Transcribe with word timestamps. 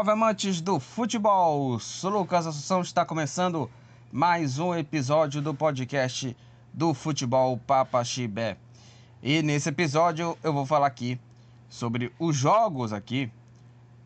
Salve 0.00 0.12
amantes 0.12 0.62
do 0.62 0.80
futebol! 0.80 1.78
Sou 1.78 2.10
Lucas 2.10 2.46
Assunção, 2.46 2.80
está 2.80 3.04
começando 3.04 3.70
mais 4.10 4.58
um 4.58 4.74
episódio 4.74 5.42
do 5.42 5.52
podcast 5.52 6.34
do 6.72 6.94
Futebol 6.94 7.58
Papa 7.58 8.02
Chibé. 8.02 8.56
E 9.22 9.42
nesse 9.42 9.68
episódio 9.68 10.38
eu 10.42 10.54
vou 10.54 10.64
falar 10.64 10.86
aqui 10.86 11.20
sobre 11.68 12.10
os 12.18 12.34
jogos 12.34 12.94
aqui 12.94 13.30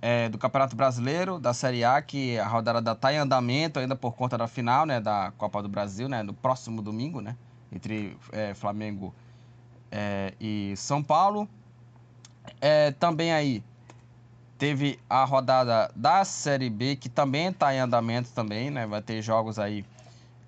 é, 0.02 0.28
do 0.28 0.36
Campeonato 0.36 0.74
Brasileiro, 0.74 1.38
da 1.38 1.55
Série 1.55 1.84
A, 1.84 2.02
que 2.02 2.36
a 2.41 2.48
rodada 2.48 2.91
está 2.91 3.12
em 3.12 3.19
andamento 3.19 3.78
ainda 3.78 3.95
por 3.95 4.16
conta 4.16 4.36
da 4.36 4.48
final 4.48 4.84
né, 4.84 5.00
da 5.00 5.33
Copa 5.38 5.62
do 5.62 5.69
Brasil, 5.69 6.08
né, 6.08 6.24
no 6.24 6.34
próximo 6.34 6.83
domingo, 6.83 7.20
né, 7.20 7.36
entre 7.70 8.19
é, 8.33 8.52
Flamengo 8.52 9.14
é, 9.92 10.34
e 10.41 10.74
São 10.77 11.05
Paulo. 11.05 11.48
É, 12.61 12.91
também 12.91 13.33
aí 13.33 13.62
Teve 14.64 14.98
a 15.10 15.27
rodada 15.27 15.92
da 15.95 16.24
Série 16.24 16.70
B, 16.70 16.96
que 16.96 17.10
também 17.10 17.48
está 17.48 17.74
em 17.74 17.80
andamento 17.80 18.30
também, 18.30 18.70
né? 18.70 18.86
Vai 18.86 19.02
ter 19.02 19.20
jogos 19.20 19.59
aí 19.59 19.84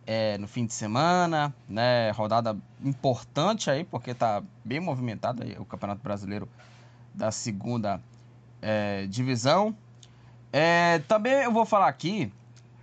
é, 0.06 0.38
no 0.38 0.48
fim 0.48 0.64
de 0.64 0.72
semana, 0.72 1.54
né? 1.68 2.10
Rodada 2.12 2.56
importante 2.82 3.70
aí, 3.70 3.84
porque 3.84 4.12
está 4.12 4.42
bem 4.64 4.80
movimentado 4.80 5.42
aí 5.42 5.54
o 5.58 5.66
Campeonato 5.66 6.00
Brasileiro 6.02 6.48
da 7.12 7.30
segunda 7.30 8.00
é, 8.62 9.04
divisão. 9.06 9.76
É, 10.50 10.98
também 11.00 11.34
eu 11.34 11.52
vou 11.52 11.66
falar 11.66 11.88
aqui 11.88 12.32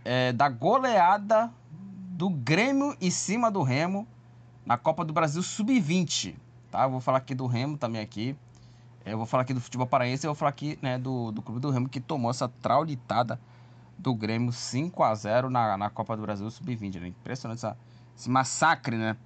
é, 0.05 0.31
da 0.33 0.47
goleada 0.47 1.49
do 2.11 2.30
Grêmio 2.30 2.95
em 3.02 3.09
cima 3.09 3.49
do 3.49 3.63
Remo 3.63 4.08
na 4.63 4.77
Copa 4.77 5.03
do 5.03 5.11
Brasil 5.11 5.41
Sub-20, 5.41 6.36
tá? 6.69 6.83
Eu 6.83 6.91
vou 6.91 7.02
falar 7.02 7.17
aqui 7.17 7.33
do 7.33 7.47
Remo 7.47 7.75
também 7.75 8.03
aqui. 8.03 8.38
Eu 9.05 9.17
vou 9.17 9.25
falar 9.25 9.43
aqui 9.43 9.53
do 9.53 9.59
futebol 9.59 9.85
paraense, 9.85 10.25
eu 10.25 10.29
vou 10.29 10.35
falar 10.35 10.49
aqui 10.49 10.79
né, 10.81 10.97
do, 10.97 11.31
do 11.31 11.41
Clube 11.41 11.59
do 11.59 11.69
Remo 11.69 11.89
que 11.89 11.99
tomou 11.99 12.31
essa 12.31 12.47
traulitada 12.47 13.39
do 13.97 14.15
Grêmio 14.15 14.51
5 14.51 15.03
a 15.03 15.13
0 15.13 15.49
na, 15.49 15.77
na 15.77 15.89
Copa 15.89 16.15
do 16.15 16.21
Brasil 16.21 16.49
Sub-20. 16.49 16.99
Né? 16.99 17.07
Impressionante 17.07 17.59
essa, 17.59 17.77
esse 18.17 18.29
massacre 18.29 18.95
né, 18.95 19.17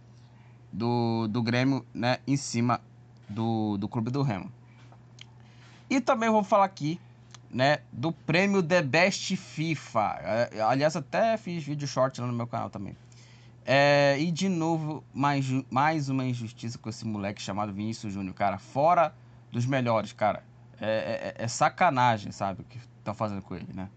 do, 0.73 1.27
do 1.27 1.43
Grêmio 1.43 1.85
né, 1.93 2.17
em 2.25 2.35
cima 2.35 2.81
do, 3.29 3.77
do 3.77 3.87
Clube 3.87 4.09
do 4.09 4.23
Remo. 4.23 4.51
E 5.89 6.01
também 6.01 6.29
vou 6.29 6.43
falar 6.43 6.65
aqui 6.65 6.99
né, 7.49 7.79
do 7.91 8.11
prêmio 8.11 8.63
The 8.63 8.81
Best 8.81 9.35
FIFA. 9.35 10.17
É, 10.21 10.61
aliás, 10.61 10.95
até 10.95 11.37
fiz 11.37 11.63
vídeo 11.63 11.87
short 11.87 12.19
lá 12.19 12.27
no 12.27 12.33
meu 12.33 12.47
canal 12.47 12.69
também. 12.69 12.95
É, 13.63 14.17
e 14.19 14.31
de 14.31 14.49
novo, 14.49 15.03
mais, 15.13 15.45
mais 15.69 16.09
uma 16.09 16.25
injustiça 16.25 16.77
com 16.77 16.89
esse 16.89 17.05
moleque 17.05 17.41
chamado 17.41 17.71
Vinícius 17.73 18.13
Júnior, 18.13 18.33
cara. 18.33 18.57
Fora 18.57 19.13
dos 19.51 19.65
melhores, 19.65 20.13
cara. 20.13 20.43
É, 20.79 21.35
é, 21.37 21.43
é 21.43 21.47
sacanagem, 21.47 22.31
sabe, 22.31 22.61
o 22.61 22.63
que 22.63 22.77
estão 22.77 23.13
fazendo 23.13 23.41
com 23.41 23.55
ele, 23.55 23.73
né? 23.73 23.89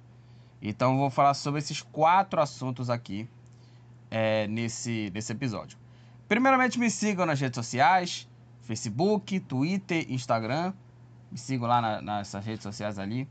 Então 0.63 0.99
vou 0.99 1.11
falar 1.11 1.35
sobre 1.35 1.59
esses 1.59 1.83
quatro 1.83 2.41
assuntos 2.41 2.91
aqui 2.91 3.29
é, 4.11 4.47
nesse, 4.47 5.11
nesse 5.15 5.33
episódio. 5.33 5.79
Primeiramente, 6.29 6.79
me 6.79 6.91
sigam 6.91 7.27
nas 7.27 7.41
redes 7.41 7.57
sociais: 7.57 8.29
Facebook, 8.63 9.41
Twitter, 9.41 10.07
Instagram. 10.11 10.73
Me 11.31 11.39
sigam 11.39 11.69
lá 11.69 11.81
na, 11.81 12.03
nessas 12.03 12.45
redes 12.45 12.63
sociais 12.63 12.99
ali. 12.99 13.29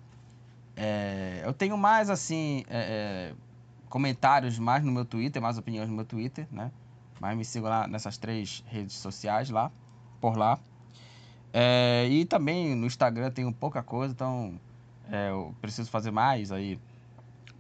É, 0.75 1.41
eu 1.43 1.53
tenho 1.53 1.77
mais 1.77 2.09
assim 2.09 2.63
é, 2.69 3.33
é 3.33 3.49
comentários 3.89 4.57
mais 4.59 4.83
no 4.83 4.91
meu 4.91 5.03
Twitter, 5.03 5.41
mais 5.41 5.57
opiniões 5.57 5.89
no 5.89 5.95
meu 5.95 6.05
Twitter, 6.05 6.47
né? 6.51 6.71
Mas 7.19 7.37
me 7.37 7.43
sigam 7.43 7.69
lá 7.69 7.87
nessas 7.87 8.17
três 8.17 8.63
redes 8.67 8.95
sociais 8.95 9.49
lá, 9.49 9.71
por 10.21 10.37
lá. 10.37 10.59
É, 11.51 12.07
e 12.09 12.25
também 12.25 12.75
no 12.75 12.85
Instagram 12.85 13.31
tenho 13.31 13.51
pouca 13.51 13.81
coisa, 13.81 14.13
então 14.13 14.59
é, 15.11 15.29
eu 15.29 15.55
preciso 15.61 15.89
fazer 15.89 16.11
mais 16.11 16.51
aí 16.51 16.79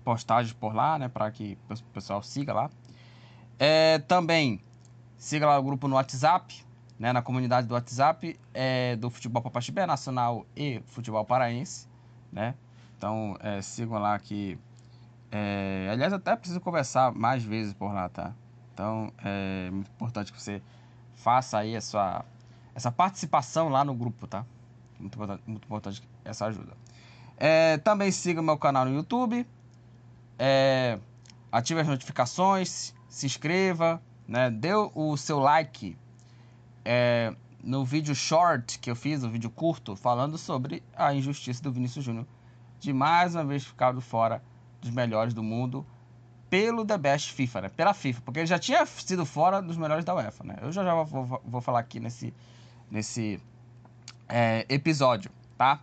postagens 0.03 0.53
por 0.53 0.73
lá, 0.73 0.97
né, 0.97 1.07
para 1.07 1.29
que 1.31 1.57
o 1.69 1.75
pessoal 1.93 2.21
siga 2.21 2.53
lá. 2.53 2.69
É, 3.57 3.99
também 3.99 4.61
siga 5.17 5.45
lá 5.45 5.57
o 5.57 5.63
grupo 5.63 5.87
no 5.87 5.95
WhatsApp, 5.95 6.63
né, 6.97 7.11
na 7.11 7.21
comunidade 7.21 7.67
do 7.67 7.73
WhatsApp 7.73 8.39
é, 8.53 8.95
do 8.95 9.09
Futebol 9.09 9.41
Papaxibé 9.41 9.85
Nacional 9.85 10.45
e 10.55 10.81
Futebol 10.87 11.25
Paraense, 11.25 11.87
né? 12.31 12.55
Então 12.97 13.37
é, 13.39 13.61
sigam 13.61 13.97
lá 13.97 14.19
que, 14.19 14.57
é, 15.31 15.89
aliás, 15.91 16.11
até 16.13 16.35
preciso 16.35 16.59
conversar 16.59 17.13
mais 17.13 17.43
vezes 17.43 17.73
por 17.73 17.93
lá, 17.93 18.09
tá? 18.09 18.33
Então 18.73 19.11
é 19.23 19.69
muito 19.71 19.89
importante 19.89 20.31
que 20.31 20.41
você 20.41 20.61
faça 21.15 21.57
aí 21.57 21.75
a 21.75 21.81
sua 21.81 22.25
essa 22.73 22.91
participação 22.91 23.69
lá 23.69 23.83
no 23.83 23.93
grupo, 23.93 24.27
tá? 24.27 24.45
Muito 24.99 25.15
importante, 25.15 25.43
muito 25.45 25.65
importante 25.65 26.03
essa 26.23 26.45
ajuda. 26.45 26.73
É, 27.37 27.77
também 27.77 28.11
siga 28.11 28.41
meu 28.41 28.57
canal 28.57 28.85
no 28.85 28.93
YouTube. 28.93 29.47
É, 30.37 30.99
ative 31.51 31.81
as 31.81 31.87
notificações, 31.87 32.93
se 33.07 33.25
inscreva, 33.25 34.01
né? 34.27 34.49
Dê 34.49 34.73
o 34.73 35.17
seu 35.17 35.39
like 35.39 35.97
é, 36.83 37.33
no 37.63 37.85
vídeo 37.85 38.15
short 38.15 38.79
que 38.79 38.89
eu 38.89 38.95
fiz, 38.95 39.23
o 39.23 39.29
vídeo 39.29 39.49
curto, 39.49 39.95
falando 39.95 40.37
sobre 40.37 40.83
a 40.95 41.13
injustiça 41.13 41.61
do 41.63 41.71
Vinícius 41.71 42.05
Júnior 42.05 42.25
de 42.79 42.93
mais 42.93 43.35
uma 43.35 43.43
vez 43.43 43.65
ficar 43.65 43.93
fora 44.01 44.41
dos 44.81 44.89
melhores 44.89 45.33
do 45.33 45.43
mundo 45.43 45.85
pelo 46.49 46.85
The 46.85 46.97
Best 46.97 47.33
FIFA, 47.33 47.61
né? 47.61 47.69
Pela 47.69 47.93
FIFA, 47.93 48.21
porque 48.21 48.39
ele 48.39 48.47
já 48.47 48.57
tinha 48.57 48.85
sido 48.85 49.25
fora 49.25 49.61
dos 49.61 49.77
melhores 49.77 50.03
da 50.03 50.15
UEFA, 50.15 50.43
né? 50.43 50.55
Eu 50.61 50.71
já 50.71 50.83
já 50.83 51.03
vou, 51.03 51.41
vou 51.43 51.61
falar 51.61 51.79
aqui 51.79 51.99
nesse 51.99 52.33
nesse 52.89 53.39
é, 54.27 54.65
episódio, 54.69 55.31
tá? 55.57 55.81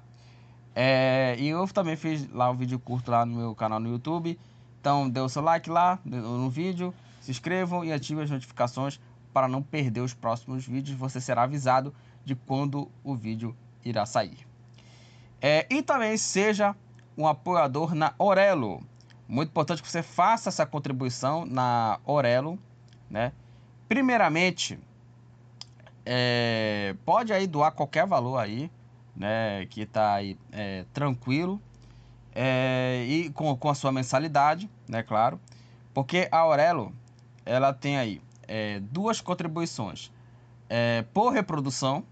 É, 0.74 1.36
e 1.38 1.48
eu 1.48 1.66
também 1.68 1.96
fiz 1.96 2.30
lá 2.30 2.50
um 2.50 2.56
vídeo 2.56 2.78
curto 2.78 3.10
lá 3.10 3.24
no 3.24 3.36
meu 3.36 3.54
canal 3.54 3.80
no 3.80 3.88
YouTube. 3.88 4.38
Então 4.80 5.08
dê 5.08 5.20
o 5.20 5.28
seu 5.28 5.42
like 5.42 5.68
lá 5.68 5.98
no 6.04 6.48
vídeo, 6.48 6.94
se 7.20 7.30
inscrevam 7.30 7.84
e 7.84 7.92
ativem 7.92 8.22
as 8.22 8.30
notificações 8.30 9.00
para 9.32 9.48
não 9.48 9.62
perder 9.62 10.00
os 10.00 10.14
próximos 10.14 10.66
vídeos. 10.66 10.96
Você 10.98 11.20
será 11.20 11.42
avisado 11.42 11.94
de 12.24 12.34
quando 12.34 12.88
o 13.02 13.14
vídeo 13.14 13.56
irá 13.84 14.06
sair. 14.06 14.46
É, 15.40 15.66
e 15.70 15.82
também 15.82 16.16
seja 16.16 16.74
um 17.16 17.26
apoiador 17.26 17.94
na 17.94 18.14
Orelo. 18.18 18.80
Muito 19.28 19.48
importante 19.48 19.82
que 19.82 19.90
você 19.90 20.02
faça 20.02 20.50
essa 20.50 20.64
contribuição 20.64 21.44
na 21.44 21.98
Orelo, 22.04 22.58
né? 23.10 23.32
Primeiramente, 23.88 24.78
é, 26.08 26.94
pode 27.04 27.32
aí 27.32 27.48
doar 27.48 27.72
qualquer 27.72 28.06
valor 28.06 28.38
aí, 28.38 28.70
né? 29.14 29.66
Que 29.66 29.84
tá 29.84 30.14
aí 30.14 30.38
é, 30.52 30.84
tranquilo. 30.94 31.60
É, 32.32 33.04
e 33.08 33.30
com, 33.30 33.56
com 33.56 33.68
a 33.68 33.74
sua 33.74 33.90
mensalidade, 33.90 34.70
né? 34.88 35.02
Claro. 35.02 35.40
Porque 35.92 36.28
a 36.30 36.38
Aurelo, 36.38 36.94
ela 37.44 37.72
tem 37.72 37.98
aí 37.98 38.22
é, 38.46 38.78
duas 38.78 39.20
contribuições. 39.20 40.12
É, 40.68 41.02
por 41.12 41.32
reprodução, 41.32 42.04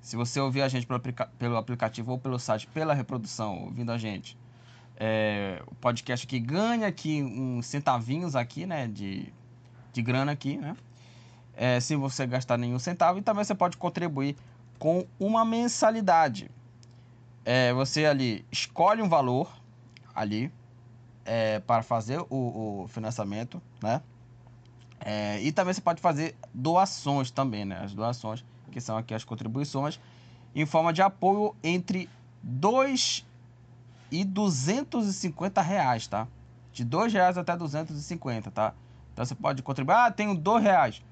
se 0.00 0.14
você 0.14 0.38
ouvir 0.38 0.62
a 0.62 0.68
gente 0.68 0.86
pelo, 0.86 0.98
aplica 0.98 1.26
pelo 1.38 1.56
aplicativo 1.56 2.12
ou 2.12 2.18
pelo 2.18 2.38
site, 2.38 2.68
pela 2.68 2.94
reprodução, 2.94 3.64
ouvindo 3.64 3.90
a 3.90 3.98
gente, 3.98 4.36
é, 4.96 5.62
o 5.66 5.74
podcast 5.76 6.26
aqui 6.26 6.38
ganha 6.38 6.86
aqui 6.86 7.22
uns 7.22 7.66
centavinhos 7.66 8.36
aqui, 8.36 8.66
né? 8.66 8.86
De, 8.86 9.32
de 9.92 10.02
grana 10.02 10.30
aqui, 10.30 10.58
né? 10.58 10.76
É, 11.56 11.78
sem 11.80 11.96
você 11.96 12.26
gastar 12.26 12.56
nenhum 12.56 12.78
centavo. 12.78 13.18
E 13.18 13.22
também 13.22 13.44
você 13.44 13.54
pode 13.54 13.76
contribuir 13.76 14.36
com 14.78 15.06
uma 15.18 15.44
mensalidade. 15.44 16.50
É, 17.44 17.72
você 17.72 18.04
ali 18.04 18.44
escolhe 18.50 19.02
um 19.02 19.08
valor 19.08 19.52
ali 20.14 20.52
é, 21.24 21.60
para 21.60 21.82
fazer 21.82 22.20
o, 22.30 22.82
o 22.82 22.88
financiamento, 22.88 23.60
né? 23.82 24.00
É, 25.04 25.40
e 25.40 25.50
também 25.50 25.74
você 25.74 25.80
pode 25.80 26.00
fazer 26.00 26.36
doações 26.54 27.30
também, 27.30 27.64
né? 27.64 27.80
As 27.82 27.92
doações, 27.92 28.44
que 28.70 28.80
são 28.80 28.96
aqui 28.96 29.12
as 29.12 29.24
contribuições, 29.24 30.00
em 30.54 30.64
forma 30.64 30.92
de 30.92 31.02
apoio 31.02 31.56
entre 31.62 32.08
2 32.42 33.26
e 34.10 34.24
250 34.24 35.60
reais, 35.60 36.06
tá? 36.06 36.28
De 36.72 36.84
2 36.84 37.12
reais 37.12 37.36
até 37.36 37.56
250, 37.56 38.50
tá? 38.50 38.74
Então 39.12 39.24
você 39.24 39.34
pode 39.34 39.62
contribuir, 39.62 39.94
ah, 39.94 40.10
tenho 40.10 40.34
2 40.34 40.62
reais 40.62 41.02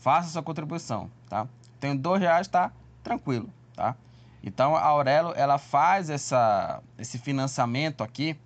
faça 0.00 0.30
sua 0.30 0.42
contribuição, 0.42 1.10
tá? 1.28 1.46
Tenho 1.78 1.96
dois 1.96 2.20
reais, 2.20 2.48
tá? 2.48 2.72
Tranquilo, 3.02 3.48
tá? 3.76 3.94
Então 4.42 4.74
a 4.74 4.82
Aurelo 4.82 5.32
ela 5.36 5.58
faz 5.58 6.08
essa, 6.08 6.82
esse 6.98 7.18
financiamento 7.18 8.02
aqui 8.02 8.36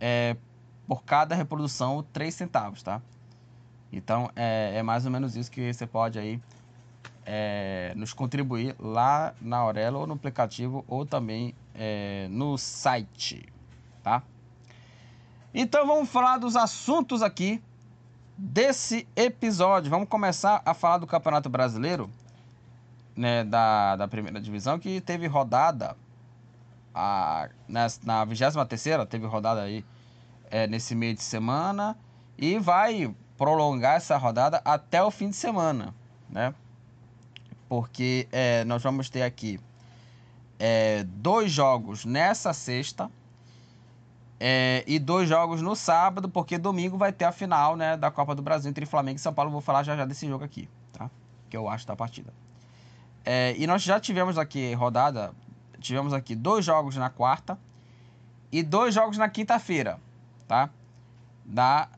é, 0.00 0.36
por 0.88 1.04
cada 1.04 1.34
reprodução 1.34 2.04
três 2.12 2.34
centavos, 2.34 2.82
tá? 2.82 3.00
Então 3.92 4.30
é, 4.34 4.72
é, 4.76 4.82
mais 4.82 5.04
ou 5.04 5.12
menos 5.12 5.36
isso 5.36 5.50
que 5.50 5.72
você 5.72 5.86
pode 5.86 6.18
aí 6.18 6.40
é, 7.26 7.92
nos 7.94 8.14
contribuir 8.14 8.74
lá 8.78 9.34
na 9.40 9.58
Aurelo 9.58 10.00
ou 10.00 10.06
no 10.06 10.14
aplicativo 10.14 10.82
ou 10.88 11.04
também 11.04 11.54
é, 11.74 12.26
no 12.30 12.56
site, 12.56 13.46
tá? 14.02 14.22
Então 15.52 15.86
vamos 15.86 16.08
falar 16.08 16.38
dos 16.38 16.56
assuntos 16.56 17.22
aqui 17.22 17.62
desse 18.40 19.06
episódio. 19.14 19.90
Vamos 19.90 20.08
começar 20.08 20.62
a 20.64 20.72
falar 20.72 20.96
do 20.96 21.06
Campeonato 21.06 21.50
Brasileiro, 21.50 22.08
né, 23.14 23.44
da, 23.44 23.96
da 23.96 24.08
primeira 24.08 24.40
divisão, 24.40 24.78
que 24.78 24.98
teve 25.02 25.26
rodada 25.26 25.94
a, 26.94 27.50
na, 27.68 27.86
na 28.02 28.24
23 28.24 28.54
teve 29.08 29.26
rodada 29.26 29.60
aí 29.60 29.84
é, 30.50 30.66
nesse 30.66 30.94
meio 30.94 31.14
de 31.14 31.22
semana 31.22 31.96
e 32.38 32.58
vai 32.58 33.14
prolongar 33.36 33.96
essa 33.96 34.16
rodada 34.16 34.62
até 34.64 35.02
o 35.02 35.10
fim 35.10 35.28
de 35.28 35.36
semana, 35.36 35.94
né? 36.28 36.54
Porque 37.68 38.26
é, 38.32 38.64
nós 38.64 38.82
vamos 38.82 39.10
ter 39.10 39.22
aqui 39.22 39.60
é, 40.58 41.04
dois 41.04 41.52
jogos 41.52 42.06
nessa 42.06 42.54
sexta 42.54 43.10
é, 44.42 44.82
e 44.86 44.98
dois 44.98 45.28
jogos 45.28 45.60
no 45.60 45.76
sábado, 45.76 46.26
porque 46.26 46.56
domingo 46.56 46.96
vai 46.96 47.12
ter 47.12 47.26
a 47.26 47.32
final 47.32 47.76
né, 47.76 47.94
da 47.94 48.10
Copa 48.10 48.34
do 48.34 48.40
Brasil 48.40 48.70
entre 48.70 48.86
Flamengo 48.86 49.18
e 49.18 49.20
São 49.20 49.34
Paulo. 49.34 49.50
Vou 49.50 49.60
falar 49.60 49.82
já 49.82 49.94
já 49.94 50.06
desse 50.06 50.26
jogo 50.26 50.42
aqui, 50.42 50.66
tá? 50.94 51.10
Que 51.50 51.56
eu 51.56 51.68
acho 51.68 51.86
da 51.86 51.94
partida. 51.94 52.32
É, 53.22 53.54
e 53.58 53.66
nós 53.66 53.82
já 53.82 54.00
tivemos 54.00 54.38
aqui 54.38 54.72
rodada, 54.72 55.34
tivemos 55.78 56.14
aqui 56.14 56.34
dois 56.34 56.64
jogos 56.64 56.96
na 56.96 57.10
quarta 57.10 57.58
e 58.50 58.62
dois 58.62 58.94
jogos 58.94 59.18
na 59.18 59.28
quinta-feira, 59.28 60.00
tá? 60.48 60.70
Da 61.44 61.90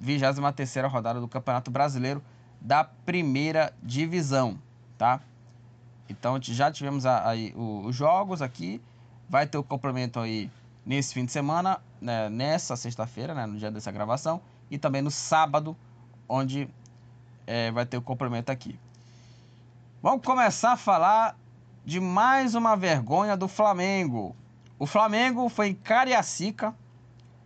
23 0.00 0.90
rodada 0.90 1.20
do 1.20 1.28
Campeonato 1.28 1.70
Brasileiro 1.70 2.20
da 2.60 2.82
primeira 2.82 3.72
divisão, 3.80 4.58
tá? 4.98 5.20
Então 6.08 6.38
já 6.42 6.72
tivemos 6.72 7.06
aí 7.06 7.54
os 7.56 7.94
jogos 7.94 8.42
aqui, 8.42 8.82
vai 9.28 9.46
ter 9.46 9.58
o 9.58 9.62
complemento 9.62 10.18
aí 10.18 10.50
nesse 10.84 11.14
fim 11.14 11.24
de 11.24 11.32
semana, 11.32 11.80
né, 12.00 12.28
nessa 12.28 12.76
sexta-feira, 12.76 13.34
né, 13.34 13.46
no 13.46 13.58
dia 13.58 13.70
dessa 13.70 13.90
gravação, 13.90 14.40
e 14.70 14.78
também 14.78 15.02
no 15.02 15.10
sábado, 15.10 15.76
onde 16.28 16.68
é, 17.46 17.70
vai 17.70 17.86
ter 17.86 17.96
o 17.96 18.02
complemento 18.02 18.50
aqui. 18.50 18.78
Vamos 20.02 20.24
começar 20.24 20.72
a 20.72 20.76
falar 20.76 21.36
de 21.84 22.00
mais 22.00 22.54
uma 22.54 22.76
vergonha 22.76 23.36
do 23.36 23.48
Flamengo. 23.48 24.34
O 24.78 24.86
Flamengo 24.86 25.48
foi 25.48 25.68
em 25.68 25.74
Cariacica 25.74 26.74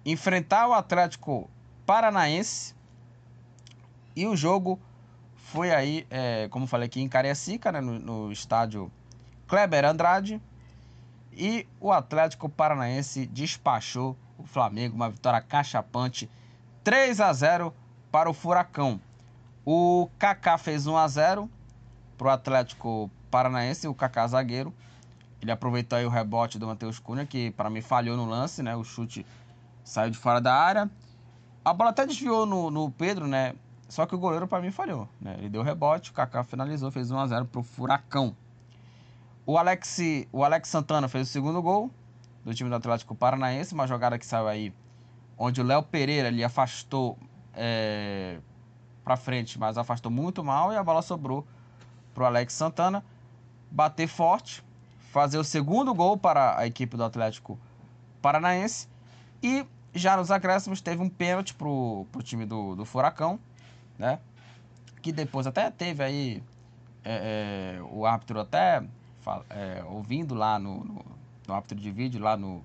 enfrentar 0.05 0.69
o 0.69 0.73
Atlético 0.73 1.49
Paranaense 1.85 2.75
e 4.17 4.27
o 4.27 4.37
jogo 4.37 4.81
foi 5.37 5.73
aí, 5.73 6.07
é, 6.11 6.49
como 6.51 6.67
falei 6.67 6.87
aqui, 6.87 7.01
em 7.01 7.09
Cariacica, 7.09 7.73
né, 7.73 7.81
no, 7.81 7.99
no 7.99 8.33
estádio 8.33 8.91
Kleber 9.47 9.85
Andrade. 9.85 10.43
E 11.39 11.69
o 11.81 11.93
Atlético 11.93 12.49
Paranaense 12.49 13.25
despachou 13.25 14.17
o 14.37 14.43
Flamengo, 14.43 14.97
uma 14.97 15.09
vitória 15.09 15.41
cachapante, 15.41 16.29
3 16.83 17.21
a 17.21 17.33
0 17.33 17.73
para 18.11 18.29
o 18.29 18.35
Furacão. 18.35 19.01
O 19.65 20.09
Kaká 20.19 20.59
fez 20.59 20.89
1 20.89 20.97
a 20.97 21.07
0 21.07 21.49
para 22.17 22.27
o 22.27 22.31
Atlético 22.31 23.09
Paranaense, 23.31 23.87
o 23.87 23.95
Kaká 23.95 24.27
zagueiro. 24.27 24.75
Ele 25.41 25.53
aproveitou 25.53 25.97
aí 25.97 26.05
o 26.05 26.09
rebote 26.09 26.59
do 26.59 26.67
Matheus 26.67 26.99
Cunha, 26.99 27.25
que 27.25 27.53
para 27.53 27.71
mim 27.71 27.83
falhou 27.83 28.17
no 28.17 28.25
lance, 28.27 28.61
né? 28.61 28.75
O 28.75 28.83
chute 28.83 29.25
saiu 29.85 30.11
de 30.11 30.19
fora 30.19 30.41
da 30.41 30.53
área. 30.53 30.91
A 31.65 31.73
bola 31.73 31.91
até 31.91 32.05
desviou 32.05 32.47
no, 32.47 32.69
no 32.69 32.91
Pedro, 32.91 33.29
né? 33.29 33.55
Só 33.89 34.07
que 34.07 34.15
o 34.15 34.19
goleiro 34.19 34.49
para 34.49 34.61
mim 34.61 34.73
falhou, 34.73 35.09
né? 35.21 35.37
Ele 35.39 35.49
deu 35.49 35.63
rebote, 35.63 36.11
o 36.11 36.15
Kaká 36.15 36.43
finalizou, 36.43 36.91
fez 36.91 37.13
1 37.13 37.19
a 37.19 37.27
0 37.29 37.45
pro 37.45 37.63
Furacão. 37.63 38.35
O 39.49 39.57
Alex, 39.57 39.99
o 40.31 40.45
Alex 40.45 40.69
Santana 40.69 41.09
fez 41.09 41.27
o 41.27 41.33
segundo 41.33 41.63
gol 41.63 41.91
do 42.45 42.53
time 42.53 42.69
do 42.69 42.77
Atlético 42.77 43.15
Paranaense, 43.15 43.73
uma 43.73 43.87
jogada 43.87 44.19
que 44.19 44.27
saiu 44.27 44.47
aí 44.47 44.75
onde 45.39 45.59
o 45.63 45.65
Léo 45.65 45.83
Pereira 45.83 46.29
ele 46.29 46.45
afastou 46.45 47.17
é, 47.55 48.41
para 49.03 49.17
frente, 49.17 49.59
mas 49.59 49.79
afastou 49.79 50.13
muito 50.13 50.45
mal 50.45 50.71
e 50.71 50.77
a 50.77 50.85
bola 50.85 51.01
sobrou 51.01 51.47
para 52.13 52.25
o 52.25 52.27
Alex 52.27 52.53
Santana 52.53 53.03
bater 53.71 54.07
forte, 54.07 54.63
fazer 55.13 55.39
o 55.39 55.45
segundo 55.45 55.95
gol 55.95 56.19
para 56.19 56.59
a 56.59 56.67
equipe 56.67 56.95
do 56.95 57.05
Atlético 57.05 57.59
Paranaense 58.21 58.87
e 59.43 59.65
já 59.95 60.15
nos 60.19 60.31
acréscimos 60.31 60.83
teve 60.83 61.03
um 61.03 61.09
pênalti 61.09 61.55
para 61.55 61.69
o 61.69 62.07
time 62.23 62.45
do, 62.45 62.75
do 62.77 62.85
Furacão, 62.85 63.41
né? 63.99 64.19
Que 65.01 65.11
depois 65.11 65.47
até 65.47 65.71
teve 65.71 66.05
aí 66.05 66.43
é, 67.03 67.79
é, 67.79 67.83
o 67.91 68.05
árbitro 68.05 68.41
até 68.41 68.85
é, 69.51 69.83
ouvindo 69.89 70.35
lá 70.35 70.59
no, 70.59 70.85
no, 70.85 71.05
no, 71.47 71.55
árbitro 71.55 71.79
de 71.79 71.91
vídeo, 71.91 72.21
lá 72.21 72.37
no, 72.37 72.63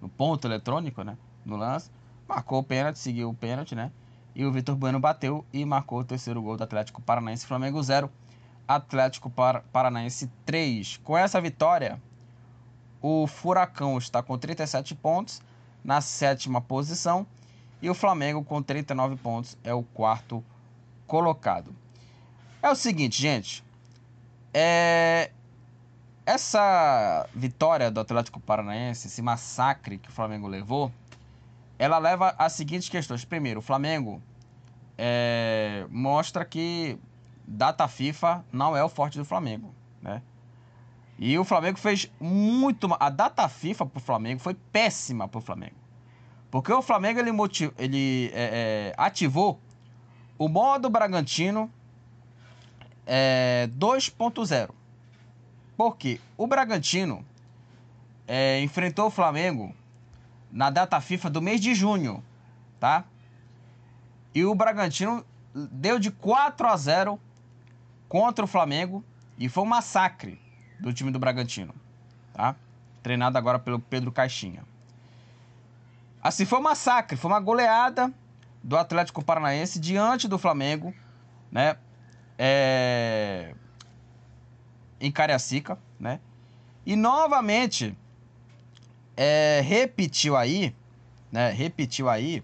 no 0.00 0.08
ponto 0.08 0.46
eletrônico, 0.46 1.02
né? 1.02 1.16
No 1.44 1.56
lance, 1.56 1.90
marcou 2.28 2.60
o 2.60 2.64
pênalti, 2.64 2.98
seguiu 2.98 3.30
o 3.30 3.34
pênalti, 3.34 3.74
né? 3.74 3.90
E 4.34 4.44
o 4.44 4.52
Vitor 4.52 4.76
Bueno 4.76 5.00
bateu 5.00 5.44
e 5.52 5.64
marcou 5.64 6.00
o 6.00 6.04
terceiro 6.04 6.42
gol 6.42 6.56
do 6.56 6.64
Atlético 6.64 7.00
Paranaense, 7.00 7.46
Flamengo 7.46 7.82
0. 7.82 8.10
Atlético 8.68 9.30
Paranaense 9.72 10.30
3. 10.44 10.98
Com 10.98 11.16
essa 11.16 11.40
vitória, 11.40 12.02
o 13.00 13.26
Furacão 13.26 13.96
está 13.96 14.22
com 14.22 14.36
37 14.36 14.94
pontos 14.94 15.40
na 15.84 16.00
sétima 16.00 16.60
posição 16.60 17.26
e 17.80 17.88
o 17.88 17.94
Flamengo 17.94 18.42
com 18.42 18.60
39 18.60 19.16
pontos 19.16 19.56
é 19.62 19.72
o 19.72 19.82
quarto 19.82 20.44
colocado. 21.06 21.74
É 22.60 22.68
o 22.68 22.74
seguinte, 22.74 23.22
gente, 23.22 23.62
é 24.52 25.30
essa 26.26 27.28
vitória 27.32 27.88
do 27.88 28.00
Atlético 28.00 28.40
Paranaense, 28.40 29.06
esse 29.06 29.22
massacre 29.22 29.96
que 29.96 30.08
o 30.08 30.12
Flamengo 30.12 30.48
levou, 30.48 30.92
ela 31.78 31.98
leva 31.98 32.34
às 32.36 32.52
seguintes 32.52 32.88
questões. 32.88 33.24
Primeiro, 33.24 33.60
o 33.60 33.62
Flamengo 33.62 34.20
é, 34.98 35.86
mostra 35.88 36.44
que 36.44 36.98
data 37.46 37.86
FIFA 37.86 38.44
não 38.52 38.76
é 38.76 38.82
o 38.82 38.88
forte 38.88 39.16
do 39.16 39.24
Flamengo, 39.24 39.72
né? 40.02 40.20
E 41.18 41.38
o 41.38 41.44
Flamengo 41.44 41.78
fez 41.78 42.10
muito. 42.20 42.88
A 42.98 43.08
data 43.08 43.48
FIFA 43.48 43.86
pro 43.86 44.00
Flamengo 44.00 44.40
foi 44.40 44.54
péssima 44.54 45.28
pro 45.28 45.40
Flamengo. 45.40 45.76
Porque 46.50 46.72
o 46.72 46.82
Flamengo 46.82 47.20
ele, 47.20 47.32
motiv, 47.32 47.70
ele 47.78 48.30
é, 48.34 48.92
é, 48.92 48.94
ativou 48.98 49.60
o 50.36 50.48
modo 50.48 50.90
Bragantino 50.90 51.70
é, 53.06 53.68
2.0. 53.78 54.70
Porque 55.76 56.20
o 56.36 56.46
Bragantino 56.46 57.24
é, 58.26 58.60
enfrentou 58.60 59.06
o 59.06 59.10
Flamengo 59.10 59.74
na 60.50 60.70
data 60.70 61.00
FIFA 61.00 61.30
do 61.30 61.42
mês 61.42 61.60
de 61.60 61.74
junho, 61.74 62.24
tá? 62.80 63.04
E 64.34 64.44
o 64.44 64.54
Bragantino 64.54 65.24
deu 65.54 65.98
de 65.98 66.10
4 66.10 66.66
a 66.66 66.76
0 66.76 67.20
contra 68.08 68.44
o 68.44 68.48
Flamengo 68.48 69.04
e 69.38 69.48
foi 69.48 69.64
um 69.64 69.66
massacre 69.66 70.40
do 70.80 70.92
time 70.92 71.10
do 71.10 71.18
Bragantino, 71.18 71.74
tá? 72.32 72.54
Treinado 73.02 73.36
agora 73.38 73.58
pelo 73.58 73.78
Pedro 73.78 74.12
Caixinha. 74.12 74.64
Assim, 76.22 76.44
foi 76.44 76.58
um 76.58 76.62
massacre, 76.62 77.16
foi 77.16 77.30
uma 77.30 77.40
goleada 77.40 78.12
do 78.62 78.76
Atlético 78.76 79.24
Paranaense 79.24 79.78
diante 79.78 80.26
do 80.26 80.38
Flamengo, 80.38 80.92
né? 81.52 81.76
É... 82.38 83.54
Em 85.00 85.10
Cariacica, 85.10 85.78
né? 85.98 86.20
E 86.84 86.94
novamente 86.96 87.96
é, 89.16 89.60
repetiu 89.64 90.36
aí, 90.36 90.74
né? 91.32 91.50
Repetiu 91.50 92.08
aí 92.08 92.42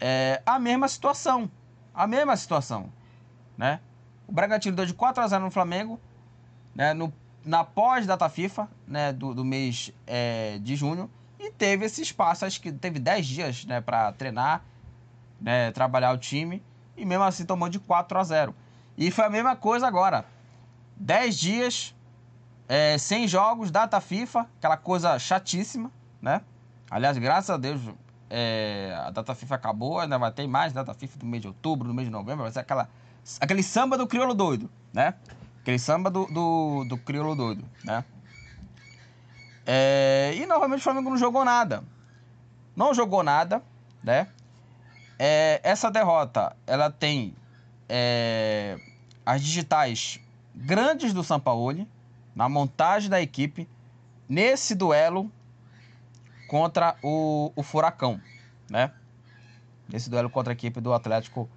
é, 0.00 0.42
a 0.44 0.58
mesma 0.58 0.88
situação. 0.88 1.50
A 1.94 2.06
mesma 2.06 2.36
situação, 2.36 2.92
né? 3.56 3.80
O 4.26 4.32
Bragantino 4.32 4.74
deu 4.74 4.84
de 4.84 4.94
4 4.94 5.22
a 5.22 5.28
0 5.28 5.44
no 5.44 5.50
Flamengo, 5.50 6.00
né? 6.74 6.92
No, 6.92 7.12
na 7.44 7.62
pós-data 7.62 8.28
FIFA, 8.28 8.68
né? 8.86 9.12
Do, 9.12 9.34
do 9.34 9.44
mês 9.44 9.92
é, 10.06 10.58
de 10.58 10.74
junho. 10.76 11.08
E 11.38 11.50
teve 11.50 11.84
esse 11.84 12.02
espaço, 12.02 12.44
acho 12.44 12.60
que 12.60 12.72
teve 12.72 12.98
10 12.98 13.26
dias, 13.26 13.64
né? 13.64 13.80
Pra 13.80 14.12
treinar, 14.12 14.62
né? 15.40 15.70
Trabalhar 15.72 16.12
o 16.12 16.18
time. 16.18 16.62
E 16.96 17.04
mesmo 17.04 17.24
assim 17.24 17.44
tomou 17.44 17.68
de 17.68 17.78
4 17.78 18.18
a 18.18 18.24
0. 18.24 18.54
E 18.96 19.10
foi 19.10 19.24
a 19.24 19.30
mesma 19.30 19.56
coisa 19.56 19.86
agora. 19.86 20.24
10 20.96 21.38
dias, 21.38 21.94
é, 22.68 22.96
sem 22.98 23.26
jogos, 23.28 23.70
data 23.70 24.00
FIFA, 24.00 24.46
aquela 24.58 24.76
coisa 24.76 25.18
chatíssima, 25.18 25.90
né? 26.20 26.40
Aliás, 26.90 27.18
graças 27.18 27.50
a 27.50 27.56
Deus, 27.56 27.80
é, 28.30 28.94
a 29.06 29.10
data 29.10 29.34
FIFA 29.34 29.54
acabou, 29.54 30.00
ainda 30.00 30.18
vai 30.18 30.30
ter 30.32 30.46
mais 30.46 30.72
data 30.72 30.94
FIFA 30.94 31.18
do 31.18 31.26
mês 31.26 31.42
de 31.42 31.48
outubro, 31.48 31.88
do 31.88 31.94
mês 31.94 32.06
de 32.06 32.12
novembro, 32.12 32.42
vai 32.42 32.52
ser 32.52 32.60
aquela 32.60 32.88
aquele 33.40 33.62
samba 33.62 33.96
do 33.96 34.06
crioulo 34.06 34.34
doido, 34.34 34.70
né? 34.92 35.14
Aquele 35.60 35.78
samba 35.78 36.10
do, 36.10 36.26
do, 36.26 36.84
do 36.88 36.98
crioulo 36.98 37.34
doido, 37.34 37.64
né? 37.82 38.04
É, 39.66 40.34
e 40.36 40.44
novamente 40.46 40.80
o 40.80 40.82
Flamengo 40.82 41.10
não 41.10 41.16
jogou 41.16 41.44
nada. 41.44 41.82
Não 42.76 42.92
jogou 42.92 43.22
nada, 43.22 43.62
né? 44.02 44.28
É, 45.18 45.60
essa 45.62 45.90
derrota, 45.90 46.54
ela 46.66 46.90
tem 46.90 47.34
é, 47.88 48.78
as 49.24 49.42
digitais 49.42 50.20
grandes 50.54 51.12
do 51.12 51.24
Sampaoli 51.24 51.88
na 52.34 52.48
montagem 52.48 53.10
da 53.10 53.20
equipe 53.20 53.68
nesse 54.28 54.74
duelo 54.74 55.30
contra 56.48 56.96
o, 57.02 57.52
o 57.56 57.62
Furacão, 57.62 58.20
né? 58.70 58.92
Nesse 59.88 60.08
duelo 60.08 60.30
contra 60.30 60.52
a 60.52 60.54
equipe 60.54 60.80
do 60.80 60.92
Atlético 60.92 61.48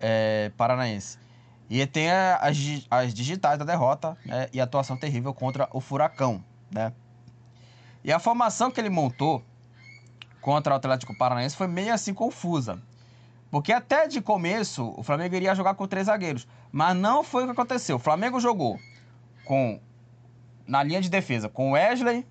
é, 0.00 0.50
Paranaense. 0.56 1.18
E 1.68 1.84
tem 1.86 2.10
as, 2.10 2.56
as 2.90 3.12
digitais 3.12 3.58
da 3.58 3.64
derrota 3.64 4.16
né, 4.24 4.48
e 4.52 4.60
atuação 4.60 4.96
terrível 4.96 5.34
contra 5.34 5.68
o 5.72 5.80
Furacão. 5.80 6.42
Né? 6.70 6.92
E 8.04 8.12
a 8.12 8.18
formação 8.18 8.70
que 8.70 8.80
ele 8.80 8.88
montou 8.88 9.42
contra 10.40 10.74
o 10.74 10.76
Atlético 10.76 11.16
Paranaense 11.16 11.56
foi 11.56 11.66
meio 11.66 11.92
assim 11.92 12.14
confusa. 12.14 12.80
Porque 13.50 13.72
até 13.72 14.06
de 14.06 14.20
começo 14.20 14.92
o 14.96 15.02
Flamengo 15.02 15.34
iria 15.34 15.54
jogar 15.54 15.74
com 15.74 15.86
três 15.86 16.06
zagueiros. 16.06 16.46
Mas 16.70 16.96
não 16.96 17.22
foi 17.22 17.44
o 17.44 17.46
que 17.46 17.52
aconteceu. 17.52 17.96
O 17.96 18.00
Flamengo 18.00 18.40
jogou 18.40 18.78
com 19.44 19.80
na 20.66 20.82
linha 20.82 21.00
de 21.00 21.08
defesa 21.08 21.48
com 21.48 21.72
Wesley, 21.72 22.26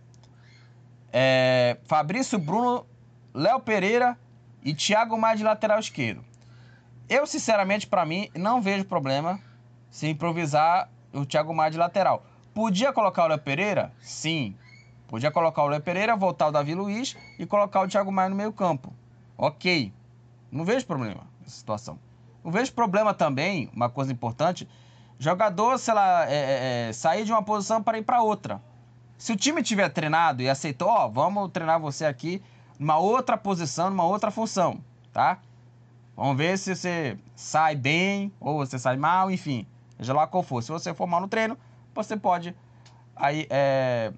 é, 1.11 1.77
Fabrício 1.85 2.37
Bruno, 2.37 2.85
Léo 3.33 3.59
Pereira 3.61 4.17
e 4.61 4.73
Thiago 4.73 5.17
Maia 5.17 5.37
de 5.37 5.43
lateral 5.43 5.79
esquerdo. 5.79 6.23
Eu, 7.07 7.25
sinceramente, 7.25 7.87
para 7.87 8.05
mim, 8.05 8.29
não 8.35 8.61
vejo 8.61 8.83
problema 8.83 9.39
se 9.89 10.07
improvisar 10.07 10.89
o 11.13 11.25
Thiago 11.25 11.53
Maia 11.53 11.71
de 11.71 11.77
lateral. 11.77 12.25
Podia 12.53 12.91
colocar 12.91 13.25
o 13.25 13.27
Léo 13.27 13.39
Pereira? 13.39 13.93
Sim. 14.01 14.55
Podia 15.07 15.31
colocar 15.31 15.63
o 15.63 15.67
Léo 15.67 15.81
Pereira, 15.81 16.15
voltar 16.15 16.47
o 16.47 16.51
Davi 16.51 16.73
Luiz 16.73 17.15
e 17.37 17.45
colocar 17.45 17.81
o 17.81 17.87
Thiago 17.87 18.11
Maia 18.11 18.29
no 18.29 18.35
meio 18.35 18.51
campo. 18.51 18.93
Ok. 19.37 19.93
Não 20.55 20.63
vejo 20.63 20.85
problema 20.85 21.27
nessa 21.41 21.57
situação. 21.57 21.99
Não 22.41 22.49
vejo 22.49 22.71
problema 22.71 23.13
também, 23.13 23.69
uma 23.75 23.89
coisa 23.89 24.13
importante, 24.13 24.65
jogador, 25.19 25.77
sei 25.77 25.93
lá, 25.93 26.31
é, 26.31 26.35
é, 26.35 26.89
é 26.89 26.93
sair 26.93 27.25
de 27.25 27.31
uma 27.33 27.43
posição 27.43 27.83
para 27.83 27.97
ir 27.97 28.03
para 28.03 28.21
outra. 28.21 28.61
Se 29.17 29.33
o 29.33 29.35
time 29.35 29.61
tiver 29.61 29.89
treinado 29.89 30.41
e 30.41 30.49
aceitou, 30.49 30.87
ó, 30.87 31.09
vamos 31.09 31.51
treinar 31.51 31.77
você 31.77 32.05
aqui 32.05 32.41
numa 32.79 32.97
outra 32.97 33.37
posição, 33.37 33.89
numa 33.89 34.05
outra 34.05 34.31
função, 34.31 34.79
tá? 35.11 35.39
Vamos 36.15 36.37
ver 36.37 36.57
se 36.57 36.73
você 36.73 37.17
sai 37.35 37.75
bem 37.75 38.31
ou 38.39 38.57
você 38.57 38.79
sai 38.79 38.95
mal, 38.95 39.29
enfim. 39.29 39.67
Seja 39.97 40.13
lá 40.13 40.25
qual 40.25 40.41
for. 40.41 40.63
Se 40.63 40.71
você 40.71 40.93
for 40.93 41.05
mal 41.05 41.19
no 41.19 41.27
treino, 41.27 41.57
você 41.93 42.15
pode 42.15 42.55
aí 43.13 43.45
é, 43.49 44.13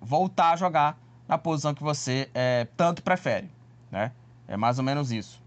voltar 0.00 0.52
a 0.52 0.56
jogar 0.56 0.96
na 1.26 1.36
posição 1.36 1.74
que 1.74 1.82
você 1.82 2.30
é, 2.32 2.68
tanto 2.76 3.02
prefere, 3.02 3.50
né? 3.90 4.12
É 4.46 4.56
mais 4.56 4.78
ou 4.78 4.84
menos 4.84 5.10
isso. 5.10 5.40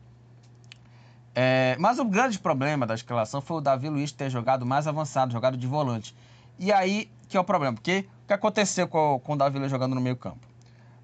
É, 1.35 1.75
mas 1.79 1.97
o 1.97 2.05
grande 2.05 2.37
problema 2.37 2.85
da 2.85 2.93
escalação 2.93 3.41
foi 3.41 3.57
o 3.57 3.61
Davi 3.61 3.89
Luiz 3.89 4.11
ter 4.11 4.29
jogado 4.29 4.65
mais 4.65 4.87
avançado, 4.87 5.33
jogado 5.33 5.57
de 5.57 5.65
volante. 5.65 6.15
E 6.59 6.71
aí 6.71 7.09
que 7.27 7.37
é 7.37 7.39
o 7.39 7.43
problema, 7.43 7.73
porque 7.73 8.05
o 8.23 8.27
que 8.27 8.33
aconteceu 8.33 8.87
com, 8.87 9.19
com 9.23 9.33
o 9.33 9.35
Davi 9.35 9.57
Luiz 9.57 9.71
jogando 9.71 9.95
no 9.95 10.01
meio 10.01 10.15
campo? 10.15 10.47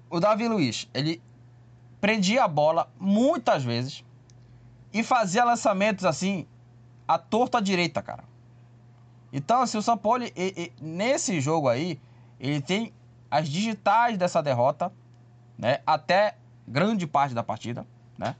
O 0.08 0.20
Davi 0.20 0.46
Luiz, 0.46 0.88
ele 0.94 1.20
prendia 2.00 2.44
a 2.44 2.48
bola 2.48 2.88
muitas 3.00 3.64
vezes 3.64 4.04
e 4.92 5.02
fazia 5.02 5.44
lançamentos 5.44 6.04
assim, 6.04 6.46
à 7.06 7.18
torta 7.18 7.58
à 7.58 7.60
direita, 7.60 8.00
cara. 8.00 8.22
Então, 9.32 9.62
assim, 9.62 9.78
o 9.78 9.82
São 9.82 9.96
Paulo, 9.96 10.24
nesse 10.80 11.40
jogo 11.40 11.68
aí, 11.68 12.00
ele 12.38 12.60
tem 12.60 12.92
as 13.30 13.48
digitais 13.48 14.16
dessa 14.16 14.42
derrota, 14.42 14.92
né? 15.58 15.80
Até 15.86 16.36
grande 16.66 17.06
parte 17.06 17.34
da 17.34 17.42
partida, 17.42 17.86
né? 18.16 18.34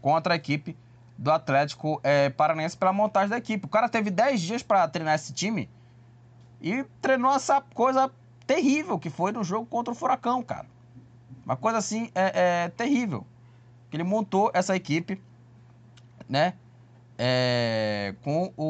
Contra 0.00 0.34
a 0.34 0.36
equipe 0.36 0.76
do 1.18 1.32
Atlético 1.32 2.00
é, 2.04 2.30
Paranaense 2.30 2.76
pela 2.76 2.92
montagem 2.92 3.28
da 3.28 3.38
equipe. 3.38 3.66
O 3.66 3.68
cara 3.68 3.88
teve 3.88 4.08
10 4.08 4.40
dias 4.40 4.62
para 4.62 4.86
treinar 4.86 5.16
esse 5.16 5.32
time 5.32 5.68
e 6.62 6.84
treinou 7.02 7.34
essa 7.34 7.60
coisa 7.60 8.08
terrível 8.46 8.98
que 8.98 9.10
foi 9.10 9.32
no 9.32 9.42
jogo 9.42 9.66
contra 9.66 9.92
o 9.92 9.96
Furacão, 9.96 10.42
cara. 10.44 10.66
Uma 11.44 11.56
coisa 11.56 11.78
assim 11.78 12.08
é, 12.14 12.64
é 12.64 12.68
terrível. 12.68 13.26
Ele 13.92 14.04
montou 14.04 14.50
essa 14.54 14.76
equipe, 14.76 15.20
né? 16.28 16.54
É, 17.20 18.14
com 18.22 18.52
o, 18.56 18.64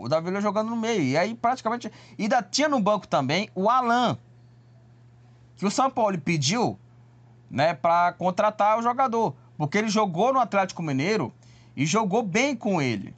o, 0.00 0.02
o 0.04 0.08
Davi 0.08 0.30
Luiz 0.30 0.42
jogando 0.42 0.70
no 0.70 0.76
meio. 0.76 1.02
E 1.02 1.16
aí, 1.16 1.34
praticamente. 1.34 1.90
E 2.16 2.22
ainda 2.22 2.42
tinha 2.42 2.68
no 2.68 2.78
banco 2.80 3.08
também 3.08 3.48
o 3.56 3.68
Alan. 3.68 4.16
Que 5.56 5.66
o 5.66 5.70
São 5.70 5.90
Paulo 5.90 6.16
pediu, 6.20 6.78
né, 7.50 7.74
para 7.74 8.12
contratar 8.12 8.78
o 8.78 8.82
jogador. 8.82 9.34
Porque 9.56 9.78
ele 9.78 9.88
jogou 9.88 10.32
no 10.32 10.38
Atlético 10.38 10.82
Mineiro 10.82 11.32
e 11.76 11.86
jogou 11.86 12.22
bem 12.22 12.54
com 12.54 12.80
ele, 12.80 13.14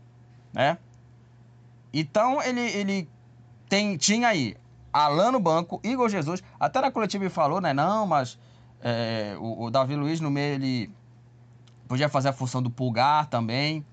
né? 0.53 0.79
Então 1.93 2.43
ele, 2.43 2.61
ele 2.61 3.09
tem, 3.69 3.97
tinha 3.97 4.29
aí 4.29 4.57
Alan 4.93 5.33
no 5.33 5.41
banco, 5.41 5.81
Igor 5.83 6.09
Jesus, 6.09 6.43
até 6.59 6.81
na 6.81 6.91
coletiva 6.91 7.25
ele 7.25 7.31
falou, 7.31 7.61
né? 7.61 7.73
Não, 7.73 8.07
mas 8.07 8.39
é, 8.81 9.37
o, 9.39 9.65
o, 9.65 9.71
Davi 9.71 9.97
Luiz 9.97 10.21
no 10.21 10.31
meio 10.31 10.55
ele 10.55 10.91
podia 11.89 12.09
fazer 12.09 12.29
a 12.29 12.33
função 12.33 12.63
do 12.63 12.71
pulgar 12.71 13.27
também, 13.27 13.85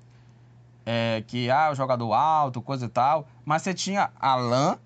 é, 0.86 1.24
que 1.26 1.50
ah, 1.50 1.70
o 1.72 1.76
jogador 1.76 2.14
alto, 2.14 2.62
coisa 2.62 2.86
e 2.86 2.90
tal. 2.90 3.28
Mas 3.46 3.62
você 3.62 3.74
tinha 3.74 4.12
Alan, 4.20 4.78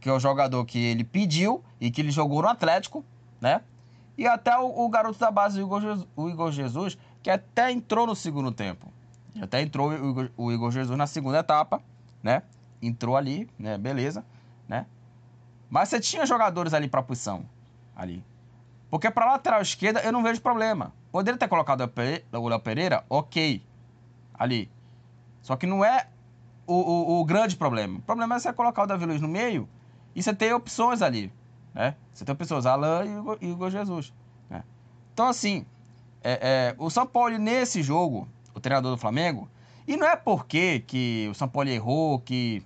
que 0.00 0.08
é 0.08 0.12
o 0.12 0.20
jogador 0.20 0.64
que 0.64 0.78
ele 0.78 1.04
pediu 1.04 1.62
e 1.80 1.90
que 1.90 2.00
ele 2.00 2.10
jogou 2.10 2.42
no 2.42 2.48
Atlético, 2.48 3.04
né? 3.40 3.62
E 4.16 4.26
até 4.26 4.56
o, 4.58 4.84
o 4.84 4.88
garoto 4.88 5.18
da 5.18 5.30
base, 5.30 5.60
o 5.62 6.28
Igor 6.28 6.52
Jesus, 6.52 6.98
que 7.22 7.30
até 7.30 7.70
entrou 7.70 8.06
no 8.06 8.16
segundo 8.16 8.50
tempo. 8.50 8.92
Até 9.40 9.62
entrou 9.62 9.88
o 9.88 10.10
Igor, 10.10 10.30
o 10.36 10.52
Igor 10.52 10.70
Jesus 10.70 10.96
na 10.98 11.06
segunda 11.06 11.38
etapa, 11.38 11.80
né? 12.22 12.42
Entrou 12.82 13.16
ali, 13.16 13.48
né? 13.58 13.78
Beleza, 13.78 14.24
né? 14.68 14.86
Mas 15.70 15.88
você 15.88 16.00
tinha 16.00 16.26
jogadores 16.26 16.74
ali 16.74 16.88
para 16.88 17.02
posição, 17.02 17.46
ali. 17.96 18.22
Porque 18.90 19.10
para 19.10 19.24
lateral 19.24 19.62
esquerda 19.62 20.00
eu 20.00 20.12
não 20.12 20.22
vejo 20.22 20.42
problema. 20.42 20.92
Poderia 21.10 21.38
ter 21.38 21.48
colocado 21.48 21.80
o 21.80 22.48
Léo 22.48 22.60
Pereira, 22.60 23.04
ok, 23.08 23.64
ali. 24.34 24.70
Só 25.40 25.56
que 25.56 25.66
não 25.66 25.84
é 25.84 26.08
o, 26.66 26.74
o, 26.74 27.20
o, 27.20 27.24
grande 27.24 27.56
problema. 27.56 27.98
O 27.98 28.02
problema 28.02 28.36
é 28.36 28.38
você 28.38 28.52
colocar 28.52 28.82
o 28.82 28.86
Davi 28.86 29.06
Luiz 29.06 29.20
no 29.20 29.28
meio 29.28 29.68
e 30.14 30.22
você 30.22 30.34
ter 30.34 30.54
opções 30.54 31.00
ali, 31.00 31.32
né? 31.74 31.96
Você 32.12 32.24
tem 32.24 32.34
opções, 32.34 32.66
Alain 32.66 33.08
e 33.08 33.18
Igor, 33.18 33.38
Igor 33.40 33.70
Jesus, 33.70 34.12
né? 34.50 34.62
Então, 35.14 35.26
assim, 35.26 35.64
é, 36.22 36.32
é, 36.42 36.74
o 36.78 36.88
São 36.88 37.06
Paulo 37.06 37.36
nesse 37.38 37.82
jogo, 37.82 38.28
o 38.54 38.60
treinador 38.60 38.92
do 38.92 38.98
Flamengo, 38.98 39.48
e 39.86 39.96
não 39.96 40.06
é 40.06 40.14
porque 40.14 40.80
que 40.80 41.28
o 41.30 41.34
São 41.34 41.48
Paulo 41.48 41.68
errou, 41.68 42.20
que 42.20 42.62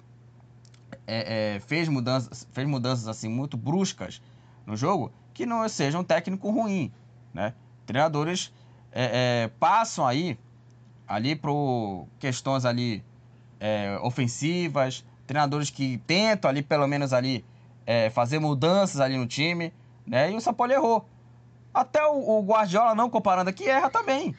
é, 1.06 1.54
é, 1.56 1.60
fez, 1.60 1.88
mudanças, 1.88 2.46
fez 2.52 2.68
mudanças 2.68 3.08
assim 3.08 3.28
muito 3.28 3.56
bruscas 3.56 4.20
no 4.66 4.76
jogo, 4.76 5.10
que 5.32 5.46
não 5.46 5.66
seja 5.68 5.98
um 5.98 6.04
técnico 6.04 6.50
ruim, 6.50 6.92
né? 7.32 7.54
Treinadores 7.86 8.52
é, 8.92 9.44
é, 9.44 9.48
passam 9.58 10.06
aí 10.06 10.38
ali 11.06 11.34
por 11.36 12.06
questões 12.18 12.64
ali 12.64 13.02
ofensivas, 14.02 15.04
treinadores 15.26 15.70
que 15.70 15.98
tentam 16.06 16.50
ali 16.50 16.62
pelo 16.62 16.86
menos 16.86 17.12
ali 17.12 17.44
fazer 18.12 18.38
mudanças 18.38 19.00
ali 19.00 19.16
no 19.16 19.26
time, 19.26 19.72
né? 20.06 20.30
E 20.30 20.36
o 20.36 20.40
São 20.40 20.52
Paulo 20.52 20.72
errou. 20.72 21.08
Até 21.76 22.04
o, 22.06 22.38
o 22.38 22.42
Guardiola 22.42 22.94
não 22.94 23.10
comparando 23.10 23.50
aqui 23.50 23.68
erra 23.68 23.90
também, 23.90 24.34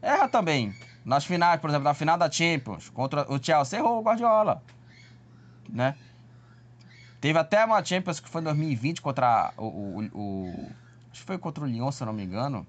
erra 0.00 0.28
também. 0.28 0.74
Nas 1.04 1.24
finais, 1.24 1.60
por 1.60 1.70
exemplo, 1.70 1.84
na 1.84 1.94
final 1.94 2.18
da 2.18 2.30
Champions 2.30 2.90
contra 2.90 3.30
o 3.32 3.42
Chelsea 3.42 3.78
errou 3.78 3.98
o 3.98 4.02
Guardiola 4.02 4.62
né? 5.68 5.94
Teve 7.20 7.38
até 7.38 7.64
uma 7.64 7.84
Champions 7.84 8.20
que 8.20 8.28
foi 8.28 8.40
em 8.40 8.44
2020 8.44 9.02
contra 9.02 9.52
o, 9.56 9.64
o, 9.64 10.04
o, 10.14 10.70
Acho 11.10 11.20
que 11.20 11.26
foi 11.26 11.38
contra 11.38 11.64
o 11.64 11.66
Lyon, 11.66 11.90
se 11.90 12.02
eu 12.02 12.06
não 12.06 12.12
me 12.12 12.24
engano. 12.24 12.66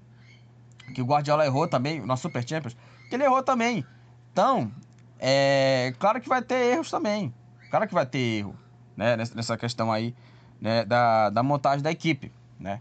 Que 0.94 1.00
o 1.00 1.04
Guardiola 1.04 1.46
errou 1.46 1.68
também, 1.68 2.04
na 2.04 2.16
Super 2.16 2.46
Champions. 2.46 2.76
Que 3.08 3.14
ele 3.14 3.24
errou 3.24 3.42
também. 3.42 3.84
Então, 4.32 4.72
é. 5.18 5.94
Claro 5.98 6.20
que 6.20 6.28
vai 6.28 6.42
ter 6.42 6.72
erros 6.72 6.90
também. 6.90 7.32
Claro 7.70 7.86
que 7.86 7.94
vai 7.94 8.04
ter 8.04 8.18
erro, 8.18 8.56
né? 8.96 9.16
Nessa 9.16 9.56
questão 9.56 9.92
aí, 9.92 10.14
né? 10.60 10.84
Da, 10.84 11.30
da 11.30 11.42
montagem 11.42 11.82
da 11.82 11.92
equipe, 11.92 12.32
né? 12.58 12.80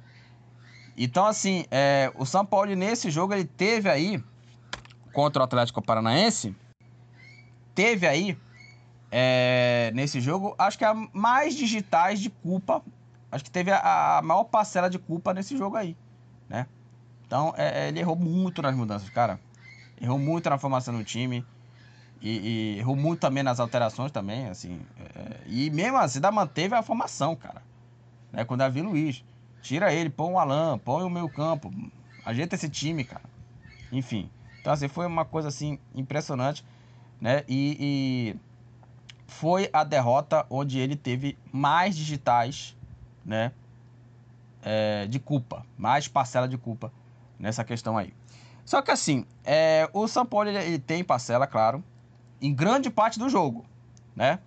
Então, 1.02 1.26
assim, 1.26 1.64
é, 1.72 2.12
o 2.16 2.26
São 2.26 2.46
Paulo 2.46 2.76
nesse 2.76 3.10
jogo 3.10 3.34
ele 3.34 3.46
teve 3.46 3.90
aí, 3.90 4.22
contra 5.14 5.42
o 5.42 5.46
Atlético 5.46 5.82
Paranaense, 5.82 6.54
teve 7.74 8.06
aí 8.06 8.38
é, 9.10 9.92
nesse 9.96 10.20
jogo, 10.20 10.54
acho 10.58 10.78
que 10.78 10.84
é 10.84 10.90
a 10.90 10.94
mais 11.14 11.56
digitais 11.56 12.20
de 12.20 12.30
culpa. 12.30 12.84
Acho 13.32 13.46
que 13.46 13.50
teve 13.50 13.72
a, 13.72 14.18
a 14.18 14.22
maior 14.22 14.44
parcela 14.44 14.90
de 14.90 15.00
culpa 15.00 15.34
nesse 15.34 15.58
jogo 15.58 15.78
aí, 15.78 15.96
né? 16.50 16.68
Então, 17.26 17.54
é, 17.56 17.86
é, 17.86 17.88
ele 17.88 18.02
errou 18.02 18.18
muito 18.18 18.62
nas 18.62 18.76
mudanças, 18.76 19.10
cara. 19.10 19.40
Errou 20.02 20.20
muito 20.20 20.50
na 20.50 20.58
formação 20.58 20.98
do 20.98 21.04
time. 21.06 21.46
E, 22.22 22.76
e 22.76 22.80
errou 22.80 22.98
muito 22.98 23.22
também 23.22 23.42
nas 23.42 23.62
alterações 23.62 24.12
também, 24.12 24.50
assim. 24.50 24.82
É, 25.16 25.38
e 25.48 25.70
mesmo 25.70 25.98
assim, 25.98 26.18
ainda 26.18 26.30
manteve 26.30 26.76
a 26.76 26.84
formação, 26.84 27.38
cara. 27.38 27.62
Né, 28.34 28.44
com 28.44 28.56
o 28.56 28.58
Davi 28.58 28.82
Luiz. 28.82 29.24
Tira 29.62 29.94
ele, 29.94 30.10
põe 30.10 30.32
o 30.32 30.40
Alan, 30.40 30.78
põe 30.78 31.04
o 31.04 31.10
meio 31.10 31.30
campo. 31.30 31.72
Ajeita 32.26 32.56
esse 32.56 32.70
time, 32.70 33.04
cara. 33.04 33.24
Enfim. 33.92 34.30
Então, 34.62 34.74
assim, 34.74 34.88
foi 34.88 35.06
uma 35.06 35.26
coisa, 35.26 35.48
assim, 35.48 35.80
impressionante, 35.96 36.66
né? 37.20 37.44
e, 37.48 37.78
e 37.80 38.40
foi 39.30 39.70
a 39.72 39.84
derrota 39.84 40.46
onde 40.50 40.80
ele 40.80 40.96
teve 40.96 41.38
mais 41.52 41.96
digitais, 41.96 42.76
né? 43.24 43.52
É, 44.62 45.08
de 45.08 45.20
culpa, 45.20 45.66
mais 45.78 46.08
parcela 46.08 46.48
de 46.48 46.58
culpa 46.58 46.92
nessa 47.40 47.64
questão 47.64 47.98
aí. 47.98 48.14
Só 48.66 48.82
que 48.82 48.92
assim, 48.92 49.26
é, 49.46 49.90
o 49.94 50.08
São 50.08 50.26
Paulo 50.26 50.50
ele, 50.50 50.58
ele, 50.58 50.80
tem 50.80 51.04
parcela, 51.04 51.48
claro, 51.48 51.82
em 52.42 52.54
grande 52.54 52.90
parte 52.90 53.18
do 53.18 53.30
jogo, 53.30 53.66
né? 54.16 54.40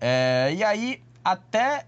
É, 0.00 0.54
e 0.56 0.62
aí, 0.62 1.02
até 1.24 1.86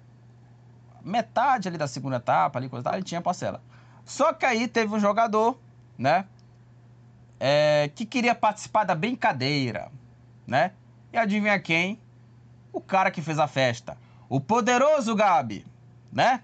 metade 1.06 1.68
ali 1.68 1.78
da 1.78 1.86
segunda 1.86 2.16
etapa, 2.16 2.58
ali, 2.58 2.68
coisa, 2.68 2.90
ele 2.92 3.02
tinha 3.02 3.20
parcela. 3.20 3.62
Só 4.04 4.32
que 4.32 4.44
aí 4.44 4.66
teve 4.66 4.94
um 4.94 5.00
jogador, 5.00 5.58
né? 5.96 6.26
É, 7.38 7.90
que 7.94 8.04
queria 8.04 8.34
participar 8.34 8.84
da 8.84 8.94
brincadeira, 8.94 9.90
né? 10.46 10.72
E 11.12 11.16
adivinha 11.16 11.58
quem? 11.60 12.00
O 12.72 12.80
cara 12.80 13.10
que 13.10 13.22
fez 13.22 13.38
a 13.38 13.46
festa. 13.46 13.96
O 14.28 14.40
poderoso 14.40 15.14
Gabi, 15.14 15.64
né? 16.12 16.42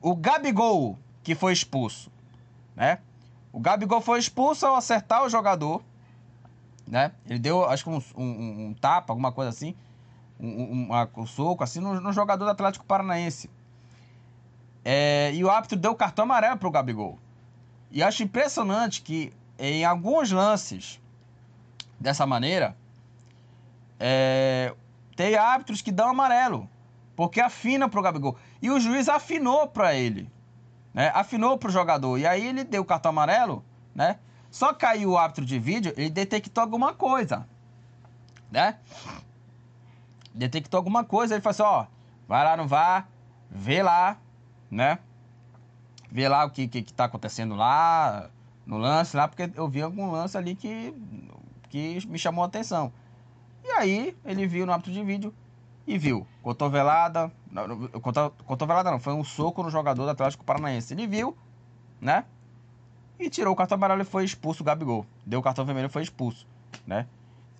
O 0.00 0.16
Gabigol, 0.16 0.98
que 1.22 1.34
foi 1.34 1.52
expulso, 1.52 2.10
né? 2.74 2.98
O 3.52 3.60
Gabigol 3.60 4.00
foi 4.00 4.18
expulso 4.18 4.64
ao 4.66 4.76
acertar 4.76 5.24
o 5.24 5.28
jogador, 5.28 5.82
né? 6.86 7.12
Ele 7.26 7.38
deu, 7.38 7.64
acho 7.68 7.84
que 7.84 7.90
um, 7.90 8.02
um, 8.16 8.66
um 8.68 8.74
tapa, 8.74 9.12
alguma 9.12 9.30
coisa 9.30 9.50
assim, 9.50 9.74
um, 10.38 10.88
um, 11.16 11.26
soco, 11.26 11.62
assim, 11.62 11.80
no, 11.80 12.00
no, 12.00 12.12
jogador 12.12 12.44
do 12.46 12.50
Atlético 12.50 12.84
Paranaense. 12.84 13.50
É, 14.84 15.30
e 15.34 15.44
o 15.44 15.50
árbitro 15.50 15.78
deu 15.78 15.94
cartão 15.94 16.24
amarelo 16.24 16.56
pro 16.56 16.70
Gabigol. 16.70 17.18
E 17.90 18.02
acho 18.02 18.22
impressionante 18.22 19.02
que 19.02 19.32
em 19.58 19.84
alguns 19.84 20.30
lances 20.30 21.00
dessa 22.00 22.26
maneira, 22.26 22.74
é, 23.98 24.74
tem 25.14 25.36
árbitros 25.36 25.82
que 25.82 25.92
dão 25.92 26.08
amarelo, 26.08 26.68
porque 27.14 27.40
afina 27.40 27.88
pro 27.88 28.00
Gabigol. 28.00 28.38
E 28.62 28.70
o 28.70 28.80
juiz 28.80 29.06
afinou 29.08 29.68
para 29.68 29.94
ele, 29.94 30.30
né? 30.94 31.12
Afinou 31.14 31.58
pro 31.58 31.70
jogador. 31.70 32.16
E 32.16 32.26
aí 32.26 32.46
ele 32.46 32.64
deu 32.64 32.80
o 32.80 32.86
cartão 32.86 33.10
amarelo, 33.10 33.62
né? 33.94 34.18
Só 34.50 34.74
aí 34.82 35.04
o 35.04 35.18
árbitro 35.18 35.44
de 35.44 35.58
vídeo, 35.58 35.92
ele 35.96 36.08
detectou 36.08 36.62
alguma 36.62 36.94
coisa, 36.94 37.46
né? 38.50 38.78
Detectou 40.34 40.78
alguma 40.78 41.04
coisa, 41.04 41.34
ele 41.34 41.42
falou 41.42 41.50
assim, 41.50 41.62
ó, 41.62 41.86
vai 42.26 42.42
lá 42.42 42.56
no 42.56 42.66
VAR, 42.66 43.06
vê 43.50 43.82
lá, 43.82 44.16
né? 44.70 44.98
Vê 46.10 46.28
lá 46.28 46.44
o 46.44 46.50
que, 46.50 46.66
que, 46.68 46.82
que 46.82 46.92
tá 46.92 47.04
acontecendo 47.04 47.54
lá, 47.54 48.30
no 48.66 48.78
lance 48.78 49.16
lá, 49.16 49.28
porque 49.28 49.50
eu 49.54 49.68
vi 49.68 49.82
algum 49.82 50.10
lance 50.10 50.36
ali 50.36 50.54
que, 50.54 50.94
que 51.68 52.06
me 52.06 52.18
chamou 52.18 52.44
a 52.44 52.46
atenção. 52.46 52.92
E 53.64 53.70
aí 53.72 54.16
ele 54.24 54.46
viu 54.46 54.66
no 54.66 54.72
árbitro 54.72 54.92
de 54.92 55.02
vídeo 55.02 55.34
e 55.86 55.98
viu 55.98 56.26
cotovelada, 56.42 57.32
não, 57.50 57.88
cotovelada 58.46 58.90
não, 58.90 58.98
foi 58.98 59.12
um 59.12 59.24
soco 59.24 59.62
no 59.62 59.70
jogador 59.70 60.04
do 60.04 60.10
Atlético 60.10 60.44
Paranaense. 60.44 60.94
Ele 60.94 61.06
viu, 61.06 61.36
né? 62.00 62.24
e 63.20 63.28
tirou 63.28 63.52
o 63.52 63.56
cartão 63.56 63.76
amarelo 63.76 64.00
e 64.00 64.04
foi 64.04 64.24
expulso 64.24 64.62
o 64.62 64.66
Gabigol. 64.66 65.06
Deu 65.26 65.40
o 65.40 65.42
cartão 65.42 65.64
vermelho 65.64 65.86
e 65.86 65.90
foi 65.90 66.02
expulso, 66.02 66.46
né? 66.86 67.06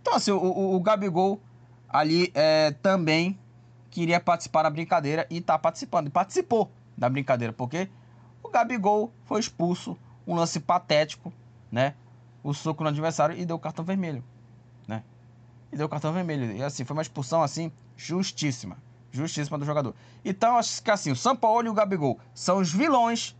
Então, 0.00 0.14
assim, 0.14 0.31
o, 0.31 0.38
o, 0.38 0.75
o 0.75 0.81
Gabigol 0.81 1.38
ali 1.88 2.33
é, 2.35 2.71
também 2.83 3.38
queria 3.90 4.19
participar 4.19 4.62
da 4.62 4.71
brincadeira 4.71 5.26
e 5.29 5.40
tá 5.40 5.59
participando. 5.59 6.07
E 6.07 6.11
participou 6.11 6.71
da 7.00 7.09
brincadeira, 7.09 7.50
porque 7.50 7.88
o 8.42 8.50
Gabigol 8.50 9.11
foi 9.25 9.40
expulso, 9.40 9.97
um 10.26 10.35
lance 10.35 10.61
patético, 10.61 11.33
né? 11.73 11.95
O 12.45 12.52
soco 12.52 12.83
no 12.83 12.90
adversário 12.90 13.37
e 13.37 13.47
deu 13.47 13.57
o 13.57 13.59
cartão 13.59 13.83
vermelho, 13.85 14.23
né? 14.87 15.02
E 15.73 15.76
deu 15.76 15.87
o 15.87 15.88
cartão 15.88 16.12
vermelho. 16.12 16.52
E 16.52 16.62
assim, 16.62 16.85
foi 16.85 16.95
uma 16.95 17.02
expulsão, 17.02 17.42
assim, 17.42 17.73
justíssima. 17.97 18.76
Justíssima 19.11 19.59
do 19.59 19.64
jogador. 19.64 19.94
Então, 20.25 20.59
acho 20.59 20.83
que 20.83 20.90
assim, 20.90 21.11
o 21.11 21.16
São 21.16 21.35
Paulo 21.35 21.66
e 21.66 21.70
o 21.70 21.75
Gabigol 21.75 22.20
são 22.35 22.59
os 22.59 22.72
vilões 22.72 23.35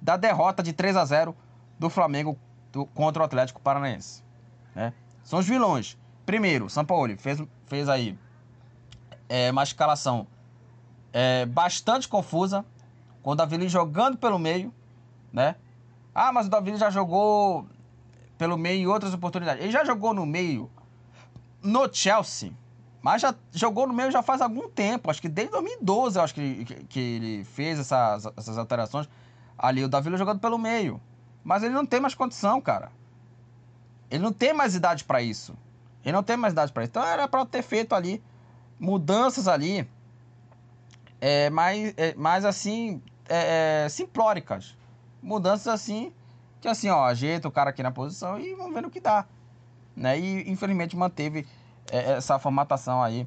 da 0.00 0.16
derrota 0.16 0.62
de 0.62 0.72
3 0.72 0.96
a 0.96 1.04
0 1.04 1.36
do 1.78 1.90
Flamengo 1.90 2.36
do, 2.72 2.86
contra 2.86 3.22
o 3.22 3.26
Atlético 3.26 3.60
Paranaense. 3.60 4.24
Né? 4.74 4.92
São 5.22 5.38
os 5.38 5.46
vilões. 5.46 5.98
Primeiro, 6.24 6.70
São 6.70 6.84
Paulo 6.84 7.16
fez, 7.18 7.42
fez 7.66 7.88
aí 7.88 8.18
é, 9.28 9.50
uma 9.50 9.62
escalação 9.62 10.26
é, 11.12 11.46
bastante 11.46 12.08
confusa, 12.08 12.64
com 13.22 13.30
o 13.30 13.34
Davi 13.34 13.68
jogando 13.68 14.16
pelo 14.16 14.38
meio, 14.38 14.72
né? 15.32 15.56
Ah, 16.14 16.32
mas 16.32 16.46
o 16.46 16.50
Davi 16.50 16.76
já 16.76 16.90
jogou 16.90 17.66
pelo 18.36 18.56
meio 18.56 18.82
em 18.82 18.86
outras 18.86 19.12
oportunidades. 19.12 19.62
Ele 19.62 19.72
já 19.72 19.84
jogou 19.84 20.14
no 20.14 20.24
meio 20.24 20.70
no 21.62 21.92
Chelsea, 21.92 22.52
mas 23.02 23.22
já 23.22 23.34
jogou 23.52 23.86
no 23.86 23.92
meio 23.92 24.10
já 24.10 24.22
faz 24.22 24.40
algum 24.40 24.68
tempo. 24.68 25.10
Acho 25.10 25.20
que 25.20 25.28
desde 25.28 25.52
2012 25.52 26.18
eu 26.18 26.22
acho 26.22 26.34
que, 26.34 26.64
que, 26.64 26.74
que 26.84 27.00
ele 27.00 27.44
fez 27.44 27.78
essas, 27.78 28.26
essas 28.36 28.58
alterações. 28.58 29.08
Ali 29.58 29.84
o 29.84 29.88
Davi 29.88 30.16
jogando 30.16 30.40
pelo 30.40 30.58
meio. 30.58 31.00
Mas 31.44 31.62
ele 31.62 31.74
não 31.74 31.86
tem 31.86 32.00
mais 32.00 32.14
condição, 32.14 32.60
cara. 32.60 32.90
Ele 34.10 34.22
não 34.22 34.32
tem 34.32 34.52
mais 34.52 34.74
idade 34.74 35.04
para 35.04 35.22
isso. 35.22 35.54
Ele 36.04 36.12
não 36.12 36.22
tem 36.22 36.36
mais 36.36 36.52
idade 36.52 36.72
para 36.72 36.82
isso. 36.82 36.90
Então 36.90 37.04
era 37.04 37.28
para 37.28 37.44
ter 37.46 37.62
feito 37.62 37.94
ali 37.94 38.22
mudanças 38.78 39.46
ali. 39.46 39.88
É, 41.20 41.50
mais, 41.50 41.94
é, 41.96 42.14
mais 42.14 42.44
assim, 42.44 43.02
é, 43.28 43.84
é, 43.84 43.88
simplóricas. 43.88 44.76
Mudanças 45.22 45.68
assim, 45.68 46.12
que 46.60 46.68
assim, 46.68 46.88
ó, 46.88 47.04
ajeita 47.04 47.46
o 47.46 47.50
cara 47.50 47.70
aqui 47.70 47.82
na 47.82 47.90
posição 47.90 48.38
e 48.38 48.54
vamos 48.54 48.72
ver 48.74 48.80
no 48.80 48.90
que 48.90 49.00
dá. 49.00 49.26
Né? 49.94 50.18
E 50.18 50.50
infelizmente 50.50 50.96
manteve 50.96 51.46
é, 51.90 52.12
essa 52.12 52.38
formatação 52.38 53.02
aí 53.02 53.26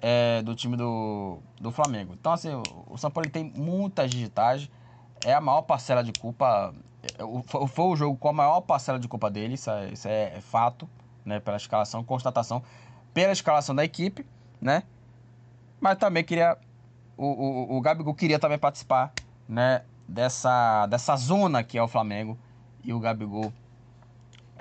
é, 0.00 0.42
do 0.42 0.54
time 0.54 0.76
do, 0.76 1.38
do 1.60 1.72
Flamengo. 1.72 2.14
Então, 2.18 2.32
assim, 2.32 2.54
o, 2.54 2.62
o 2.90 2.96
São 2.96 3.10
Paulo 3.10 3.28
tem 3.28 3.52
muitas 3.56 4.10
digitais 4.10 4.70
é 5.24 5.32
a 5.32 5.40
maior 5.40 5.62
parcela 5.62 6.02
de 6.02 6.12
culpa. 6.12 6.74
Foi 7.68 7.84
o 7.86 7.96
jogo 7.96 8.16
com 8.16 8.28
a 8.28 8.32
maior 8.32 8.60
parcela 8.60 8.98
de 8.98 9.08
culpa 9.08 9.30
dele, 9.30 9.54
isso 9.54 9.70
é, 9.70 9.88
isso 9.90 10.08
é 10.08 10.40
fato, 10.40 10.88
né? 11.24 11.40
Pela 11.40 11.56
escalação, 11.56 12.04
constatação, 12.04 12.62
pela 13.14 13.32
escalação 13.32 13.74
da 13.74 13.84
equipe, 13.84 14.26
né? 14.60 14.82
Mas 15.80 15.98
também 15.98 16.24
queria. 16.24 16.56
O, 17.18 17.26
o, 17.26 17.76
o 17.76 17.80
Gabigol 17.80 18.14
queria 18.14 18.38
também 18.38 18.58
participar, 18.58 19.12
né? 19.48 19.82
Dessa, 20.06 20.86
dessa 20.86 21.16
zona 21.16 21.62
que 21.62 21.76
é 21.76 21.82
o 21.82 21.88
Flamengo. 21.88 22.38
E 22.82 22.94
o 22.94 23.00
Gabigol 23.00 23.52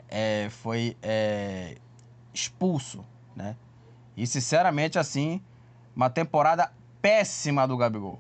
é, 0.10 0.50
foi 0.50 0.98
é, 1.02 1.78
expulso, 2.34 3.06
né? 3.36 3.56
E 4.18 4.26
sinceramente, 4.26 4.98
assim, 4.98 5.40
uma 5.96 6.10
temporada 6.10 6.72
péssima 7.02 7.68
do 7.68 7.78
Gabigol. 7.78 8.20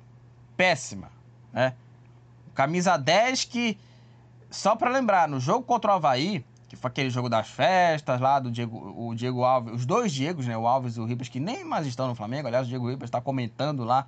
Péssima, 0.55 1.11
né? 1.51 1.73
Camisa 2.53 2.97
10 2.97 3.45
que, 3.45 3.77
só 4.49 4.75
para 4.75 4.89
lembrar, 4.89 5.27
no 5.27 5.39
jogo 5.39 5.63
contra 5.63 5.91
o 5.91 5.95
Havaí, 5.95 6.45
que 6.67 6.75
foi 6.75 6.89
aquele 6.89 7.09
jogo 7.09 7.29
das 7.29 7.47
festas 7.47 8.19
lá 8.19 8.39
do 8.39 8.51
Diego, 8.51 8.93
o 8.97 9.15
Diego 9.15 9.43
Alves, 9.43 9.73
os 9.73 9.85
dois 9.85 10.11
Diegos, 10.11 10.45
né, 10.45 10.57
o 10.57 10.67
Alves 10.67 10.97
e 10.97 10.99
o 10.99 11.05
Ribas, 11.05 11.29
que 11.29 11.39
nem 11.39 11.63
mais 11.63 11.85
estão 11.87 12.07
no 12.07 12.15
Flamengo, 12.15 12.47
aliás, 12.47 12.65
o 12.65 12.69
Diego 12.69 12.89
Ribas 12.89 13.07
está 13.07 13.21
comentando 13.21 13.83
lá, 13.83 14.07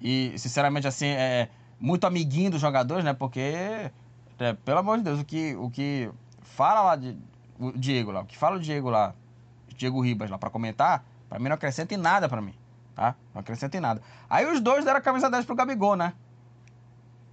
e 0.00 0.34
sinceramente, 0.36 0.86
assim, 0.86 1.06
é 1.06 1.48
muito 1.80 2.06
amiguinho 2.06 2.50
dos 2.50 2.60
jogadores, 2.60 3.04
né, 3.04 3.12
porque, 3.12 3.90
é, 4.38 4.52
pelo 4.64 4.78
amor 4.78 4.98
de 4.98 5.04
Deus, 5.04 5.20
o 5.20 5.24
que, 5.24 5.54
o 5.56 5.70
que 5.70 6.10
fala 6.42 6.82
lá, 6.82 6.96
de, 6.96 7.16
o 7.58 7.72
Diego 7.72 8.10
lá, 8.10 8.20
o 8.20 8.24
que 8.26 8.36
fala 8.36 8.56
o 8.56 8.60
Diego 8.60 8.90
lá, 8.90 9.14
Diego 9.76 10.00
Ribas 10.00 10.30
lá, 10.30 10.38
para 10.38 10.50
comentar, 10.50 11.04
para 11.28 11.38
mim 11.38 11.48
não 11.48 11.54
acrescenta 11.54 11.94
em 11.94 11.98
nada 11.98 12.28
para 12.28 12.40
mim, 12.40 12.54
tá? 12.94 13.14
Não 13.32 13.40
acrescenta 13.40 13.76
em 13.76 13.80
nada. 13.80 14.02
Aí 14.28 14.46
os 14.46 14.60
dois 14.60 14.84
deram 14.84 14.98
a 14.98 15.02
camisa 15.02 15.30
10 15.30 15.44
pro 15.44 15.54
Gabigol, 15.54 15.94
né? 15.94 16.14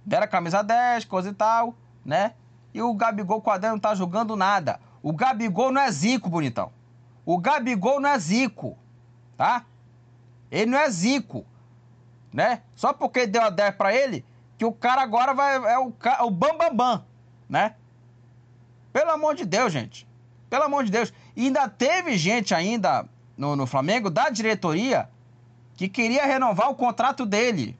deram 0.06 0.24
a 0.24 0.28
camisa 0.28 0.62
10, 0.62 1.04
coisa 1.06 1.30
e 1.30 1.34
tal, 1.34 1.74
né? 2.04 2.34
E 2.72 2.80
o 2.80 2.94
Gabigol 2.94 3.42
Quadrado 3.42 3.74
não 3.74 3.80
tá 3.80 3.94
jogando 3.94 4.36
nada. 4.36 4.78
O 5.02 5.12
Gabigol 5.12 5.72
não 5.72 5.80
é 5.80 5.90
zico, 5.90 6.30
bonitão. 6.30 6.70
O 7.24 7.38
Gabigol 7.38 8.00
não 8.00 8.10
é 8.10 8.18
zico, 8.18 8.78
tá? 9.36 9.64
Ele 10.48 10.70
não 10.70 10.78
é 10.78 10.88
zico, 10.88 11.44
né? 12.36 12.60
Só 12.74 12.92
porque 12.92 13.26
deu 13.26 13.40
a 13.40 13.48
10 13.48 13.76
pra 13.76 13.94
ele, 13.94 14.22
que 14.58 14.64
o 14.66 14.70
cara 14.70 15.00
agora 15.00 15.32
vai 15.32 15.56
é 15.56 15.78
o, 15.78 15.90
o 16.26 16.30
bam, 16.30 16.58
bam, 16.58 16.74
bam, 16.74 17.04
né? 17.48 17.74
Pelo 18.92 19.10
amor 19.10 19.34
de 19.34 19.46
Deus, 19.46 19.72
gente. 19.72 20.06
Pelo 20.50 20.64
amor 20.64 20.84
de 20.84 20.90
Deus. 20.90 21.14
E 21.34 21.46
ainda 21.46 21.66
teve 21.66 22.18
gente 22.18 22.54
ainda 22.54 23.08
no, 23.38 23.56
no 23.56 23.66
Flamengo, 23.66 24.10
da 24.10 24.28
diretoria, 24.28 25.08
que 25.76 25.88
queria 25.88 26.26
renovar 26.26 26.70
o 26.70 26.74
contrato 26.74 27.24
dele 27.24 27.78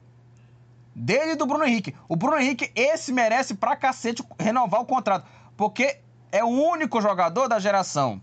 dele 0.95 1.33
e 1.33 1.35
do 1.35 1.45
Bruno 1.45 1.63
Henrique. 1.63 1.93
O 2.09 2.15
Bruno 2.15 2.39
Henrique, 2.39 2.71
esse 2.75 3.13
merece 3.13 3.53
pra 3.53 3.75
cacete 3.75 4.23
renovar 4.39 4.81
o 4.81 4.85
contrato. 4.85 5.27
Porque 5.55 5.99
é 6.31 6.43
o 6.43 6.47
único 6.47 6.99
jogador 6.99 7.47
da 7.47 7.59
geração 7.59 8.19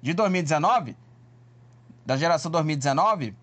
de 0.00 0.14
2019, 0.14 0.96
da 2.06 2.16
geração 2.16 2.52
2019, 2.52 3.34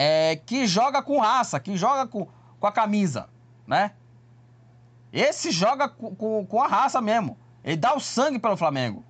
é, 0.00 0.36
que 0.36 0.64
joga 0.64 1.02
com 1.02 1.18
raça, 1.18 1.58
que 1.58 1.76
joga 1.76 2.06
com, 2.06 2.28
com 2.60 2.66
a 2.68 2.70
camisa, 2.70 3.28
né? 3.66 3.90
Esse 5.12 5.50
joga 5.50 5.88
com, 5.88 6.14
com, 6.14 6.46
com, 6.46 6.62
a 6.62 6.68
raça 6.68 7.00
mesmo. 7.00 7.36
Ele 7.64 7.76
dá 7.76 7.96
o 7.96 8.00
sangue 8.00 8.38
pelo 8.38 8.56
Flamengo. 8.56 9.04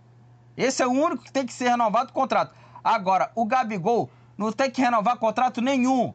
Esse 0.57 0.83
é 0.83 0.87
o 0.87 0.91
único 0.91 1.23
que 1.25 1.31
tem 1.31 1.45
que 1.45 1.53
ser 1.53 1.69
renovado 1.69 2.11
o 2.11 2.15
contrato. 2.15 2.55
Agora, 2.83 3.31
o 3.35 3.45
Gabigol 3.45 4.11
não 4.37 4.51
tem 4.51 4.71
que 4.71 4.81
renovar 4.81 5.19
contrato 5.19 5.61
nenhum. 5.61 6.15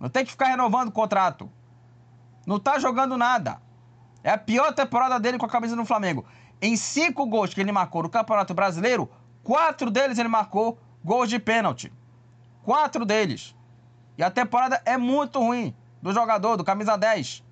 Não 0.00 0.08
tem 0.08 0.24
que 0.24 0.32
ficar 0.32 0.46
renovando 0.46 0.88
o 0.88 0.92
contrato. 0.92 1.48
Não 2.44 2.58
tá 2.58 2.80
jogando 2.80 3.16
nada. 3.16 3.62
É 4.24 4.30
a 4.30 4.38
pior 4.38 4.72
temporada 4.72 5.20
dele 5.20 5.38
com 5.38 5.46
a 5.46 5.48
camisa 5.48 5.76
do 5.76 5.84
Flamengo. 5.84 6.24
Em 6.60 6.76
cinco 6.76 7.24
gols 7.24 7.54
que 7.54 7.60
ele 7.60 7.70
marcou 7.70 8.02
no 8.02 8.10
Campeonato 8.10 8.52
Brasileiro, 8.52 9.08
quatro 9.44 9.92
deles 9.92 10.18
ele 10.18 10.28
marcou 10.28 10.76
gols 11.04 11.28
de 11.28 11.38
pênalti. 11.38 11.92
Quatro 12.64 13.04
deles. 13.04 13.54
E 14.22 14.24
a 14.24 14.30
temporada 14.30 14.80
é 14.84 14.96
muito 14.96 15.40
ruim. 15.40 15.74
do 16.00 16.12
jogador, 16.12 16.56
do 16.56 16.62
camisa 16.62 16.96
10, 16.96 17.42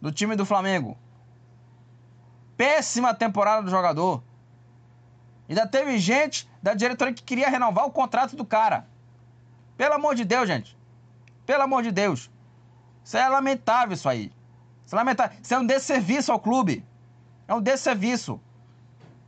do 0.00 0.12
time 0.12 0.36
do 0.36 0.46
Flamengo. 0.46 0.96
Péssima 2.56 3.12
temporada 3.12 3.62
do 3.62 3.70
jogador. 3.70 4.22
Ainda 5.48 5.66
teve 5.66 5.98
gente 5.98 6.48
da 6.62 6.72
diretoria 6.72 7.12
que 7.12 7.22
queria 7.22 7.48
renovar 7.48 7.84
o 7.84 7.90
contrato 7.90 8.36
do 8.36 8.44
cara. 8.44 8.86
Pelo 9.76 9.94
amor 9.94 10.14
de 10.14 10.24
Deus, 10.24 10.46
gente. 10.46 10.78
Pelo 11.44 11.64
amor 11.64 11.82
de 11.82 11.90
Deus. 11.90 12.30
Isso 13.04 13.16
é 13.16 13.28
lamentável, 13.28 13.94
isso 13.94 14.08
aí. 14.08 14.30
Isso 14.86 14.94
é 14.94 14.98
lamentável. 14.98 15.36
Isso 15.42 15.52
é 15.52 15.58
um 15.58 15.66
desserviço 15.66 16.30
ao 16.30 16.38
clube. 16.38 16.84
É 17.48 17.54
um 17.54 17.60
desserviço. 17.60 18.40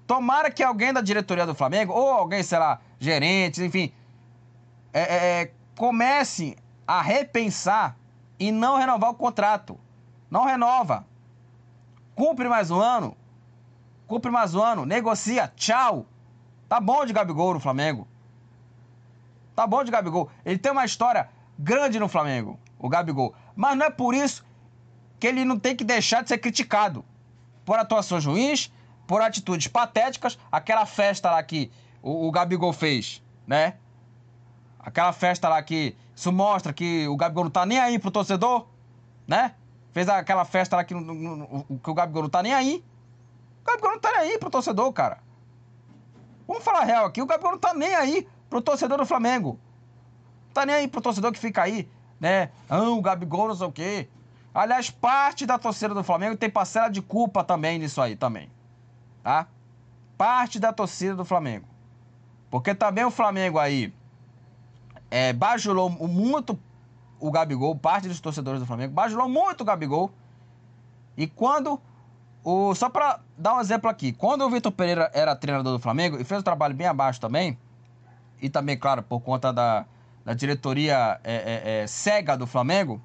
Tomara 0.07 0.53
que 0.53 0.63
alguém 0.63 0.93
da 0.93 1.01
diretoria 1.01 1.47
do 1.47 1.55
Flamengo, 1.55 1.93
ou 1.93 2.11
alguém, 2.11 2.45
sei 2.45 2.59
lá, 2.61 2.81
gerentes, 3.01 3.59
enfim, 3.59 3.93
é, 4.93 5.01
é, 5.01 5.43
é 5.43 5.51
comece 5.81 6.59
a 6.87 7.01
repensar 7.01 7.97
e 8.39 8.53
não 8.53 8.77
renovar 8.77 9.09
o 9.09 9.15
contrato. 9.15 9.81
Não 10.31 10.45
renova. 10.45 11.07
Cumpre 12.15 12.51
mais 12.51 12.71
um 12.71 12.79
ano. 12.79 13.17
Cumpre 14.07 14.31
mais 14.31 14.55
um 14.55 14.63
ano. 14.63 14.85
Negocia. 14.85 15.51
Tchau. 15.57 16.05
Tá 16.69 16.79
bom 16.79 17.07
de 17.07 17.15
Gabigol 17.15 17.55
no 17.55 17.61
Flamengo. 17.61 18.07
Tá 19.57 19.67
bom 19.67 19.83
de 19.83 19.91
Gabigol. 19.91 20.29
Ele 20.45 20.59
tem 20.59 20.71
uma 20.71 20.85
história 20.85 21.31
grande 21.59 21.99
no 21.99 22.09
Flamengo, 22.09 22.61
o 22.79 22.87
Gabigol. 22.87 23.35
Mas 23.57 23.75
não 23.79 23.87
é 23.87 23.91
por 23.91 24.15
isso 24.15 24.45
que 25.19 25.27
ele 25.27 25.47
não 25.47 25.59
tem 25.59 25.75
que 25.75 25.83
deixar 25.83 26.23
de 26.23 26.29
ser 26.29 26.37
criticado 26.37 27.03
por 27.65 27.79
atuações 27.79 28.27
ruins, 28.27 28.71
por 29.07 29.23
atitudes 29.23 29.67
patéticas. 29.67 30.39
Aquela 30.53 30.85
festa 30.85 31.31
lá 31.31 31.43
que 31.43 31.73
o, 32.03 32.29
o 32.29 32.31
Gabigol 32.31 32.75
fez, 32.75 33.23
né? 33.47 33.77
Aquela 34.83 35.13
festa 35.13 35.49
lá 35.49 35.63
que 35.63 35.95
isso 36.15 36.33
mostra 36.33 36.73
que 36.73 37.07
o 37.07 37.17
Gabigol 37.17 37.45
não 37.45 37.51
tá 37.51 37.67
nem 37.67 37.79
aí 37.79 37.99
pro 37.99 38.11
torcedor, 38.11 38.67
né? 39.27 39.55
Fez 39.93 40.09
aquela 40.09 40.45
festa 40.45 40.77
lá 40.77 40.85
que, 40.85 40.95
no, 40.95 41.01
no, 41.01 41.79
que 41.83 41.91
o 41.91 41.95
Gabigol 41.95 42.23
não 42.23 42.31
tá 42.31 42.43
nem 42.43 42.55
aí. 42.55 42.85
O 43.63 43.67
Gabigol 43.67 43.93
não 43.93 44.01
tá 44.01 44.11
nem 44.13 44.21
aí 44.21 44.39
pro 44.39 44.51
torcedor, 44.51 44.93
cara. 44.93 45.19
Vamos 46.47 46.65
falar 46.65 46.85
real 46.85 47.07
aqui, 47.07 47.21
o 47.21 47.27
Gabigol 47.27 47.53
não 47.53 47.59
tá 47.59 47.75
nem 47.75 47.95
aí 47.95 48.27
pro 48.49 48.61
torcedor 48.61 48.99
do 48.99 49.07
Flamengo. 49.07 49.59
Não 50.47 50.55
tá 50.55 50.67
nem 50.67 50.77
aí 50.77 50.89
pro 50.89 51.01
torcedor 51.01 51.31
que 51.33 51.39
fica 51.39 51.63
aí, 51.63 51.89
né? 52.19 52.51
Ah, 52.69 52.83
o 52.83 53.03
Gabigol 53.03 53.49
não 53.49 53.55
sei 53.55 53.67
o 53.67 53.73
quê. 53.73 54.09
Aliás, 54.55 54.91
parte 54.91 55.47
da 55.47 55.59
torcida 55.59 55.95
do 55.95 56.03
Flamengo 56.03 56.37
tem 56.37 56.51
parcela 56.51 56.89
de 56.89 57.01
culpa 57.01 57.45
também 57.45 57.79
nisso 57.79 58.01
aí, 58.01 58.17
também. 58.17 58.51
Tá? 59.23 59.47
Parte 60.17 60.59
da 60.59 60.73
torcida 60.73 61.15
do 61.15 61.25
Flamengo. 61.25 61.67
Porque 62.51 62.75
também 62.75 63.05
o 63.05 63.11
Flamengo 63.11 63.59
aí 63.59 63.95
é, 65.11 65.33
bajulou 65.33 65.91
muito 65.91 66.59
o 67.19 67.31
Gabigol, 67.31 67.77
parte 67.77 68.09
dos 68.09 68.21
torcedores 68.21 68.61
do 68.61 68.67
Flamengo, 68.67 68.95
bajulou 68.95 69.29
muito 69.29 69.61
o 69.61 69.65
Gabigol. 69.65 70.11
E 71.17 71.27
quando 71.27 71.81
o, 72.43 72.75
só 72.75 72.89
para 72.89 73.21
dar 73.37 73.57
um 73.57 73.61
exemplo 73.61 73.91
aqui, 73.91 74.13
quando 74.13 74.43
o 74.43 74.51
Vitor 74.51 74.73
Pereira 74.73 75.11
era 75.13 75.37
treinador 75.37 75.73
do 75.73 75.79
Flamengo 75.79 76.19
e 76.19 76.25
fez 76.25 76.41
um 76.41 76.45
trabalho 76.45 76.75
bem 76.75 76.87
abaixo 76.87 77.21
também, 77.21 77.59
e 78.41 78.49
também, 78.49 78.79
claro, 78.79 79.03
por 79.03 79.21
conta 79.21 79.53
da, 79.53 79.85
da 80.25 80.33
diretoria 80.33 81.21
é, 81.23 81.35
é, 81.35 81.83
é, 81.83 81.87
cega 81.87 82.37
do 82.37 82.47
Flamengo, 82.47 83.01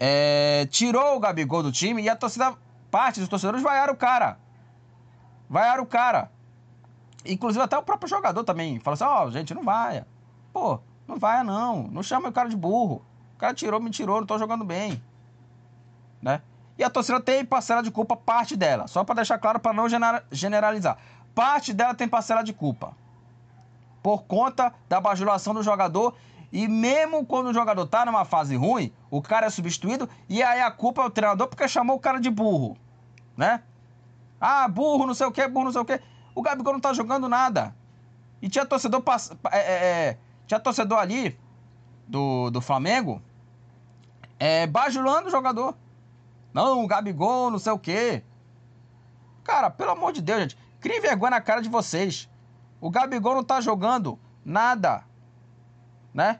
é, 0.00 0.66
tirou 0.70 1.16
o 1.16 1.20
Gabigol 1.20 1.62
do 1.62 1.70
time 1.70 2.02
e 2.02 2.08
a 2.08 2.16
torcida, 2.16 2.54
parte 2.90 3.20
dos 3.20 3.28
torcedores 3.28 3.62
vaiaram 3.62 3.92
o 3.92 3.96
cara. 3.96 4.38
Vaiaram 5.48 5.82
o 5.82 5.86
cara. 5.86 6.30
Inclusive 7.26 7.62
até 7.62 7.76
o 7.76 7.82
próprio 7.82 8.08
jogador 8.08 8.42
também. 8.42 8.80
Falou 8.80 8.94
assim, 8.94 9.04
ó, 9.04 9.26
oh, 9.26 9.30
gente, 9.30 9.54
não 9.54 9.62
vai. 9.62 10.04
Pô, 10.52 10.80
não 11.06 11.16
vai 11.16 11.42
não. 11.42 11.84
Não 11.88 12.02
chama 12.02 12.28
o 12.28 12.32
cara 12.32 12.48
de 12.48 12.56
burro. 12.56 13.02
O 13.34 13.38
cara 13.38 13.54
tirou, 13.54 13.80
me 13.80 13.90
tirou, 13.90 14.20
não 14.20 14.26
tô 14.26 14.38
jogando 14.38 14.64
bem. 14.64 15.02
Né? 16.20 16.40
E 16.78 16.84
a 16.84 16.90
torcida 16.90 17.20
tem 17.20 17.44
parcela 17.44 17.82
de 17.82 17.90
culpa, 17.90 18.16
parte 18.16 18.56
dela. 18.56 18.86
Só 18.86 19.04
para 19.04 19.16
deixar 19.16 19.38
claro, 19.38 19.60
para 19.60 19.72
não 19.72 19.86
generalizar. 20.30 20.96
Parte 21.34 21.72
dela 21.72 21.94
tem 21.94 22.08
parcela 22.08 22.42
de 22.42 22.52
culpa. 22.52 22.96
Por 24.02 24.24
conta 24.24 24.72
da 24.88 25.00
bajulação 25.00 25.54
do 25.54 25.62
jogador. 25.62 26.14
E 26.52 26.68
mesmo 26.68 27.24
quando 27.24 27.48
o 27.48 27.54
jogador 27.54 27.86
tá 27.86 28.04
numa 28.04 28.24
fase 28.24 28.56
ruim, 28.56 28.92
o 29.10 29.22
cara 29.22 29.46
é 29.46 29.50
substituído. 29.50 30.08
E 30.28 30.42
aí 30.42 30.60
a 30.60 30.70
culpa 30.70 31.02
é 31.02 31.06
o 31.06 31.10
treinador 31.10 31.48
porque 31.48 31.66
chamou 31.68 31.96
o 31.96 32.00
cara 32.00 32.18
de 32.18 32.30
burro. 32.30 32.76
Né? 33.36 33.62
Ah, 34.40 34.68
burro, 34.68 35.06
não 35.06 35.14
sei 35.14 35.26
o 35.26 35.32
que, 35.32 35.46
burro, 35.48 35.66
não 35.66 35.72
sei 35.72 35.80
o 35.80 35.84
que. 35.84 36.00
O 36.34 36.42
Gabigol 36.42 36.72
não 36.72 36.80
tá 36.80 36.92
jogando 36.92 37.28
nada. 37.28 37.74
E 38.40 38.48
tinha 38.48 38.66
torcedor, 38.66 39.02
é, 39.52 39.58
é, 39.58 39.72
é, 40.08 40.18
tinha 40.52 40.60
torcedor 40.60 40.98
ali 40.98 41.38
do, 42.06 42.50
do 42.50 42.60
Flamengo 42.60 43.22
é, 44.38 44.66
bajulando 44.66 45.28
o 45.28 45.30
jogador. 45.30 45.74
Não, 46.52 46.84
o 46.84 46.86
Gabigol, 46.86 47.50
não 47.50 47.58
sei 47.58 47.72
o 47.72 47.78
quê. 47.78 48.22
Cara, 49.42 49.70
pelo 49.70 49.92
amor 49.92 50.12
de 50.12 50.20
Deus, 50.20 50.42
gente. 50.42 50.58
Crie 50.78 51.00
vergonha 51.00 51.30
na 51.30 51.40
cara 51.40 51.62
de 51.62 51.70
vocês. 51.70 52.28
O 52.80 52.90
Gabigol 52.90 53.34
não 53.34 53.44
tá 53.44 53.60
jogando 53.62 54.18
nada. 54.44 55.04
Né? 56.12 56.38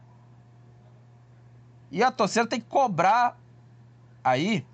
E 1.90 2.02
a 2.02 2.10
torcida 2.10 2.46
tem 2.46 2.60
que 2.60 2.66
cobrar 2.66 3.38
aí 4.22 4.66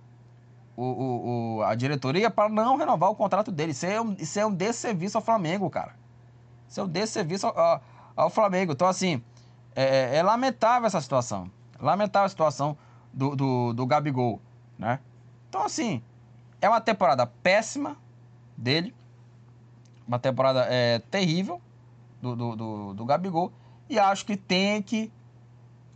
o, 0.76 0.84
o, 0.84 1.58
o 1.58 1.62
a 1.62 1.76
diretoria 1.76 2.28
para 2.30 2.48
não 2.48 2.76
renovar 2.76 3.10
o 3.10 3.14
contrato 3.14 3.52
dele. 3.52 3.70
Isso 3.70 3.86
é 3.86 4.00
um, 4.00 4.16
isso 4.18 4.40
é 4.40 4.44
um 4.44 4.52
desserviço 4.52 5.16
ao 5.16 5.22
Flamengo, 5.22 5.70
cara. 5.70 5.94
Isso 6.68 6.80
é 6.80 6.82
um 6.82 6.88
desserviço 6.88 7.46
ao, 7.46 7.82
ao 8.16 8.30
Flamengo. 8.30 8.72
Então, 8.72 8.88
assim, 8.88 9.22
é, 9.78 9.84
é, 9.84 10.16
é 10.16 10.22
lamentável 10.24 10.88
essa 10.88 11.00
situação. 11.00 11.48
Lamentável 11.80 12.26
a 12.26 12.28
situação 12.28 12.76
do, 13.12 13.36
do, 13.36 13.72
do 13.72 13.86
Gabigol, 13.86 14.42
né? 14.76 14.98
Então, 15.48 15.62
assim, 15.62 16.02
é 16.60 16.68
uma 16.68 16.80
temporada 16.80 17.24
péssima 17.24 17.96
dele. 18.56 18.92
Uma 20.04 20.18
temporada 20.18 20.66
é, 20.68 20.98
terrível 20.98 21.60
do, 22.20 22.34
do, 22.34 22.56
do, 22.56 22.94
do 22.94 23.04
Gabigol. 23.04 23.52
E 23.88 24.00
acho 24.00 24.26
que 24.26 24.36
tem 24.36 24.82
que 24.82 25.12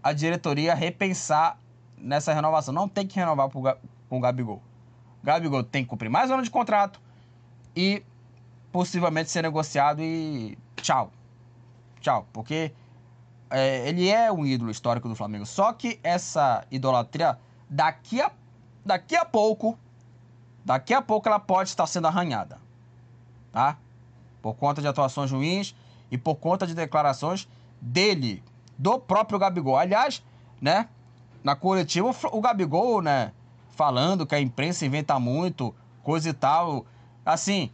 a 0.00 0.12
diretoria 0.12 0.74
repensar 0.74 1.58
nessa 1.98 2.32
renovação. 2.32 2.72
Não 2.72 2.88
tem 2.88 3.04
que 3.04 3.18
renovar 3.18 3.50
com 3.50 3.64
o 4.10 4.20
Gabigol. 4.20 4.62
Gabigol 5.24 5.64
tem 5.64 5.82
que 5.82 5.90
cumprir 5.90 6.08
mais 6.08 6.30
um 6.30 6.34
ano 6.34 6.44
de 6.44 6.50
contrato 6.50 7.00
e 7.74 8.04
possivelmente 8.70 9.28
ser 9.28 9.42
negociado 9.42 10.00
e 10.00 10.56
tchau. 10.76 11.10
Tchau. 12.00 12.28
Porque 12.32 12.72
é, 13.52 13.88
ele 13.88 14.08
é 14.08 14.32
um 14.32 14.46
ídolo 14.46 14.70
histórico 14.70 15.08
do 15.08 15.14
Flamengo. 15.14 15.44
Só 15.44 15.72
que 15.72 16.00
essa 16.02 16.64
idolatria, 16.70 17.38
daqui 17.68 18.20
a, 18.20 18.32
daqui 18.84 19.14
a 19.14 19.24
pouco, 19.24 19.78
daqui 20.64 20.94
a 20.94 21.02
pouco 21.02 21.28
ela 21.28 21.38
pode 21.38 21.68
estar 21.68 21.86
sendo 21.86 22.06
arranhada. 22.06 22.58
Tá? 23.52 23.76
Por 24.40 24.54
conta 24.54 24.80
de 24.80 24.88
atuações 24.88 25.30
ruins 25.30 25.76
e 26.10 26.16
por 26.16 26.36
conta 26.36 26.66
de 26.66 26.74
declarações 26.74 27.46
dele, 27.80 28.42
do 28.78 28.98
próprio 28.98 29.38
Gabigol. 29.38 29.76
Aliás, 29.76 30.22
né, 30.60 30.88
na 31.44 31.54
coletiva, 31.54 32.10
o 32.32 32.40
Gabigol, 32.40 33.02
né, 33.02 33.32
falando 33.76 34.26
que 34.26 34.34
a 34.34 34.40
imprensa 34.40 34.86
inventa 34.86 35.18
muito, 35.20 35.74
coisa 36.02 36.30
e 36.30 36.32
tal. 36.32 36.86
Assim, 37.24 37.70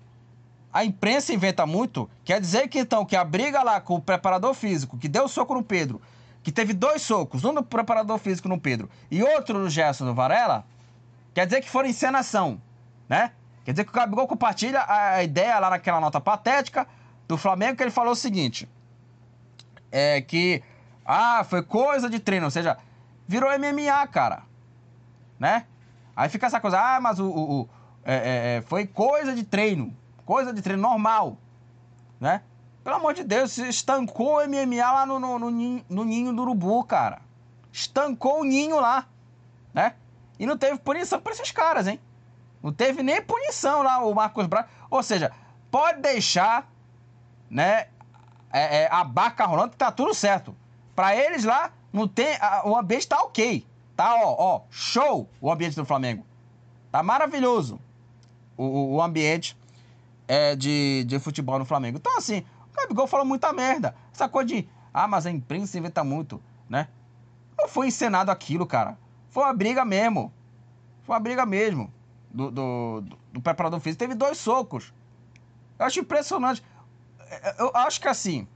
a 0.73 0.85
imprensa 0.85 1.33
inventa 1.33 1.67
muito, 1.67 2.09
quer 2.25 2.41
dizer 2.41 2.69
que 2.69 2.79
então 2.79 3.05
que 3.05 3.17
a 3.17 3.25
briga 3.25 3.63
lá 3.63 3.81
com 3.81 3.95
o 3.95 4.01
preparador 4.01 4.55
físico, 4.55 4.99
que 4.99 5.09
deu 5.09 5.27
soco 5.27 5.55
no 5.55 5.63
Pedro, 5.63 6.01
que 6.43 6.53
teve 6.53 6.73
dois 6.73 7.03
socos, 7.03 7.45
um 7.45 7.53
no 7.53 7.63
preparador 7.63 8.19
físico 8.19 8.49
no 8.49 8.61
Pedro 8.61 8.89
e 9.11 9.23
outro 9.23 9.59
no 9.59 9.71
Gerson 9.71 10.05
no 10.05 10.15
Varela, 10.15 10.65
quer 11.35 11.47
dizer 11.47 11.61
que 11.61 11.71
foram 11.71 11.89
encenação, 11.89 12.61
né? 13.09 13.33
Quer 13.65 13.73
dizer 13.73 13.85
que 13.85 13.91
o 13.91 13.95
Gabigol 13.95 14.27
compartilha 14.27 14.85
a 14.89 15.23
ideia 15.23 15.59
lá 15.59 15.71
naquela 15.71 16.01
nota 16.01 16.21
patética 16.21 16.87
do 17.27 17.37
Flamengo 17.37 17.77
que 17.77 17.83
ele 17.83 17.91
falou 17.91 18.13
o 18.13 18.17
seguinte: 18.17 18.69
é 19.91 20.21
que 20.21 20.63
ah, 21.05 21.45
foi 21.45 21.63
coisa 21.63 22.09
de 22.09 22.19
treino, 22.19 22.47
ou 22.47 22.51
seja, 22.51 22.79
virou 23.27 23.51
MMA, 23.59 24.07
cara, 24.07 24.43
né? 25.39 25.67
Aí 26.17 26.29
fica 26.29 26.47
essa 26.47 26.61
coisa, 26.61 26.79
ah, 26.81 27.01
mas 27.01 27.19
o, 27.19 27.27
o, 27.27 27.61
o 27.61 27.69
é, 28.05 28.15
é, 28.15 28.57
é 28.57 28.61
foi 28.63 28.87
coisa 28.87 29.35
de 29.35 29.45
treino. 29.45 29.95
Coisa 30.29 30.53
de 30.53 30.61
treino 30.61 30.83
normal, 30.83 31.39
né? 32.21 32.43
Pelo 32.85 32.97
amor 32.97 33.15
de 33.15 33.25
Deus, 33.25 33.57
estancou 33.57 34.37
o 34.37 34.47
MMA 34.47 34.93
lá 34.93 35.07
no, 35.07 35.19
no, 35.19 35.39
no, 35.39 35.51
ninho, 35.51 35.83
no 35.89 36.05
ninho 36.05 36.35
do 36.35 36.43
urubu, 36.43 36.85
cara. 36.85 37.23
Estancou 37.73 38.43
o 38.43 38.45
ninho 38.45 38.79
lá, 38.79 39.07
né? 39.73 39.95
E 40.39 40.45
não 40.45 40.59
teve 40.59 40.77
punição 40.81 41.19
para 41.19 41.33
esses 41.33 41.51
caras, 41.51 41.87
hein? 41.87 41.99
Não 42.63 42.71
teve 42.71 43.03
nem 43.03 43.23
punição 43.23 43.83
lá, 43.83 44.05
o 44.05 44.15
Marcos 44.15 44.47
Braz. 44.47 44.67
Ou 44.91 45.03
seja, 45.03 45.33
pode 45.71 46.03
deixar, 46.03 46.71
né? 47.49 47.87
É, 48.53 48.83
é, 48.83 48.89
a 48.93 49.05
barca 49.05 49.47
rolando 49.47 49.71
que 49.71 49.79
tá 49.79 49.91
tudo 49.91 50.13
certo. 50.13 50.55
Para 50.95 51.17
eles 51.17 51.43
lá, 51.43 51.73
não 51.91 52.07
tem. 52.07 52.37
A, 52.39 52.69
o 52.69 52.77
ambiente 52.77 53.09
tá 53.09 53.23
ok. 53.23 53.67
Tá, 53.97 54.15
ó, 54.15 54.37
ó, 54.39 54.61
show 54.69 55.27
o 55.41 55.51
ambiente 55.51 55.75
do 55.75 55.87
Flamengo. 55.87 56.27
Tá 56.93 57.03
maravilhoso 57.03 57.81
o, 58.59 58.97
o 58.97 59.03
ambiente 59.03 59.57
é, 60.29 60.55
de, 60.55 61.05
de 61.05 61.19
futebol 61.19 61.59
no 61.59 61.65
Flamengo. 61.65 61.97
Então, 61.97 62.17
assim, 62.19 62.45
o 62.71 62.77
Gabigol 62.77 63.07
falou 63.07 63.25
muita 63.25 63.51
merda. 63.53 63.97
Essa 64.13 64.29
coisa 64.29 64.49
de, 64.49 64.69
ah, 64.93 65.09
mas 65.09 65.25
a 65.25 65.31
imprensa 65.31 65.79
inventa 65.79 66.05
muito, 66.05 66.41
né? 66.69 66.89
Não 67.59 67.67
foi 67.67 67.89
encenado 67.89 68.31
aquilo, 68.31 68.67
cara. 68.67 68.97
foi 69.31 69.43
uma 69.43 69.55
briga 69.55 69.85
mesmo. 69.85 70.33
Foi 71.03 71.15
uma 71.15 71.21
briga 71.21 71.47
mesmo. 71.47 71.93
Do, 72.31 72.51
do, 72.51 73.01
do, 73.01 73.19
do 73.33 73.41
preparador 73.41 73.81
físico. 73.81 73.99
Teve 73.99 74.15
dois 74.15 74.37
socos. 74.37 74.93
Eu 75.79 75.87
acho 75.87 75.99
impressionante. 75.99 76.63
Eu 77.59 77.73
acho 77.75 78.01
que 78.01 78.07
assim. 78.07 78.47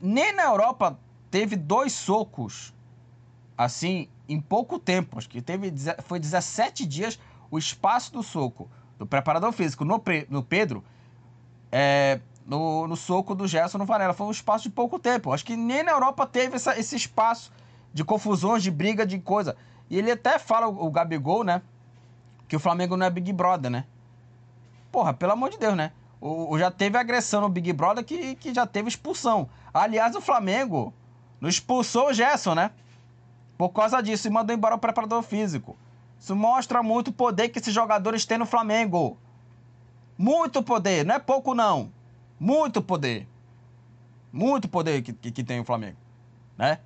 Nem 0.00 0.32
na 0.32 0.44
Europa 0.44 0.98
teve 1.30 1.54
dois 1.54 1.92
socos. 1.92 2.74
Assim, 3.56 4.08
em 4.28 4.40
pouco 4.40 4.78
tempo. 4.78 5.16
Acho 5.16 5.28
que 5.28 5.40
teve. 5.40 5.72
Foi 6.02 6.18
17 6.18 6.84
dias 6.84 7.18
o 7.50 7.58
espaço 7.58 8.12
do 8.12 8.22
soco 8.22 8.68
do 8.98 9.06
preparador 9.06 9.52
físico 9.52 9.84
no, 9.84 10.02
no 10.28 10.42
Pedro. 10.42 10.84
É, 11.70 12.20
no, 12.48 12.88
no 12.88 12.96
soco 12.96 13.34
do 13.34 13.46
Gerson 13.46 13.78
no 13.78 13.84
Varela. 13.84 14.14
Foi 14.14 14.26
um 14.26 14.30
espaço 14.30 14.64
de 14.64 14.70
pouco 14.70 14.98
tempo. 14.98 15.32
Acho 15.32 15.44
que 15.44 15.54
nem 15.54 15.82
na 15.82 15.92
Europa 15.92 16.26
teve 16.26 16.56
essa, 16.56 16.78
esse 16.78 16.96
espaço 16.96 17.52
de 17.92 18.02
confusões, 18.02 18.62
de 18.62 18.70
briga, 18.70 19.06
de 19.06 19.18
coisa. 19.18 19.54
E 19.90 19.98
ele 19.98 20.10
até 20.10 20.38
fala, 20.38 20.66
o, 20.66 20.90
Gabigol, 20.90 21.44
né? 21.44 21.62
Que 22.48 22.56
o 22.56 22.60
Flamengo 22.60 22.96
não 22.96 23.06
é 23.06 23.10
Big 23.10 23.32
Brother, 23.32 23.70
né? 23.70 23.84
Porra, 24.90 25.12
pelo 25.12 25.32
amor 25.32 25.50
de 25.50 25.58
Deus, 25.58 25.76
né? 25.76 25.92
O, 26.20 26.54
o, 26.54 26.58
já 26.58 26.70
teve 26.70 26.96
agressão 26.96 27.42
no 27.42 27.48
Big 27.50 27.72
Brother 27.72 28.02
que, 28.02 28.34
que 28.36 28.54
já 28.54 28.66
teve 28.66 28.88
expulsão. 28.88 29.48
Aliás, 29.72 30.16
o 30.16 30.20
Flamengo 30.20 30.92
não 31.40 31.48
expulsou 31.48 32.08
o 32.08 32.12
Gerson, 32.14 32.54
né? 32.54 32.70
Por 33.58 33.68
causa 33.70 34.00
disso, 34.02 34.26
e 34.26 34.30
mandou 34.30 34.56
embora 34.56 34.74
o 34.74 34.78
preparador 34.78 35.22
físico. 35.22 35.76
Isso 36.18 36.34
mostra 36.34 36.82
muito 36.82 37.08
o 37.08 37.12
poder 37.12 37.48
que 37.48 37.58
esses 37.58 37.72
jogadores 37.72 38.26
têm 38.26 38.38
no 38.38 38.46
Flamengo. 38.46 39.18
Muito 40.16 40.62
poder, 40.62 41.04
não 41.04 41.14
é 41.14 41.18
pouco 41.18 41.54
não. 41.54 41.92
Muito 42.38 42.82
poder. 42.82 43.28
Muito 44.32 44.68
poder 44.68 45.02
que, 45.02 45.12
que, 45.12 45.30
que 45.30 45.44
tem 45.44 45.60
o 45.60 45.64
Flamengo, 45.64 45.96
né? 46.56 46.80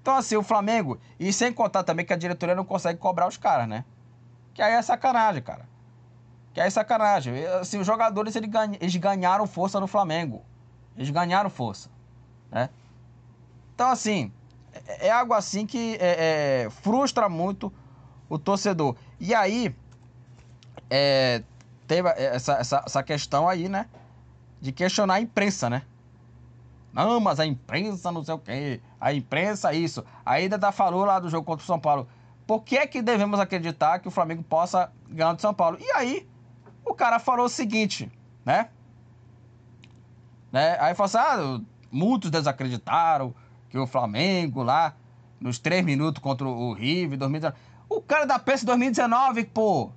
Então, 0.00 0.14
assim, 0.14 0.36
o 0.36 0.42
Flamengo, 0.42 1.00
e 1.18 1.32
sem 1.32 1.52
contar 1.52 1.82
também 1.82 2.06
que 2.06 2.12
a 2.12 2.16
diretoria 2.16 2.54
não 2.54 2.64
consegue 2.64 2.98
cobrar 2.98 3.26
os 3.26 3.36
caras, 3.36 3.66
né? 3.66 3.84
Que 4.54 4.62
aí 4.62 4.74
é 4.74 4.80
sacanagem, 4.80 5.42
cara. 5.42 5.68
Que 6.54 6.60
aí 6.60 6.68
é 6.68 6.70
sacanagem. 6.70 7.44
Assim, 7.60 7.80
os 7.80 7.86
jogadores, 7.86 8.36
eles, 8.36 8.48
eles 8.80 8.96
ganharam 8.96 9.46
força 9.48 9.80
no 9.80 9.88
Flamengo. 9.88 10.44
Eles 10.96 11.10
ganharam 11.10 11.50
força, 11.50 11.90
né? 12.52 12.70
Então, 13.74 13.90
assim, 13.90 14.32
é, 14.86 15.08
é 15.08 15.10
algo 15.10 15.34
assim 15.34 15.66
que 15.66 15.98
é, 16.00 16.64
é, 16.64 16.70
frustra 16.70 17.28
muito 17.28 17.72
o 18.28 18.38
torcedor. 18.38 18.96
E 19.20 19.34
aí, 19.34 19.74
é, 20.90 21.42
teve 21.86 22.08
essa, 22.10 22.54
essa, 22.54 22.82
essa 22.84 23.02
questão 23.02 23.48
aí, 23.48 23.68
né? 23.68 23.86
de 24.60 24.72
questionar 24.72 25.14
a 25.14 25.20
imprensa, 25.20 25.68
né? 25.70 25.82
Não, 26.92 27.20
mas 27.20 27.38
a 27.38 27.46
imprensa 27.46 28.10
não 28.10 28.24
sei 28.24 28.34
o 28.34 28.38
quê. 28.38 28.80
A 29.00 29.12
imprensa 29.12 29.72
isso. 29.72 30.04
Ainda 30.24 30.56
da 30.56 30.72
falou 30.72 31.04
lá 31.04 31.18
do 31.18 31.28
jogo 31.28 31.44
contra 31.44 31.62
o 31.62 31.66
São 31.66 31.78
Paulo. 31.78 32.08
Por 32.46 32.62
que 32.62 32.76
é 32.76 32.86
que 32.86 33.02
devemos 33.02 33.38
acreditar 33.38 33.98
que 33.98 34.08
o 34.08 34.10
Flamengo 34.10 34.42
possa 34.42 34.90
ganhar 35.08 35.32
do 35.34 35.42
São 35.42 35.52
Paulo? 35.52 35.76
E 35.80 35.90
aí, 35.92 36.26
o 36.84 36.94
cara 36.94 37.18
falou 37.18 37.46
o 37.46 37.50
seguinte, 37.50 38.10
né? 38.44 38.70
né? 40.50 40.78
Aí 40.80 40.94
falou 40.94 41.06
assim, 41.06 41.18
ah, 41.18 41.60
muitos 41.90 42.30
desacreditaram 42.30 43.34
que 43.68 43.76
o 43.76 43.86
Flamengo 43.86 44.62
lá, 44.62 44.94
nos 45.38 45.58
três 45.58 45.84
minutos 45.84 46.22
contra 46.22 46.46
o 46.46 46.72
River, 46.72 47.18
2019. 47.18 47.56
O 47.88 48.00
cara 48.00 48.24
da 48.24 48.38
PES 48.38 48.64
2019, 48.64 49.44
pô. 49.44 49.90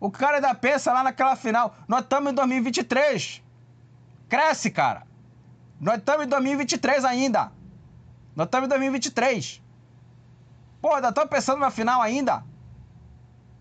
O 0.00 0.10
cara 0.10 0.40
da 0.40 0.54
PES 0.54 0.86
lá 0.86 1.02
naquela 1.02 1.36
final. 1.36 1.74
Nós 1.88 2.02
estamos 2.02 2.32
em 2.32 2.34
2023. 2.34 3.42
Cresce, 4.28 4.70
cara. 4.70 5.06
Nós 5.80 5.98
estamos 5.98 6.26
em 6.26 6.28
2023 6.28 7.04
ainda. 7.04 7.52
Nós 8.34 8.46
estamos 8.46 8.66
em 8.66 8.70
2023. 8.70 9.62
Pô, 10.80 10.94
ainda 10.94 11.08
estamos 11.08 11.30
pensando 11.30 11.58
na 11.58 11.70
final 11.70 12.02
ainda. 12.02 12.44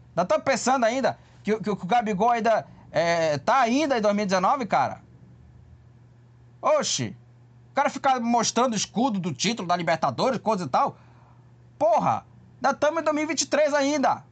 Ainda 0.10 0.22
estamos 0.22 0.44
pensando 0.44 0.86
ainda 0.86 1.18
que, 1.44 1.56
que, 1.58 1.64
que, 1.64 1.70
o 1.70 1.86
Gabigol 1.86 2.32
ainda 2.32 2.66
é, 2.92 3.38
tá 3.38 3.62
ainda 3.62 3.98
em 3.98 4.02
2019, 4.02 4.66
cara. 4.66 5.02
Oxi. 6.62 7.16
O 7.72 7.76
cara 7.76 7.90
ficar 7.90 8.20
mostrando 8.20 8.74
o 8.74 8.78
escudo 8.78 9.20
do 9.20 9.34
título 9.34 9.68
da 9.68 9.76
Libertadores, 9.76 10.40
coisa 10.40 10.66
e 10.66 10.68
tal. 10.68 10.98
Porra, 11.78 12.26
ainda 12.56 12.72
estamos 12.72 13.02
em 13.02 13.04
2023 13.04 13.74
ainda. 13.74 14.24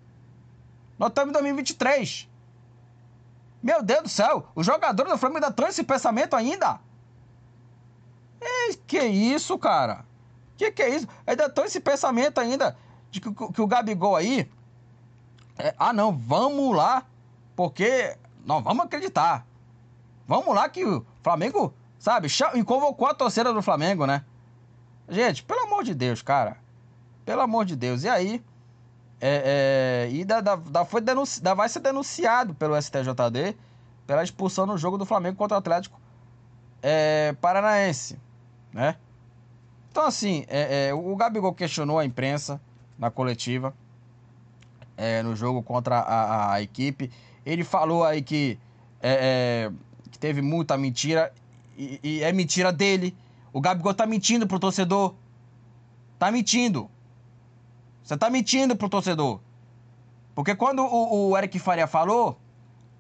Nós 0.98 1.10
estamos 1.10 1.30
em 1.30 1.34
2023. 1.34 2.30
Meu 3.62 3.82
Deus 3.82 4.04
do 4.04 4.10
céu, 4.10 4.48
os 4.54 4.66
jogadores 4.66 5.12
do 5.12 5.18
Flamengo 5.18 5.38
ainda 5.38 5.50
estão 5.50 5.68
esse 5.68 5.84
pensamento 5.84 6.36
ainda? 6.36 6.80
É, 8.42 8.74
que 8.86 9.00
isso, 9.00 9.58
cara? 9.58 10.06
Que 10.58 10.72
que 10.72 10.82
é 10.82 10.90
isso? 10.90 11.08
Ainda 11.26 11.46
estão 11.46 11.64
esse 11.64 11.80
pensamento 11.80 12.40
ainda 12.40 12.78
de 13.10 13.22
que, 13.22 13.34
que 13.34 13.62
o 13.62 13.68
Gabigol 13.68 14.16
aí... 14.16 14.52
É, 15.58 15.74
ah, 15.78 15.94
não, 15.94 16.12
vamos 16.12 16.76
lá, 16.76 17.06
porque 17.56 18.18
nós 18.44 18.64
vamos 18.64 18.86
acreditar. 18.86 19.46
Vamos 20.28 20.54
lá 20.54 20.68
que 20.68 20.84
o 20.84 21.06
Flamengo, 21.22 21.74
sabe, 22.00 22.28
e 22.56 22.64
convocou 22.64 23.08
a 23.08 23.14
torcida 23.14 23.54
do 23.54 23.62
Flamengo, 23.62 24.06
né? 24.06 24.26
Gente, 25.08 25.44
pelo 25.44 25.64
amor 25.66 25.84
de 25.84 25.94
Deus, 25.94 26.22
cara. 26.22 26.58
Pelo 27.26 27.42
amor 27.42 27.66
de 27.66 27.76
Deus. 27.76 28.04
E 28.04 28.10
aí, 28.10 28.44
é, 29.22 30.08
é, 30.10 30.14
e 30.14 30.26
da, 30.26 30.42
da, 30.42 30.56
da 30.56 30.86
foi 30.86 31.02
denunci, 31.02 31.42
da, 31.42 31.54
vai 31.54 31.70
ser 31.70 31.80
denunciado 31.80 32.54
pelo 32.54 32.80
STJD 32.80 33.56
pela 34.06 34.24
expulsão 34.24 34.66
no 34.66 34.78
jogo 34.78 34.98
do 34.98 35.06
Flamengo 35.06 35.38
contra 35.38 35.56
o 35.56 35.60
Atlético 35.60 36.00
é, 36.82 37.34
Paranaense, 37.40 38.20
né? 38.74 38.98
Então, 39.90 40.06
assim, 40.06 40.44
é, 40.50 40.88
é, 40.88 40.94
o 40.94 41.16
Gabigol 41.16 41.54
questionou 41.54 42.00
a 42.00 42.06
imprensa 42.06 42.60
na 42.98 43.10
coletiva 43.10 43.74
é, 44.98 45.24
no 45.24 45.36
jogo 45.36 45.64
contra 45.64 46.00
a, 46.00 46.02
a, 46.02 46.54
a, 46.56 46.62
equipe. 46.62 47.12
Ele 47.46 47.64
falou 47.64 48.04
aí 48.04 48.22
que, 48.22 48.60
que 50.12 50.20
teve 50.20 50.42
muita 50.42 50.78
mentira 50.78 51.32
e, 51.78 52.00
e 52.04 52.24
é 52.24 52.34
mentira 52.34 52.74
dele. 52.74 53.16
O 53.54 53.62
Gabigol 53.62 53.94
tá 53.94 54.06
mentindo 54.06 54.48
pro 54.48 54.60
torcedor. 54.60 55.14
Tá 56.18 56.32
mentindo. 56.32 56.90
Você 58.04 58.18
tá 58.18 58.30
mentindo 58.30 58.76
pro 58.76 58.90
torcedor. 58.90 59.40
Porque 60.36 60.56
quando 60.56 60.84
o, 60.84 61.30
o 61.30 61.38
Eric 61.38 61.58
Faria 61.60 61.88
falou, 61.88 62.38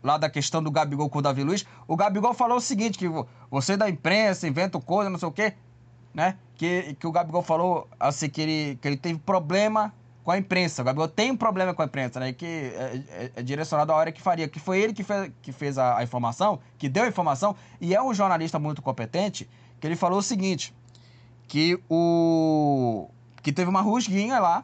lá 0.01 0.17
da 0.17 0.29
questão 0.29 0.61
do 0.61 0.71
Gabigol 0.71 1.09
com 1.09 1.19
o 1.19 1.21
Davi 1.21 1.43
Luiz, 1.43 1.65
o 1.87 1.95
Gabigol 1.95 2.33
falou 2.33 2.57
o 2.57 2.61
seguinte, 2.61 2.97
que 2.97 3.07
você 3.49 3.75
da 3.75 3.89
imprensa 3.89 4.47
inventa 4.47 4.79
coisa, 4.79 5.09
não 5.09 5.19
sei 5.19 5.27
o 5.27 5.31
quê, 5.31 5.53
né? 6.13 6.37
Que, 6.55 6.95
que 6.99 7.07
o 7.07 7.11
Gabigol 7.11 7.41
falou 7.41 7.87
assim, 7.99 8.29
que 8.29 8.41
ele, 8.41 8.79
que 8.81 8.87
ele 8.87 8.97
teve 8.97 9.19
problema 9.19 9.93
com 10.23 10.31
a 10.31 10.37
imprensa. 10.37 10.81
O 10.81 10.85
Gabigol 10.85 11.07
tem 11.07 11.31
um 11.31 11.37
problema 11.37 11.73
com 11.73 11.81
a 11.81 11.85
imprensa, 11.85 12.19
né? 12.19 12.31
Que 12.31 12.45
é, 12.45 13.03
é, 13.09 13.31
é 13.35 13.43
direcionado 13.43 13.91
ao 13.91 14.01
Eric 14.01 14.21
Faria, 14.21 14.47
que 14.47 14.59
foi 14.59 14.79
ele 14.79 14.93
que 14.93 15.03
fez, 15.03 15.31
que 15.41 15.51
fez 15.51 15.77
a, 15.77 15.97
a 15.97 16.03
informação, 16.03 16.59
que 16.77 16.87
deu 16.87 17.03
a 17.03 17.07
informação, 17.07 17.55
e 17.81 17.95
é 17.95 18.01
um 18.01 18.13
jornalista 18.13 18.59
muito 18.59 18.81
competente, 18.81 19.49
que 19.79 19.87
ele 19.87 19.95
falou 19.95 20.19
o 20.19 20.23
seguinte, 20.23 20.73
que 21.47 21.77
o... 21.89 23.09
que 23.41 23.51
teve 23.51 23.69
uma 23.69 23.81
rusguinha 23.81 24.39
lá, 24.39 24.63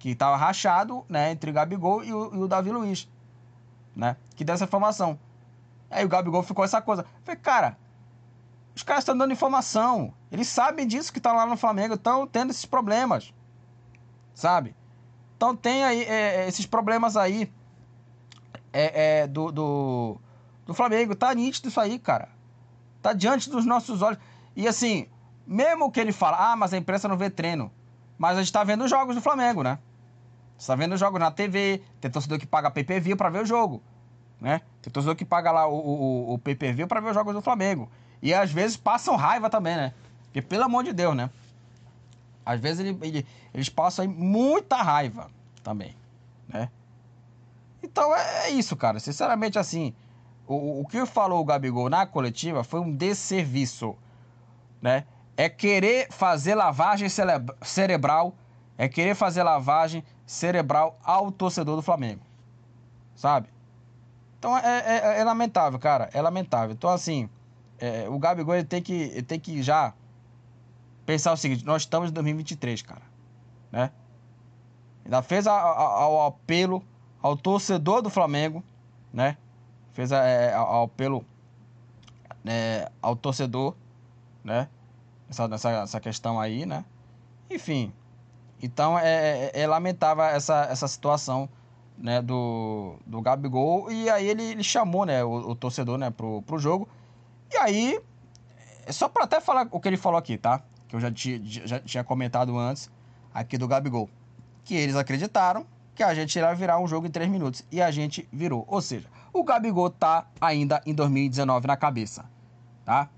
que 0.00 0.08
estava 0.08 0.34
rachado 0.34 1.04
né, 1.08 1.30
entre 1.30 1.50
o 1.50 1.52
Gabigol 1.54 2.02
e 2.02 2.12
o, 2.12 2.34
e 2.34 2.38
o, 2.38 2.48
Davi 2.48 2.70
Luiz, 2.72 3.06
né? 3.94 4.16
Que 4.34 4.42
deu 4.42 4.54
essa 4.54 4.64
informação. 4.64 5.18
Aí 5.90 6.02
o 6.04 6.08
Gabigol 6.08 6.42
ficou 6.42 6.64
essa 6.64 6.80
coisa. 6.80 7.04
falei, 7.22 7.38
cara, 7.38 7.76
os 8.74 8.82
caras 8.82 9.02
estão 9.02 9.16
dando 9.16 9.32
informação. 9.32 10.14
Eles 10.32 10.48
sabem 10.48 10.86
disso 10.86 11.12
que 11.12 11.20
tá 11.20 11.34
lá 11.34 11.44
no 11.44 11.56
Flamengo, 11.56 11.94
estão 11.94 12.26
tendo 12.26 12.50
esses 12.50 12.64
problemas. 12.64 13.34
Sabe? 14.34 14.74
Então 15.36 15.54
tem 15.54 15.84
aí 15.84 16.02
é, 16.04 16.44
é, 16.44 16.48
esses 16.48 16.64
problemas 16.64 17.14
aí 17.14 17.52
é, 18.72 19.20
é, 19.20 19.26
do, 19.26 19.52
do, 19.52 20.16
do 20.64 20.72
Flamengo. 20.72 21.14
Tá 21.14 21.34
nítido 21.34 21.68
isso 21.68 21.78
aí, 21.78 21.98
cara. 21.98 22.30
Tá 23.02 23.12
diante 23.12 23.50
dos 23.50 23.66
nossos 23.66 24.00
olhos. 24.00 24.18
E 24.56 24.66
assim, 24.66 25.08
mesmo 25.46 25.92
que 25.92 26.00
ele 26.00 26.12
fala, 26.12 26.52
ah, 26.52 26.56
mas 26.56 26.72
a 26.72 26.78
imprensa 26.78 27.06
não 27.06 27.18
vê 27.18 27.28
treino. 27.28 27.70
Mas 28.16 28.38
a 28.38 28.40
gente 28.40 28.52
tá 28.52 28.64
vendo 28.64 28.84
os 28.84 28.90
jogos 28.90 29.14
do 29.14 29.20
Flamengo, 29.20 29.62
né? 29.62 29.78
Você 30.60 30.66
tá 30.66 30.76
vendo 30.76 30.94
jogos 30.94 31.18
na 31.18 31.30
TV, 31.30 31.82
tem 32.02 32.10
torcedor 32.10 32.38
que 32.38 32.44
paga 32.44 32.70
PPV 32.70 33.16
para 33.16 33.30
ver 33.30 33.42
o 33.44 33.46
jogo, 33.46 33.82
né? 34.38 34.60
Tem 34.82 34.92
torcedor 34.92 35.16
que 35.16 35.24
paga 35.24 35.50
lá 35.50 35.66
o, 35.66 35.74
o, 35.74 36.34
o 36.34 36.38
PPV 36.38 36.86
para 36.86 37.00
ver 37.00 37.08
os 37.08 37.14
jogos 37.14 37.32
do 37.32 37.40
Flamengo. 37.40 37.90
E 38.20 38.34
às 38.34 38.52
vezes 38.52 38.76
passam 38.76 39.16
raiva 39.16 39.48
também, 39.48 39.74
né? 39.74 39.94
Porque 40.24 40.42
pelo 40.42 40.64
amor 40.64 40.84
de 40.84 40.92
Deus, 40.92 41.16
né? 41.16 41.30
Às 42.44 42.60
vezes 42.60 42.80
ele, 42.80 42.98
ele, 43.00 43.26
eles 43.54 43.70
passam 43.70 44.02
aí 44.02 44.08
muita 44.08 44.76
raiva 44.82 45.30
também, 45.64 45.96
né? 46.46 46.68
Então 47.82 48.14
é, 48.14 48.48
é 48.48 48.50
isso, 48.50 48.76
cara. 48.76 49.00
Sinceramente, 49.00 49.58
assim, 49.58 49.94
o, 50.46 50.82
o 50.82 50.86
que 50.86 51.06
falou 51.06 51.40
o 51.40 51.44
Gabigol 51.44 51.88
na 51.88 52.04
coletiva 52.04 52.62
foi 52.62 52.80
um 52.80 52.94
desserviço, 52.94 53.96
né? 54.82 55.06
É 55.38 55.48
querer 55.48 56.12
fazer 56.12 56.54
lavagem 56.54 57.08
cerebral, 57.62 58.34
é 58.80 58.88
querer 58.88 59.14
fazer 59.14 59.42
lavagem 59.42 60.02
cerebral 60.24 60.98
ao 61.04 61.30
torcedor 61.30 61.76
do 61.76 61.82
Flamengo. 61.82 62.22
Sabe? 63.14 63.50
Então 64.38 64.56
é, 64.56 64.62
é, 64.62 65.20
é 65.20 65.22
lamentável, 65.22 65.78
cara. 65.78 66.08
É 66.14 66.22
lamentável. 66.22 66.72
Então, 66.72 66.88
assim, 66.88 67.28
é, 67.78 68.08
o 68.08 68.18
Gabigol 68.18 68.54
ele 68.54 68.64
tem, 68.64 68.80
que, 68.80 68.94
ele 68.94 69.22
tem 69.22 69.38
que 69.38 69.62
já 69.62 69.92
pensar 71.04 71.30
o 71.30 71.36
seguinte: 71.36 71.62
nós 71.62 71.82
estamos 71.82 72.08
em 72.08 72.14
2023, 72.14 72.80
cara. 72.80 73.02
Né? 73.70 73.90
Ainda 75.04 75.20
fez 75.20 75.46
a, 75.46 75.52
a, 75.52 76.26
apelo 76.28 76.82
ao 77.20 77.36
torcedor 77.36 78.00
do 78.00 78.08
Flamengo, 78.08 78.64
né? 79.12 79.36
Fez 79.92 80.10
é, 80.10 80.54
ao 80.54 80.84
apelo 80.84 81.22
é, 82.46 82.90
ao 83.02 83.14
torcedor, 83.14 83.74
né? 84.42 84.68
Essa, 85.28 85.44
essa 85.82 86.00
questão 86.00 86.40
aí, 86.40 86.64
né? 86.64 86.82
Enfim, 87.50 87.92
então 88.62 88.98
é, 88.98 89.50
é, 89.54 89.60
é 89.62 89.66
lamentável 89.66 90.24
essa, 90.24 90.66
essa 90.70 90.86
situação 90.86 91.48
né, 91.96 92.22
do, 92.22 92.96
do 93.06 93.20
Gabigol. 93.20 93.90
E 93.90 94.08
aí 94.08 94.28
ele, 94.28 94.42
ele 94.42 94.64
chamou 94.64 95.04
né, 95.04 95.22
o, 95.22 95.50
o, 95.50 95.54
torcedor 95.54 95.98
né, 95.98 96.10
pro, 96.10 96.42
pro 96.42 96.58
jogo. 96.58 96.88
E 97.52 97.56
aí, 97.56 98.00
é 98.86 98.92
só 98.92 99.08
para 99.08 99.24
até 99.24 99.40
falar 99.40 99.68
o 99.70 99.80
que 99.80 99.88
ele 99.88 99.96
falou 99.96 100.18
aqui, 100.18 100.38
tá? 100.38 100.62
Que 100.88 100.96
eu 100.96 101.00
já, 101.00 101.10
tinha 101.10 101.40
já 101.44 101.80
tinha 101.80 102.02
comentado 102.02 102.58
antes 102.58 102.90
aqui 103.32 103.58
do 103.58 103.68
Gabigol. 103.68 104.08
Que 104.64 104.74
eles 104.74 104.96
acreditaram 104.96 105.66
que 105.94 106.02
a 106.02 106.14
gente 106.14 106.34
iria 106.36 106.54
virar 106.54 106.80
um 106.80 106.86
jogo 106.86 107.06
em 107.06 107.10
3 107.10 107.28
minutos. 107.28 107.64
E 107.70 107.82
a 107.82 107.90
gente 107.90 108.28
virou. 108.32 108.64
Ou 108.66 108.80
seja, 108.80 109.08
o 109.32 109.44
Gabigol 109.44 109.90
tá 109.90 110.26
ainda 110.40 110.80
em 110.86 110.94
2019 110.94 111.66
na 111.66 111.76
cabeça, 111.76 112.24
tá? 112.84 113.08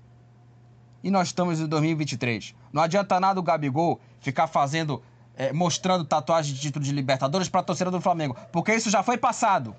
E 1.03 1.11
nós 1.11 1.29
estamos 1.29 1.59
em 1.59 1.67
2023. 1.67 2.55
Não 2.71 2.81
adianta 2.81 3.19
nada 3.19 3.39
o 3.39 3.43
Gabigol 3.43 3.99
ficar 4.19 4.47
fazendo 4.47 5.01
é, 5.35 5.51
mostrando 5.51 6.05
tatuagem 6.05 6.53
de 6.53 6.59
título 6.59 6.83
de 6.83 6.91
Libertadores 6.91 7.49
para 7.49 7.61
a 7.61 7.63
torcida 7.63 7.89
do 7.89 7.99
Flamengo, 7.99 8.35
porque 8.51 8.73
isso 8.73 8.89
já 8.89 9.01
foi 9.01 9.17
passado, 9.17 9.75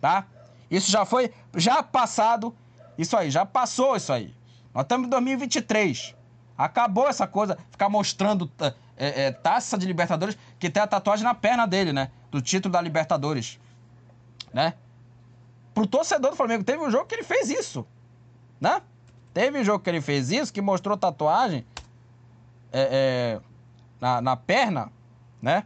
tá? 0.00 0.26
Isso 0.70 0.90
já 0.90 1.04
foi, 1.04 1.32
já 1.54 1.82
passado, 1.82 2.54
isso 2.96 3.16
aí, 3.16 3.30
já 3.30 3.44
passou 3.44 3.96
isso 3.96 4.12
aí. 4.12 4.34
Nós 4.72 4.82
estamos 4.82 5.06
em 5.06 5.10
2023. 5.10 6.14
Acabou 6.56 7.08
essa 7.08 7.26
coisa, 7.26 7.58
ficar 7.70 7.88
mostrando 7.88 8.50
é, 8.96 9.26
é, 9.26 9.32
taça 9.32 9.76
de 9.76 9.86
Libertadores 9.86 10.38
que 10.58 10.70
tem 10.70 10.82
a 10.82 10.86
tatuagem 10.86 11.24
na 11.24 11.34
perna 11.34 11.66
dele, 11.66 11.92
né? 11.92 12.10
Do 12.30 12.40
título 12.40 12.72
da 12.72 12.80
Libertadores, 12.80 13.58
né? 14.52 14.74
Pro 15.72 15.86
torcedor 15.86 16.30
do 16.30 16.36
Flamengo, 16.36 16.62
teve 16.62 16.82
um 16.82 16.90
jogo 16.90 17.06
que 17.06 17.14
ele 17.16 17.24
fez 17.24 17.50
isso, 17.50 17.84
né? 18.60 18.80
Teve 19.32 19.60
um 19.60 19.64
jogo 19.64 19.82
que 19.82 19.90
ele 19.90 20.00
fez 20.00 20.30
isso, 20.30 20.52
que 20.52 20.60
mostrou 20.60 20.96
tatuagem. 20.96 21.66
É, 22.72 23.40
é 23.40 23.53
na, 24.00 24.20
na 24.20 24.36
perna, 24.36 24.90
né? 25.40 25.64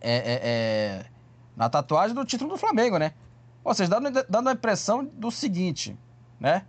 É, 0.00 0.16
é, 0.16 0.40
é, 0.42 1.06
na 1.56 1.68
tatuagem 1.68 2.14
do 2.14 2.24
título 2.24 2.50
do 2.50 2.56
Flamengo, 2.56 2.98
né? 2.98 3.12
Ou 3.64 3.72
seja, 3.74 3.90
dando, 3.90 4.24
dando 4.28 4.48
a 4.48 4.52
impressão 4.52 5.04
do 5.04 5.30
seguinte, 5.30 5.96
né? 6.40 6.64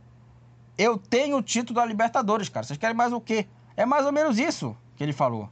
Eu 0.77 0.97
tenho 0.97 1.37
o 1.37 1.41
título 1.41 1.75
da 1.75 1.85
Libertadores, 1.85 2.49
cara. 2.49 2.65
Vocês 2.65 2.77
querem 2.77 2.95
mais 2.95 3.11
o 3.11 3.21
quê? 3.21 3.47
É 3.75 3.85
mais 3.85 4.05
ou 4.05 4.11
menos 4.11 4.37
isso 4.37 4.75
que 4.95 5.03
ele 5.03 5.13
falou. 5.13 5.49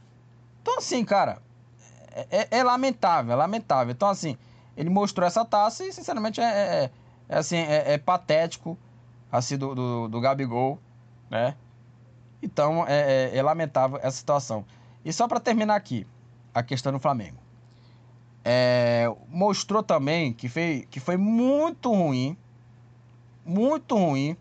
Então, 0.60 0.78
assim, 0.78 1.04
cara, 1.04 1.42
é, 2.12 2.26
é, 2.30 2.48
é 2.58 2.62
lamentável, 2.62 3.32
é 3.32 3.36
lamentável. 3.36 3.92
Então, 3.92 4.08
assim, 4.08 4.36
ele 4.76 4.90
mostrou 4.90 5.26
essa 5.26 5.44
taça 5.44 5.84
e, 5.84 5.92
sinceramente, 5.92 6.40
é, 6.40 6.44
é, 6.44 6.90
é 7.28 7.38
assim, 7.38 7.56
é, 7.56 7.98
patético, 7.98 8.78
assim, 9.30 9.56
do, 9.56 9.74
do, 9.74 10.08
do 10.08 10.20
Gabigol, 10.20 10.78
né? 11.30 11.56
Então 12.42 12.84
é, 12.86 13.30
é, 13.30 13.36
é 13.36 13.42
lamentável 13.42 13.98
essa 14.02 14.16
situação. 14.16 14.64
E 15.04 15.12
só 15.12 15.28
para 15.28 15.38
terminar 15.38 15.76
aqui, 15.76 16.06
a 16.52 16.62
questão 16.62 16.92
do 16.92 16.98
Flamengo. 16.98 17.38
É, 18.44 19.06
mostrou 19.28 19.82
também 19.82 20.32
que, 20.32 20.48
fez, 20.48 20.84
que 20.90 20.98
foi 20.98 21.16
muito 21.16 21.92
ruim, 21.92 22.36
muito 23.44 23.96
ruim. 23.96 24.36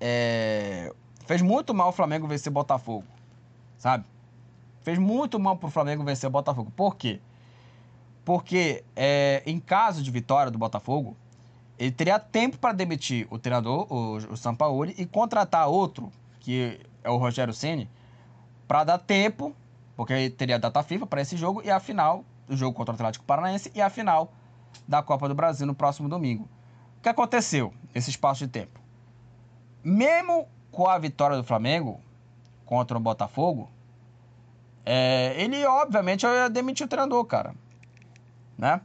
É, 0.00 0.92
fez 1.26 1.42
muito 1.42 1.74
mal 1.74 1.88
o 1.88 1.92
Flamengo 1.92 2.26
vencer 2.26 2.52
Botafogo, 2.52 3.06
sabe? 3.78 4.04
Fez 4.82 4.98
muito 4.98 5.38
mal 5.40 5.56
pro 5.56 5.70
Flamengo 5.70 6.04
vencer 6.04 6.28
o 6.28 6.30
Botafogo. 6.30 6.72
Por 6.76 6.96
quê? 6.96 7.20
Porque 8.24 8.84
é, 8.94 9.42
em 9.46 9.58
caso 9.58 10.02
de 10.02 10.10
vitória 10.10 10.52
do 10.52 10.58
Botafogo, 10.58 11.16
ele 11.78 11.90
teria 11.90 12.18
tempo 12.18 12.58
para 12.58 12.72
demitir 12.72 13.26
o 13.30 13.38
treinador, 13.38 13.86
o, 13.90 14.16
o 14.16 14.36
Sampaoli, 14.36 14.94
e 14.98 15.06
contratar 15.06 15.68
outro 15.68 16.12
que 16.48 16.80
é 17.04 17.10
o 17.10 17.18
Rogério 17.18 17.52
Ceni, 17.52 17.90
para 18.66 18.82
dar 18.82 18.96
tempo, 18.96 19.54
porque 19.94 20.30
teria 20.30 20.58
data 20.58 20.82
FIFA 20.82 21.06
para 21.06 21.20
esse 21.20 21.36
jogo 21.36 21.60
e 21.62 21.70
a 21.70 21.78
final, 21.78 22.24
o 22.48 22.56
jogo 22.56 22.74
contra 22.74 22.92
o 22.92 22.94
Atlético 22.94 23.26
Paranaense 23.26 23.70
e 23.74 23.82
a 23.82 23.90
final 23.90 24.32
da 24.88 25.02
Copa 25.02 25.28
do 25.28 25.34
Brasil 25.34 25.66
no 25.66 25.74
próximo 25.74 26.08
domingo. 26.08 26.48
O 26.96 27.02
que 27.02 27.08
aconteceu 27.10 27.70
nesse 27.94 28.08
espaço 28.08 28.46
de 28.46 28.50
tempo? 28.50 28.80
Mesmo 29.84 30.48
com 30.72 30.88
a 30.88 30.96
vitória 30.96 31.36
do 31.36 31.44
Flamengo 31.44 32.00
contra 32.64 32.96
o 32.96 33.00
Botafogo, 33.00 33.68
é, 34.86 35.34
ele 35.36 35.62
obviamente 35.66 36.24
ia 36.24 36.48
demitir 36.48 36.86
o 36.86 36.88
treinador, 36.88 37.26
cara. 37.26 37.54
Né? 38.56 38.80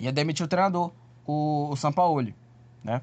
Ia 0.00 0.10
demitir 0.10 0.44
o 0.44 0.48
treinador, 0.48 0.90
o, 1.24 1.68
o 1.70 1.76
Sampaoli, 1.76 2.34
né? 2.82 3.00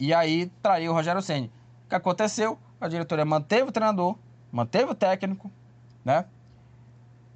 E 0.00 0.12
aí 0.12 0.46
traria 0.60 0.90
o 0.90 0.94
Rogério 0.94 1.22
Ceni. 1.22 1.48
O 1.86 1.88
que 1.88 1.94
aconteceu? 1.94 2.58
A 2.80 2.88
diretoria 2.88 3.24
manteve 3.24 3.68
o 3.68 3.72
treinador, 3.72 4.18
manteve 4.50 4.90
o 4.90 4.94
técnico, 4.94 5.50
né? 6.04 6.26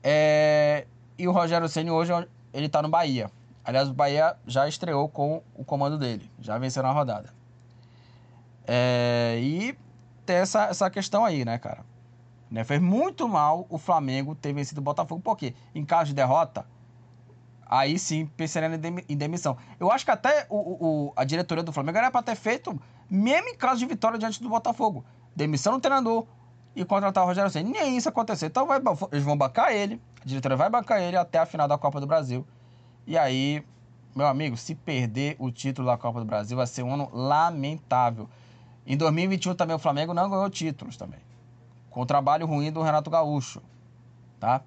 É... 0.03 0.87
E 1.17 1.29
o 1.29 1.33
Rogério 1.33 1.69
Ceni 1.69 1.91
hoje 1.91 2.13
ele 2.53 2.69
tá 2.69 2.83
no 2.83 2.89
Bahia. 2.89 3.31
Aliás, 3.65 3.89
o 3.89 3.95
Bahia 3.95 4.37
já 4.47 4.67
estreou 4.67 5.09
com 5.09 5.43
o 5.55 5.65
comando 5.65 5.97
dele, 5.97 6.29
já 6.41 6.59
venceu 6.59 6.83
na 6.83 6.91
rodada. 6.91 7.33
É... 8.67 9.39
E 9.41 9.79
tem 10.27 10.37
essa, 10.37 10.65
essa 10.65 10.91
questão 10.91 11.25
aí, 11.25 11.45
né, 11.45 11.57
cara? 11.59 11.85
Né? 12.51 12.65
Fez 12.65 12.81
muito 12.81 13.29
mal 13.29 13.67
o 13.69 13.79
Flamengo 13.79 14.35
ter 14.35 14.53
vencido 14.53 14.81
o 14.81 14.85
Botafogo, 14.85 15.23
porque 15.23 15.55
em 15.73 15.85
caso 15.85 16.07
de 16.07 16.15
derrota, 16.15 16.67
aí 17.65 18.01
sim 18.01 18.27
pensaria 18.27 18.69
em 19.09 19.17
demissão. 19.17 19.57
Eu 19.79 19.93
acho 19.93 20.05
que 20.05 20.11
até 20.11 20.47
o, 20.51 20.57
o, 20.57 21.13
a 21.15 21.23
diretoria 21.25 21.63
do 21.63 21.73
Flamengo 21.73 21.99
era 21.99 22.11
para 22.11 22.23
ter 22.23 22.35
feito, 22.35 22.81
mesmo 23.11 23.49
em 23.49 23.57
caso 23.57 23.81
de 23.81 23.87
vitória 23.87 24.19
diante 24.19 24.43
do 24.43 24.49
Botafogo, 24.49 25.05
demissão 25.35 25.75
do 25.75 25.81
treinador 25.81 26.27
e 26.75 26.85
contratar 26.85 27.25
o 27.25 27.27
Rogério 27.27 27.51
Senna. 27.51 27.71
Nem 27.71 27.97
isso 27.97 28.09
aconteceu. 28.09 28.47
Então 28.47 28.67
vai, 28.67 28.81
eles 29.11 29.25
vão 29.25 29.37
bancar 29.37 29.73
ele, 29.73 30.01
a 30.23 30.25
diretoria 30.25 30.57
vai 30.57 30.71
bancar 30.71 31.01
ele 31.01 31.17
até 31.17 31.39
a 31.39 31.47
final 31.47 31.67
da 31.67 31.77
Copa 31.77 32.01
do 32.01 32.07
Brasil. 32.07 32.47
E 33.07 33.19
aí, 33.19 33.65
meu 34.15 34.27
amigo, 34.27 34.57
se 34.57 34.75
perder 34.75 35.37
o 35.39 35.51
título 35.51 35.89
da 35.89 35.97
Copa 35.97 36.21
do 36.21 36.27
Brasil, 36.27 36.57
vai 36.57 36.67
ser 36.67 36.83
um 36.83 36.95
ano 36.95 37.11
lamentável. 37.13 38.29
Em 38.87 38.97
2021 38.97 39.55
também 39.55 39.75
o 39.75 39.79
Flamengo 39.79 40.15
não 40.15 40.29
ganhou 40.29 40.49
títulos 40.49 40.97
também. 40.97 41.21
Com 41.91 42.03
o 42.03 42.07
trabalho 42.07 42.47
ruim 42.47 42.71
do 42.71 42.83
Renato 42.83 43.11
Gaúcho, 43.11 43.61
tá? 44.39 44.63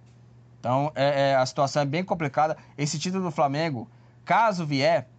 Então, 0.60 0.92
é, 0.96 1.32
é, 1.32 1.36
a 1.36 1.46
situação 1.46 1.82
é 1.82 1.86
bem 1.86 2.04
complicada. 2.04 2.58
Esse 2.78 2.98
título 2.98 3.24
do 3.24 3.32
Flamengo, 3.32 3.88
caso 4.24 4.66
vier, 4.66 5.10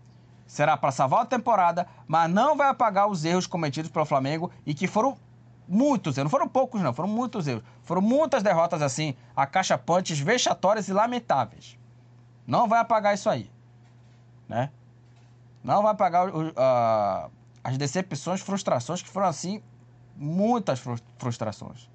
será 0.46 0.76
para 0.76 0.90
salvar 0.90 1.22
a 1.22 1.26
temporada, 1.26 1.86
mas 2.06 2.30
não 2.30 2.56
vai 2.56 2.68
apagar 2.68 3.08
os 3.08 3.24
erros 3.24 3.46
cometidos 3.46 3.90
pelo 3.90 4.04
Flamengo 4.04 4.50
e 4.64 4.74
que 4.74 4.86
foram 4.86 5.16
muitos. 5.66 6.16
Não 6.16 6.28
foram 6.28 6.48
poucos, 6.48 6.80
não, 6.80 6.92
foram 6.92 7.08
muitos 7.08 7.46
erros. 7.46 7.62
Foram 7.82 8.02
muitas 8.02 8.42
derrotas 8.42 8.82
assim, 8.82 9.14
a 9.34 9.46
caixa 9.46 9.76
punches 9.78 10.18
vexatórias 10.18 10.88
e 10.88 10.92
lamentáveis. 10.92 11.78
Não 12.46 12.68
vai 12.68 12.80
apagar 12.80 13.14
isso 13.14 13.28
aí, 13.28 13.50
né? 14.48 14.70
Não 15.62 15.82
vai 15.82 15.92
apagar 15.92 16.28
uh, 16.28 17.30
as 17.62 17.78
decepções, 17.78 18.40
frustrações 18.40 19.02
que 19.02 19.08
foram 19.08 19.28
assim, 19.28 19.62
muitas 20.14 20.82
frustrações 21.18 21.88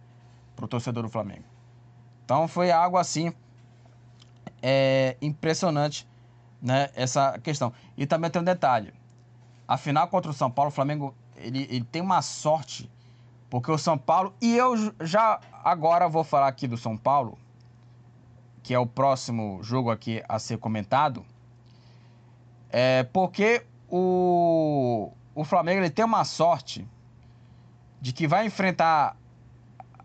para 0.55 0.65
o 0.65 0.67
torcedor 0.67 1.03
do 1.03 1.09
Flamengo. 1.09 1.45
Então 2.25 2.47
foi 2.47 2.71
algo 2.71 2.97
assim 2.97 3.31
é, 4.61 5.15
impressionante, 5.21 6.07
né? 6.61 6.89
Essa 6.95 7.37
questão. 7.39 7.71
E 7.99 8.07
também 8.07 8.31
tem 8.31 8.41
um 8.41 8.45
detalhe. 8.45 8.93
A 9.67 9.75
final 9.75 10.07
contra 10.07 10.31
o 10.31 10.33
São 10.33 10.49
Paulo, 10.49 10.69
o 10.69 10.73
Flamengo 10.73 11.13
ele, 11.35 11.67
ele 11.69 11.83
tem 11.83 12.01
uma 12.01 12.21
sorte, 12.21 12.89
porque 13.49 13.69
o 13.69 13.77
São 13.77 13.97
Paulo, 13.97 14.33
e 14.41 14.55
eu 14.55 14.73
já 15.01 15.41
agora 15.61 16.07
vou 16.07 16.23
falar 16.23 16.47
aqui 16.47 16.65
do 16.65 16.77
São 16.77 16.95
Paulo, 16.95 17.37
que 18.63 18.73
é 18.73 18.79
o 18.79 18.85
próximo 18.85 19.61
jogo 19.61 19.91
aqui 19.91 20.23
a 20.29 20.39
ser 20.39 20.57
comentado, 20.59 21.25
é 22.69 23.03
porque 23.03 23.65
o, 23.89 25.11
o 25.35 25.43
Flamengo 25.43 25.81
ele 25.81 25.89
tem 25.89 26.05
uma 26.05 26.23
sorte 26.23 26.87
de 27.99 28.13
que 28.13 28.25
vai 28.29 28.45
enfrentar 28.45 29.17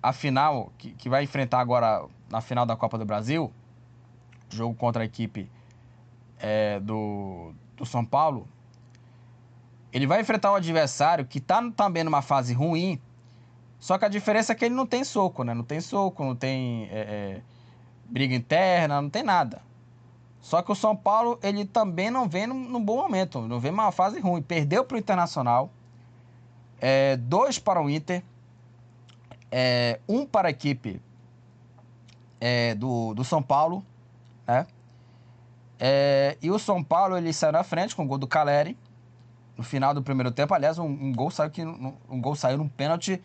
a 0.02 0.12
final, 0.12 0.72
que, 0.78 0.90
que 0.94 1.08
vai 1.08 1.22
enfrentar 1.22 1.60
agora 1.60 2.04
na 2.28 2.40
final 2.40 2.66
da 2.66 2.74
Copa 2.74 2.98
do 2.98 3.04
Brasil, 3.04 3.52
jogo 4.50 4.74
contra 4.74 5.04
a 5.04 5.06
equipe 5.06 5.48
é, 6.40 6.80
do, 6.80 7.54
do 7.76 7.84
São 7.86 8.04
Paulo, 8.04 8.48
ele 9.92 10.06
vai 10.06 10.20
enfrentar 10.20 10.52
um 10.52 10.56
adversário 10.56 11.24
que 11.24 11.38
está 11.38 11.62
também 11.70 12.02
numa 12.02 12.22
fase 12.22 12.52
ruim, 12.52 13.00
só 13.78 13.98
que 13.98 14.04
a 14.04 14.08
diferença 14.08 14.52
é 14.52 14.54
que 14.54 14.64
ele 14.64 14.74
não 14.74 14.86
tem 14.86 15.04
soco, 15.04 15.44
né? 15.44 15.52
Não 15.52 15.62
tem 15.62 15.80
soco, 15.80 16.24
não 16.24 16.34
tem 16.34 16.88
é, 16.90 16.98
é, 17.00 17.42
briga 18.06 18.34
interna, 18.34 19.00
não 19.00 19.10
tem 19.10 19.22
nada. 19.22 19.62
Só 20.40 20.62
que 20.62 20.72
o 20.72 20.74
São 20.74 20.96
Paulo, 20.96 21.38
ele 21.42 21.64
também 21.64 22.10
não 22.10 22.28
vem 22.28 22.46
num, 22.46 22.68
num 22.68 22.84
bom 22.84 22.96
momento, 22.96 23.40
não 23.42 23.60
vem 23.60 23.70
numa 23.70 23.92
fase 23.92 24.20
ruim. 24.20 24.42
Perdeu 24.42 24.84
para 24.84 24.96
o 24.96 24.98
Internacional, 24.98 25.70
é, 26.80 27.16
dois 27.16 27.58
para 27.58 27.80
o 27.80 27.88
Inter, 27.88 28.22
é, 29.50 30.00
um 30.08 30.26
para 30.26 30.48
a 30.48 30.50
equipe 30.50 31.00
é, 32.40 32.74
do, 32.74 33.14
do 33.14 33.22
São 33.24 33.42
Paulo, 33.42 33.84
né? 34.46 34.66
É, 35.78 36.36
e 36.40 36.50
o 36.50 36.58
São 36.58 36.82
Paulo 36.82 37.16
ele 37.16 37.32
saiu 37.32 37.52
na 37.52 37.64
frente 37.64 37.94
com 37.94 38.04
o 38.04 38.06
gol 38.06 38.18
do 38.18 38.26
Caleri 38.26 38.76
no 39.56 39.64
final 39.64 39.94
do 39.94 40.02
primeiro 40.02 40.30
tempo. 40.30 40.54
Aliás, 40.54 40.78
um, 40.78 40.86
um 40.86 41.12
gol 41.12 41.30
saiu 41.30 41.50
que 41.50 41.64
um 41.64 42.20
gol 42.20 42.34
saiu 42.34 42.58
num 42.58 42.68
pênalti 42.68 43.22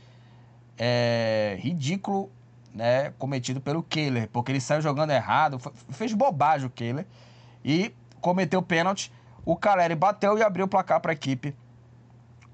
é, 0.78 1.58
ridículo, 1.60 2.32
né, 2.74 3.12
cometido 3.18 3.60
pelo 3.60 3.84
Kehler, 3.84 4.30
porque 4.32 4.52
ele 4.52 4.62
saiu 4.62 4.82
jogando 4.82 5.12
errado, 5.12 5.60
fez 5.90 6.14
bobagem 6.14 6.68
o 6.68 6.70
Kehler 6.70 7.06
e 7.64 7.94
cometeu 8.22 8.62
pênalti. 8.62 9.12
O 9.46 9.56
Caleri 9.56 9.96
bateu 9.96 10.38
e 10.38 10.44
abriu 10.44 10.66
o 10.66 10.68
placar 10.68 11.00
para 11.00 11.12
a 11.12 11.14
equipe 11.14 11.56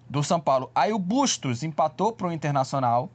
do 0.10 0.24
São 0.24 0.40
Paulo. 0.40 0.72
Aí 0.74 0.94
o 0.94 1.00
Bustos 1.00 1.64
empatou 1.64 2.14
para 2.14 2.28
o 2.28 2.32
Internacional 2.32 3.10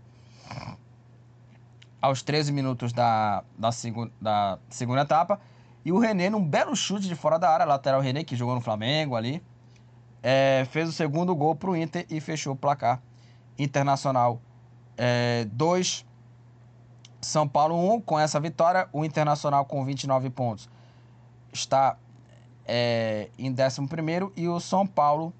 aos 2.00 2.22
13 2.22 2.52
minutos 2.52 2.92
da, 2.92 3.44
da, 3.58 3.70
segu, 3.70 4.10
da 4.20 4.58
segunda 4.68 5.02
etapa. 5.02 5.40
E 5.84 5.92
o 5.92 5.98
René, 5.98 6.28
num 6.28 6.44
belo 6.44 6.76
chute 6.76 7.08
de 7.08 7.14
fora 7.14 7.38
da 7.38 7.50
área, 7.50 7.64
lateral 7.64 8.00
René, 8.00 8.22
que 8.24 8.36
jogou 8.36 8.54
no 8.54 8.60
Flamengo 8.60 9.16
ali, 9.16 9.42
é, 10.22 10.66
fez 10.70 10.88
o 10.88 10.92
segundo 10.92 11.34
gol 11.34 11.54
para 11.54 11.70
o 11.70 11.76
Inter 11.76 12.06
e 12.10 12.20
fechou 12.20 12.52
o 12.52 12.56
placar. 12.56 13.00
Internacional 13.58 14.40
2, 15.52 16.04
é, 16.06 17.24
São 17.24 17.48
Paulo 17.48 17.74
1. 17.74 17.94
Um. 17.94 18.00
Com 18.00 18.18
essa 18.18 18.38
vitória, 18.38 18.88
o 18.92 19.04
Internacional 19.04 19.64
com 19.64 19.84
29 19.84 20.30
pontos 20.30 20.68
está 21.52 21.96
é, 22.66 23.28
em 23.38 23.50
11 23.50 24.32
e 24.36 24.48
o 24.48 24.60
São 24.60 24.86
Paulo 24.86 25.32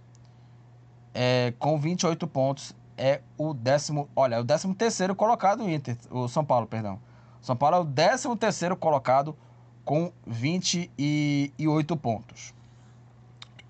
é, 1.14 1.52
com 1.58 1.78
28 1.78 2.26
pontos 2.26 2.74
é 2.96 3.22
o 3.38 3.54
décimo, 3.54 4.08
olha, 4.14 4.34
é 4.34 4.40
o 4.40 4.44
décimo 4.44 4.74
terceiro 4.74 5.14
colocado 5.14 5.64
o 5.64 5.70
Inter, 5.70 5.96
o 6.10 6.28
São 6.28 6.44
Paulo, 6.44 6.66
perdão. 6.66 6.98
São 7.40 7.56
Paulo 7.56 7.76
é 7.76 7.78
o 7.80 7.84
décimo 7.84 8.36
terceiro 8.36 8.76
colocado 8.76 9.36
com 9.84 10.12
28 10.26 11.96
pontos. 11.96 12.54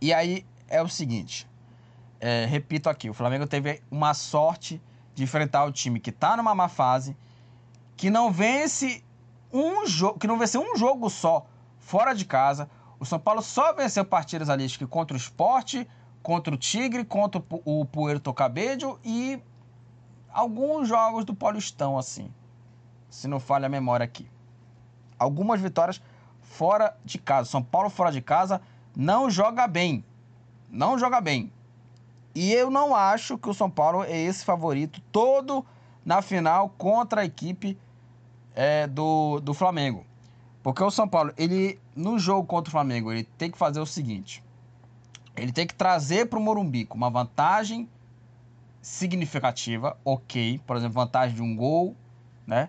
E 0.00 0.12
aí 0.12 0.44
é 0.68 0.82
o 0.82 0.88
seguinte, 0.88 1.48
é, 2.20 2.44
repito 2.44 2.88
aqui, 2.88 3.08
o 3.08 3.14
Flamengo 3.14 3.46
teve 3.46 3.82
uma 3.90 4.14
sorte 4.14 4.80
de 5.14 5.22
enfrentar 5.22 5.64
o 5.64 5.72
time 5.72 5.98
que 5.98 6.10
está 6.10 6.36
numa 6.36 6.54
má 6.54 6.68
fase, 6.68 7.16
que 7.96 8.10
não 8.10 8.30
vence 8.30 9.04
um 9.52 9.86
jogo, 9.86 10.18
que 10.18 10.26
não 10.26 10.38
venceu 10.38 10.62
um 10.62 10.76
jogo 10.76 11.10
só 11.10 11.46
fora 11.78 12.14
de 12.14 12.24
casa. 12.24 12.70
O 12.98 13.04
São 13.04 13.18
Paulo 13.18 13.42
só 13.42 13.72
venceu 13.72 14.04
partidas 14.04 14.48
ali 14.48 14.66
que 14.68 14.86
contra 14.86 15.14
o 15.14 15.16
Esporte, 15.16 15.88
contra 16.22 16.54
o 16.54 16.58
Tigre, 16.58 17.04
contra 17.04 17.42
o 17.64 17.84
Puerto 17.84 18.32
Cabello 18.32 19.00
e 19.04 19.42
alguns 20.32 20.88
jogos 20.88 21.24
do 21.24 21.34
Paulistão, 21.34 21.98
assim. 21.98 22.32
Se 23.08 23.26
não 23.26 23.40
falha 23.40 23.66
a 23.66 23.68
memória 23.68 24.04
aqui. 24.04 24.28
Algumas 25.20 25.60
vitórias 25.60 26.00
fora 26.40 26.96
de 27.04 27.18
casa. 27.18 27.48
São 27.48 27.62
Paulo 27.62 27.90
fora 27.90 28.10
de 28.10 28.20
casa 28.20 28.60
não 28.96 29.30
joga 29.30 29.68
bem. 29.68 30.04
Não 30.68 30.98
joga 30.98 31.20
bem. 31.20 31.52
E 32.34 32.52
eu 32.52 32.70
não 32.70 32.94
acho 32.94 33.36
que 33.36 33.48
o 33.48 33.54
São 33.54 33.70
Paulo 33.70 34.02
é 34.02 34.18
esse 34.18 34.44
favorito 34.44 35.00
todo 35.12 35.64
na 36.04 36.22
final 36.22 36.70
contra 36.70 37.20
a 37.20 37.24
equipe 37.24 37.76
é, 38.54 38.86
do, 38.86 39.40
do 39.40 39.52
Flamengo. 39.52 40.04
Porque 40.62 40.82
o 40.82 40.90
São 40.90 41.08
Paulo, 41.08 41.32
ele 41.36 41.78
no 41.94 42.18
jogo 42.18 42.46
contra 42.46 42.68
o 42.68 42.72
Flamengo, 42.72 43.12
ele 43.12 43.24
tem 43.24 43.50
que 43.50 43.58
fazer 43.58 43.80
o 43.80 43.86
seguinte: 43.86 44.42
ele 45.36 45.52
tem 45.52 45.66
que 45.66 45.74
trazer 45.74 46.26
para 46.26 46.38
o 46.38 46.42
Morumbi 46.42 46.86
uma 46.90 47.10
vantagem 47.10 47.88
significativa, 48.82 49.96
ok, 50.04 50.60
por 50.66 50.76
exemplo, 50.76 50.94
vantagem 50.94 51.36
de 51.36 51.42
um 51.42 51.54
gol, 51.54 51.94
né? 52.46 52.68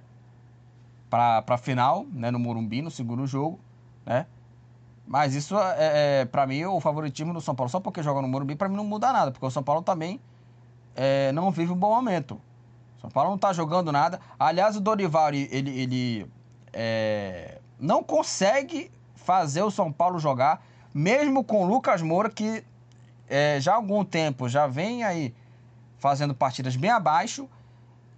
Para 1.12 1.44
a 1.46 1.58
final, 1.58 2.08
né? 2.12 2.32
No 2.32 2.40
Morumbi, 2.40 2.82
no 2.82 2.90
segundo 2.90 3.28
jogo, 3.28 3.60
né? 4.04 4.26
Mas 5.06 5.36
isso 5.36 5.56
é, 5.60 6.22
é 6.22 6.26
para 6.26 6.48
mim 6.48 6.66
o 6.66 6.80
favoritismo 6.80 7.34
do 7.34 7.42
São 7.42 7.54
Paulo. 7.54 7.70
Só 7.70 7.80
porque 7.80 8.02
joga 8.02 8.22
no 8.22 8.28
Morumbi, 8.28 8.56
para 8.56 8.68
mim 8.68 8.78
não 8.78 8.86
muda 8.86 9.14
nada, 9.14 9.32
porque 9.32 9.46
o 9.46 9.52
São 9.52 9.62
Paulo 9.62 9.84
também 9.84 10.20
é, 10.96 11.32
não 11.34 11.52
vive 11.52 11.72
um 11.72 11.76
bom 11.76 11.94
momento. 11.94 12.42
O 12.98 13.02
São 13.02 13.10
Paulo 13.10 13.30
não 13.30 13.38
tá 13.38 13.52
jogando 13.54 13.92
nada. 13.92 14.20
Aliás, 14.40 14.76
o 14.76 14.80
Dorival, 14.80 15.30
ele, 15.30 15.50
ele, 15.52 15.82
ele 15.82 16.32
é, 16.72 17.60
não 17.78 18.02
consegue 18.02 18.90
fazer 19.16 19.62
o 19.64 19.70
São 19.70 19.92
Paulo 19.92 20.18
jogar 20.18 20.64
mesmo 20.94 21.44
com 21.44 21.64
o 21.64 21.68
Lucas 21.68 22.02
Moura, 22.02 22.30
que 22.30 22.64
é, 23.28 23.60
já 23.60 23.74
há 23.74 23.76
algum 23.76 24.04
tempo 24.04 24.50
já 24.50 24.68
vem 24.68 25.04
aí 25.04 25.34
fazendo 25.98 26.34
partidas 26.34 26.76
bem 26.76 26.90
abaixo, 26.90 27.48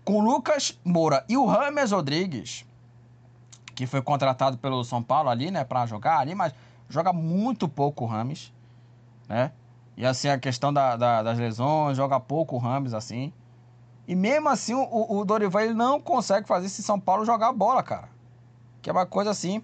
com 0.04 0.20
o 0.20 0.22
Lucas 0.22 0.80
Moura 0.84 1.24
e 1.30 1.38
o 1.38 1.46
Rames 1.46 1.92
Rodrigues, 1.92 2.66
que 3.76 3.88
foi 3.88 4.02
contratado 4.02 4.58
pelo 4.58 4.84
São 4.84 5.02
Paulo 5.02 5.30
ali, 5.30 5.52
né, 5.52 5.64
para 5.64 5.86
jogar 5.86 6.20
ali, 6.20 6.36
mas 6.36 6.54
joga 6.90 7.12
muito 7.12 7.68
pouco 7.68 8.04
o 8.04 8.08
Rames, 8.08 8.54
né? 9.28 9.52
E 9.96 10.06
assim, 10.06 10.28
a 10.28 10.38
questão 10.38 10.74
da, 10.74 10.96
da, 10.96 11.24
das 11.24 11.38
lesões, 11.38 11.98
joga 11.98 12.20
pouco 12.20 12.56
o 12.56 12.60
Rames, 12.60 12.94
assim. 12.94 13.32
E 14.08 14.16
mesmo 14.16 14.50
assim, 14.50 14.74
o, 14.74 15.20
o 15.20 15.24
Dorival 15.24 15.62
ele 15.62 15.74
não 15.74 16.00
consegue 16.02 16.48
fazer 16.48 16.66
esse 16.66 16.82
São 16.82 17.00
Paulo 17.00 17.26
jogar 17.26 17.54
bola, 17.54 17.84
cara. 17.84 18.10
Que 18.82 18.90
é 18.90 18.94
uma 18.94 19.06
coisa 19.06 19.30
assim. 19.30 19.64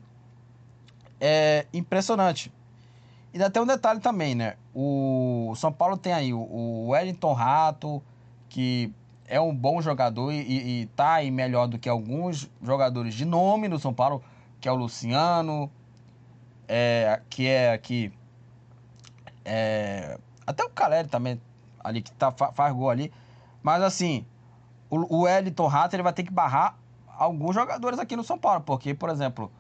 É 1.20 1.66
impressionante. 1.74 2.54
E 3.34 3.38
ainda 3.38 3.50
tem 3.50 3.62
um 3.62 3.66
detalhe 3.66 4.00
também, 4.00 4.36
né? 4.36 4.56
O 4.74 5.54
São 5.56 5.72
Paulo 5.72 5.98
tem 5.98 6.14
aí 6.14 6.34
o 6.34 6.88
Wellington 6.90 7.34
Rato, 7.34 8.02
que 8.48 8.94
é 9.30 9.40
um 9.40 9.56
bom 9.56 9.80
jogador 9.80 10.34
e, 10.34 10.88
tá 10.96 11.14
aí 11.14 11.30
melhor 11.30 11.68
do 11.68 11.78
que 11.78 11.88
alguns 11.88 12.50
jogadores 12.62 13.14
de 13.14 13.24
nome 13.24 13.68
no 13.68 13.78
São 13.78 13.94
Paulo, 13.94 14.24
que 14.60 14.68
é 14.68 14.72
o 14.72 14.76
Luciano, 14.76 15.72
é, 16.68 17.22
que 17.30 17.48
é 17.48 17.72
aqui. 17.72 18.12
É, 19.46 20.18
até 20.48 20.64
o 20.64 20.70
Caleri 20.70 21.08
também, 21.08 21.40
ali, 21.80 22.02
que 22.02 22.12
tá, 22.14 22.32
faz 22.32 22.74
gol 22.74 22.90
ali. 22.90 23.14
Mas 23.62 23.84
assim, 23.84 24.26
o, 24.90 25.18
o 25.18 25.22
Wellington 25.22 25.68
Rato 25.68 25.96
ele 25.96 26.04
vai 26.04 26.14
ter 26.14 26.24
que 26.24 26.34
barrar 26.34 26.76
alguns 27.08 27.54
jogadores 27.54 28.00
aqui 28.00 28.16
no 28.16 28.24
São 28.24 28.38
Paulo, 28.38 28.62
porque, 28.62 28.96
por 28.96 29.10
exemplo, 29.10 29.52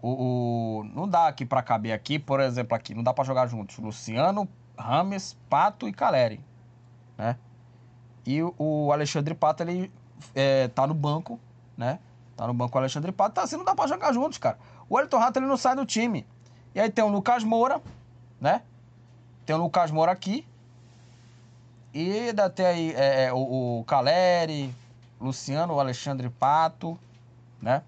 o, 0.00 0.82
o, 0.82 0.84
não 0.84 1.08
dá 1.08 1.26
aqui 1.26 1.44
para 1.44 1.62
caber 1.62 1.92
aqui, 1.92 2.16
por 2.16 2.38
exemplo, 2.38 2.76
aqui, 2.76 2.94
não 2.94 3.02
dá 3.02 3.12
para 3.12 3.24
jogar 3.24 3.48
juntos. 3.48 3.76
Luciano, 3.78 4.48
Rames, 4.78 5.36
Pato 5.48 5.88
e 5.88 5.92
Caleri, 5.92 6.40
né? 7.18 7.36
E 8.30 8.42
o, 8.58 8.92
Alexandre 8.92 9.34
Pato, 9.34 9.62
ele 9.62 9.90
é, 10.34 10.68
tá 10.68 10.86
no 10.86 10.94
banco, 10.94 11.40
né? 11.76 11.98
Tá 12.36 12.46
no 12.46 12.54
banco 12.54 12.76
o 12.76 12.78
Alexandre 12.78 13.10
Pato, 13.10 13.34
tá 13.34 13.42
assim, 13.42 13.56
não 13.56 13.64
dá 13.64 13.74
para 13.74 13.88
jogar 13.88 14.12
juntos, 14.12 14.38
cara. 14.38 14.56
O 14.88 14.98
Elton 14.98 15.18
Rato, 15.18 15.38
ele 15.38 15.46
não 15.46 15.56
sai 15.56 15.74
do 15.74 15.84
time. 15.84 16.24
E 16.74 16.80
aí 16.80 16.88
tem 16.88 17.04
o 17.04 17.08
Lucas 17.08 17.42
Moura, 17.42 17.80
né? 18.40 18.62
Tem 19.44 19.56
o 19.56 19.58
Lucas 19.58 19.90
Moura 19.90 20.12
aqui. 20.12 20.46
E 21.92 22.28
ainda 22.28 22.48
tem 22.48 22.66
aí 22.66 22.92
é, 22.92 23.24
é, 23.24 23.32
o, 23.32 23.80
o 23.80 23.84
Caleri, 23.84 24.72
Luciano, 25.20 25.74
o 25.74 25.80
Alexandre 25.80 26.30
Pato, 26.30 26.96
né? 27.60 27.82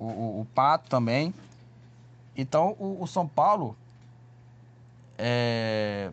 o, 0.00 0.06
o, 0.06 0.40
o 0.40 0.44
Pato 0.46 0.88
também. 0.88 1.32
Então 2.36 2.74
o, 2.78 3.02
o 3.02 3.06
São 3.06 3.28
Paulo 3.28 3.76
é, 5.16 6.10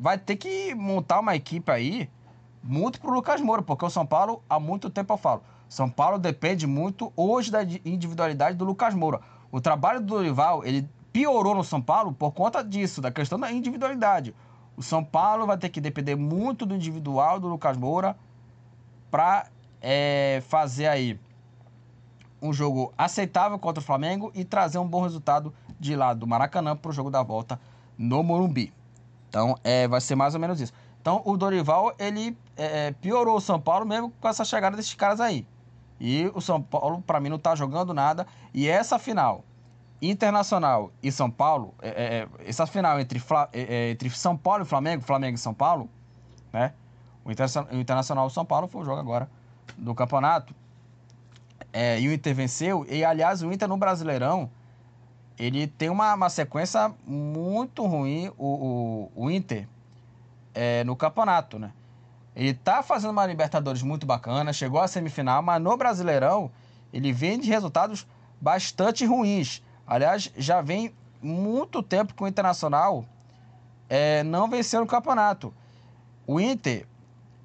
vai 0.00 0.16
ter 0.16 0.36
que 0.36 0.74
montar 0.74 1.20
uma 1.20 1.34
equipe 1.34 1.70
aí 1.70 2.08
muito 2.64 2.98
pro 2.98 3.12
Lucas 3.12 3.40
Moura, 3.42 3.60
porque 3.60 3.84
o 3.84 3.90
São 3.90 4.06
Paulo, 4.06 4.42
há 4.48 4.58
muito 4.58 4.88
tempo 4.88 5.12
eu 5.12 5.18
falo, 5.18 5.42
São 5.68 5.88
Paulo 5.88 6.18
depende 6.18 6.66
muito 6.66 7.12
hoje 7.14 7.50
da 7.50 7.62
individualidade 7.62 8.56
do 8.56 8.64
Lucas 8.64 8.94
Moura. 8.94 9.20
O 9.52 9.60
trabalho 9.60 10.00
do 10.00 10.06
Dorival, 10.06 10.64
ele 10.64 10.88
piorou 11.12 11.54
no 11.54 11.62
São 11.62 11.80
Paulo 11.80 12.12
por 12.12 12.32
conta 12.32 12.64
disso, 12.64 13.02
da 13.02 13.10
questão 13.10 13.38
da 13.38 13.52
individualidade. 13.52 14.34
O 14.76 14.82
São 14.82 15.04
Paulo 15.04 15.46
vai 15.46 15.58
ter 15.58 15.68
que 15.68 15.80
depender 15.80 16.16
muito 16.16 16.64
do 16.64 16.74
individual 16.74 17.38
do 17.38 17.48
Lucas 17.48 17.76
Moura 17.76 18.16
para 19.10 19.46
é, 19.80 20.42
fazer 20.48 20.86
aí 20.86 21.20
um 22.40 22.52
jogo 22.52 22.92
aceitável 22.96 23.58
contra 23.58 23.80
o 23.80 23.84
Flamengo 23.84 24.32
e 24.34 24.44
trazer 24.44 24.78
um 24.78 24.88
bom 24.88 25.02
resultado 25.02 25.52
de 25.78 25.94
lá 25.94 26.14
do 26.14 26.26
Maracanã 26.26 26.74
para 26.74 26.88
o 26.88 26.92
jogo 26.92 27.10
da 27.10 27.22
volta 27.22 27.60
no 27.96 28.22
Morumbi. 28.22 28.72
Então, 29.28 29.56
é, 29.62 29.86
vai 29.86 30.00
ser 30.00 30.14
mais 30.14 30.34
ou 30.34 30.40
menos 30.40 30.60
isso. 30.60 30.72
Então, 31.04 31.20
o 31.26 31.36
Dorival, 31.36 31.94
ele 31.98 32.34
é, 32.56 32.86
é 32.86 32.92
piorou 32.92 33.36
o 33.36 33.40
São 33.40 33.60
Paulo 33.60 33.84
mesmo 33.84 34.10
com 34.18 34.26
essa 34.26 34.42
chegada 34.42 34.74
desses 34.74 34.94
caras 34.94 35.20
aí. 35.20 35.46
E 36.00 36.32
o 36.34 36.40
São 36.40 36.62
Paulo, 36.62 37.02
para 37.02 37.20
mim, 37.20 37.28
não 37.28 37.36
está 37.36 37.54
jogando 37.54 37.92
nada. 37.92 38.26
E 38.54 38.66
essa 38.66 38.98
final, 38.98 39.44
Internacional 40.00 40.90
e 41.02 41.12
São 41.12 41.30
Paulo, 41.30 41.74
é, 41.82 41.88
é, 41.88 42.28
é 42.42 42.48
essa 42.48 42.66
final 42.66 42.98
entre, 42.98 43.22
entre 43.52 44.08
São 44.08 44.34
Paulo 44.34 44.62
e 44.62 44.66
Flamengo, 44.66 45.02
Flamengo 45.02 45.34
e 45.34 45.38
São 45.38 45.52
Paulo, 45.52 45.90
né? 46.50 46.72
O 47.22 47.30
Internacional 47.76 48.26
e 48.26 48.30
São 48.30 48.46
Paulo 48.46 48.66
foi 48.66 48.80
o 48.80 48.84
jogo 48.86 48.98
agora 48.98 49.28
do 49.76 49.94
campeonato 49.94 50.54
é, 51.70 52.00
e 52.00 52.08
o 52.08 52.14
Inter 52.14 52.34
venceu. 52.34 52.86
E, 52.88 53.04
aliás, 53.04 53.42
o 53.42 53.52
Inter 53.52 53.68
no 53.68 53.76
Brasileirão, 53.76 54.50
ele 55.38 55.66
tem 55.66 55.90
uma, 55.90 56.14
uma 56.14 56.30
sequência 56.30 56.94
muito 57.06 57.84
ruim, 57.84 58.32
o, 58.38 59.10
o, 59.14 59.26
o 59.26 59.30
Inter, 59.30 59.68
é, 60.54 60.84
no 60.84 60.94
campeonato, 60.96 61.58
né? 61.58 61.72
Ele 62.34 62.54
tá 62.54 62.82
fazendo 62.82 63.10
uma 63.10 63.26
Libertadores 63.26 63.82
muito 63.82 64.06
bacana, 64.06 64.52
chegou 64.52 64.80
à 64.80 64.88
semifinal, 64.88 65.42
mas 65.42 65.62
no 65.62 65.76
Brasileirão 65.76 66.50
ele 66.92 67.12
vem 67.12 67.38
de 67.38 67.48
resultados 67.48 68.06
bastante 68.40 69.04
ruins. 69.04 69.62
Aliás, 69.86 70.32
já 70.36 70.60
vem 70.60 70.92
muito 71.22 71.82
tempo 71.82 72.14
com 72.14 72.24
o 72.24 72.28
Internacional 72.28 73.04
é, 73.88 74.22
não 74.24 74.48
vencendo 74.48 74.82
o 74.82 74.86
campeonato. 74.86 75.52
O 76.26 76.40
Inter, 76.40 76.86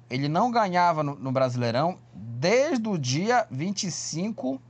ele 0.08 0.28
não 0.28 0.50
ganhava 0.50 1.02
no, 1.02 1.14
no 1.14 1.30
Brasileirão 1.30 1.98
desde 2.12 2.88
o 2.88 2.98
dia 2.98 3.46
25 3.50 4.60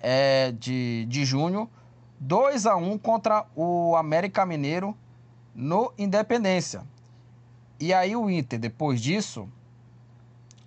é, 0.00 0.52
de, 0.52 1.06
de 1.08 1.24
junho, 1.24 1.70
2 2.18 2.66
a 2.66 2.76
1 2.76 2.98
contra 2.98 3.46
o 3.54 3.94
América 3.96 4.44
Mineiro 4.46 4.96
no 5.54 5.92
Independência. 5.98 6.82
E 7.78 7.92
aí 7.92 8.14
o 8.14 8.30
Inter, 8.30 8.58
depois 8.58 9.00
disso, 9.00 9.48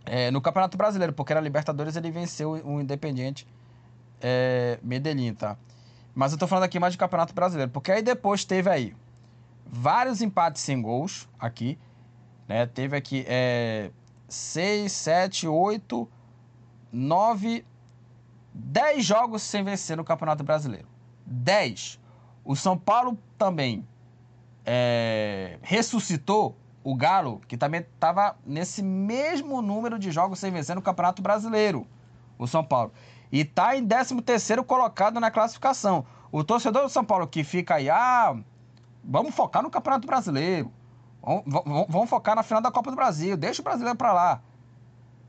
é, 0.05 0.29
no 0.31 0.41
Campeonato 0.41 0.77
Brasileiro, 0.77 1.13
porque 1.13 1.33
era 1.33 1.41
Libertadores, 1.41 1.95
ele 1.95 2.11
venceu 2.11 2.51
o 2.51 2.81
Independiente 2.81 3.47
é, 4.21 4.79
Medellín, 4.83 5.33
tá? 5.33 5.57
Mas 6.13 6.31
eu 6.31 6.38
tô 6.38 6.47
falando 6.47 6.63
aqui 6.63 6.79
mais 6.79 6.93
de 6.93 6.97
Campeonato 6.97 7.33
Brasileiro, 7.33 7.71
porque 7.71 7.91
aí 7.91 8.01
depois 8.01 8.45
teve 8.45 8.69
aí 8.69 8.95
vários 9.65 10.21
empates 10.21 10.61
sem 10.61 10.81
gols 10.81 11.27
aqui, 11.39 11.77
né? 12.47 12.65
Teve 12.65 12.95
aqui 12.95 13.25
é, 13.27 13.91
6, 14.27 14.91
7, 14.91 15.47
8, 15.47 16.09
9, 16.91 17.65
10 18.53 19.05
jogos 19.05 19.41
sem 19.41 19.63
vencer 19.63 19.97
no 19.97 20.03
Campeonato 20.03 20.43
Brasileiro. 20.43 20.88
10. 21.25 21.99
O 22.43 22.55
São 22.55 22.77
Paulo 22.77 23.17
também 23.38 23.86
é, 24.66 25.57
ressuscitou 25.61 26.57
o 26.84 26.95
Galo, 26.95 27.41
que 27.47 27.57
também 27.57 27.82
estava 27.82 28.36
nesse 28.45 28.84
mesmo 28.84 29.61
número 29.61 29.97
de 29.97 30.11
jogos 30.11 30.39
sem 30.39 30.51
vencer 30.51 30.76
no 30.76 30.82
Campeonato 30.82 31.22
Brasileiro, 31.22 31.88
o 32.38 32.47
São 32.47 32.63
Paulo. 32.63 32.91
E 33.32 33.41
está 33.41 33.76
em 33.76 33.86
13º 33.86 34.63
colocado 34.63 35.20
na 35.20 35.32
classificação. 35.32 36.05
O 36.32 36.43
torcedor 36.43 36.84
do 36.84 36.89
São 36.89 37.03
Paulo 37.03 37.28
que 37.28 37.43
fica 37.43 37.76
aí, 37.76 37.89
ah, 37.89 38.36
vamos 39.03 39.34
focar 39.34 39.63
no 39.63 39.70
Campeonato 39.70 40.05
Brasileiro. 40.05 40.72
Vamos, 41.22 41.43
vamos, 41.89 42.09
focar 42.09 42.36
na 42.36 42.43
final 42.43 42.61
da 42.61 42.70
Copa 42.70 42.91
do 42.91 42.95
Brasil. 42.95 43.36
Deixa 43.36 43.61
o 43.61 43.66
brasileiro 43.66 43.97
para 43.97 44.13
lá. 44.13 44.41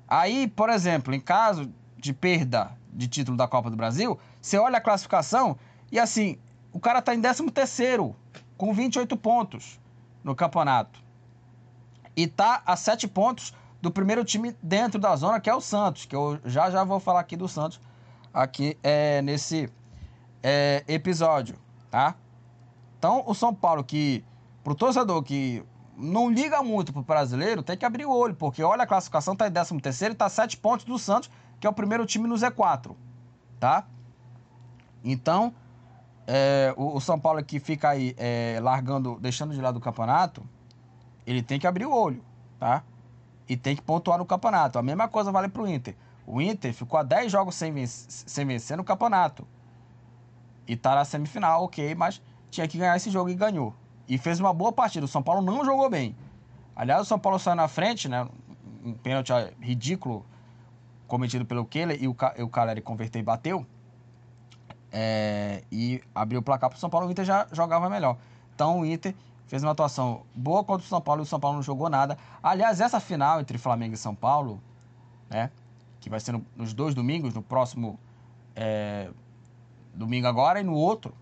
Aí, 0.06 0.46
por 0.46 0.68
exemplo, 0.68 1.14
em 1.14 1.20
caso 1.20 1.72
de 1.96 2.12
perda 2.12 2.72
de 2.92 3.08
título 3.08 3.36
da 3.36 3.48
Copa 3.48 3.70
do 3.70 3.76
Brasil, 3.76 4.18
você 4.40 4.58
olha 4.58 4.76
a 4.76 4.80
classificação 4.80 5.56
e 5.90 5.98
assim, 5.98 6.38
o 6.70 6.78
cara 6.78 6.98
está 6.98 7.14
em 7.14 7.20
13º 7.20 8.14
com 8.56 8.72
28 8.72 9.16
pontos 9.16 9.80
no 10.22 10.34
campeonato 10.34 11.00
e 12.16 12.22
está 12.22 12.62
a 12.64 12.76
7 12.76 13.06
pontos 13.08 13.52
do 13.80 13.90
primeiro 13.90 14.24
time 14.24 14.56
dentro 14.62 14.98
da 14.98 15.14
zona, 15.14 15.38
que 15.38 15.50
é 15.50 15.54
o 15.54 15.60
Santos, 15.60 16.06
que 16.06 16.16
eu 16.16 16.40
já 16.44 16.70
já 16.70 16.82
vou 16.82 16.98
falar 16.98 17.20
aqui 17.20 17.36
do 17.36 17.48
Santos 17.48 17.80
aqui 18.32 18.76
é, 18.82 19.22
nesse 19.22 19.70
é, 20.42 20.84
episódio, 20.88 21.56
tá? 21.90 22.14
Então, 22.98 23.22
o 23.26 23.34
São 23.34 23.54
Paulo 23.54 23.84
que 23.84 24.24
pro 24.64 24.74
torcedor 24.74 25.22
que 25.22 25.64
não 25.96 26.30
liga 26.30 26.62
muito 26.62 26.92
pro 26.92 27.02
brasileiro, 27.02 27.62
tem 27.62 27.76
que 27.76 27.84
abrir 27.84 28.04
o 28.04 28.10
olho, 28.10 28.34
porque 28.34 28.62
olha 28.62 28.82
a 28.82 28.86
classificação, 28.86 29.34
tá 29.34 29.48
em 29.48 29.52
13 29.52 29.80
terceiro 29.80 30.14
e 30.14 30.16
tá 30.16 30.28
7 30.28 30.56
pontos 30.58 30.84
do 30.84 30.98
Santos, 30.98 31.30
que 31.58 31.66
é 31.66 31.70
o 31.70 31.72
primeiro 31.72 32.04
time 32.04 32.28
no 32.28 32.34
Z4, 32.34 32.94
tá? 33.58 33.86
Então, 35.02 35.54
é, 36.26 36.74
o, 36.76 36.96
o, 36.96 37.00
São 37.00 37.18
Paulo 37.18 37.42
que 37.44 37.60
fica 37.60 37.90
aí 37.90 38.14
é, 38.18 38.58
largando, 38.60 39.18
deixando 39.20 39.54
de 39.54 39.60
lado 39.60 39.76
o 39.76 39.80
campeonato, 39.80 40.42
ele 41.26 41.42
tem 41.42 41.58
que 41.58 41.66
abrir 41.66 41.86
o 41.86 41.94
olho, 41.94 42.22
tá? 42.58 42.82
E 43.48 43.56
tem 43.56 43.76
que 43.76 43.82
pontuar 43.82 44.18
no 44.18 44.26
campeonato. 44.26 44.78
A 44.78 44.82
mesma 44.82 45.06
coisa 45.06 45.30
vale 45.30 45.48
para 45.48 45.62
o 45.62 45.68
Inter. 45.68 45.94
O 46.26 46.40
Inter 46.40 46.74
ficou 46.74 46.98
a 46.98 47.04
10 47.04 47.30
jogos 47.30 47.54
sem, 47.54 47.72
vencer, 47.72 48.24
sem 48.26 48.44
vencer 48.44 48.76
no 48.76 48.82
campeonato. 48.82 49.46
E 50.66 50.74
tá 50.74 50.96
na 50.96 51.04
semifinal, 51.04 51.62
ok, 51.62 51.94
mas 51.94 52.20
tinha 52.50 52.66
que 52.66 52.76
ganhar 52.76 52.96
esse 52.96 53.08
jogo 53.08 53.30
e 53.30 53.34
ganhou. 53.34 53.72
E 54.08 54.18
fez 54.18 54.40
uma 54.40 54.52
boa 54.52 54.72
partida. 54.72 55.04
O 55.04 55.08
São 55.08 55.22
Paulo 55.22 55.40
não 55.40 55.64
jogou 55.64 55.88
bem. 55.88 56.16
Aliás, 56.74 57.02
o 57.02 57.04
São 57.04 57.18
Paulo 57.18 57.38
saiu 57.38 57.54
na 57.54 57.68
frente, 57.68 58.08
né? 58.08 58.28
Um 58.84 58.94
pênalti 58.94 59.32
ridículo 59.60 60.26
cometido 61.06 61.44
pelo 61.46 61.64
Keller 61.64 62.02
e 62.02 62.08
o, 62.08 62.16
o 62.40 62.48
Caleri 62.48 62.80
converteu 62.80 63.20
e 63.20 63.24
bateu. 63.24 63.64
É, 64.98 65.62
e 65.70 66.00
abriu 66.14 66.40
o 66.40 66.42
placar 66.42 66.70
para 66.70 66.78
o 66.78 66.80
São 66.80 66.88
Paulo. 66.88 67.06
O 67.06 67.10
Inter 67.10 67.22
já 67.22 67.46
jogava 67.52 67.90
melhor. 67.90 68.16
Então 68.54 68.80
o 68.80 68.86
Inter 68.86 69.14
fez 69.46 69.62
uma 69.62 69.72
atuação 69.72 70.22
boa 70.34 70.64
contra 70.64 70.86
o 70.86 70.88
São 70.88 71.02
Paulo 71.02 71.20
e 71.20 71.24
o 71.24 71.26
São 71.26 71.38
Paulo 71.38 71.56
não 71.56 71.62
jogou 71.62 71.90
nada. 71.90 72.16
Aliás, 72.42 72.80
essa 72.80 72.98
final 72.98 73.38
entre 73.38 73.58
Flamengo 73.58 73.92
e 73.94 73.98
São 73.98 74.14
Paulo, 74.14 74.58
né, 75.28 75.50
que 76.00 76.08
vai 76.08 76.18
ser 76.18 76.32
no, 76.32 76.46
nos 76.56 76.72
dois 76.72 76.94
domingos, 76.94 77.34
no 77.34 77.42
próximo 77.42 78.00
é, 78.54 79.10
domingo 79.92 80.26
agora 80.26 80.60
e 80.60 80.64
no 80.64 80.72
outro, 80.72 81.14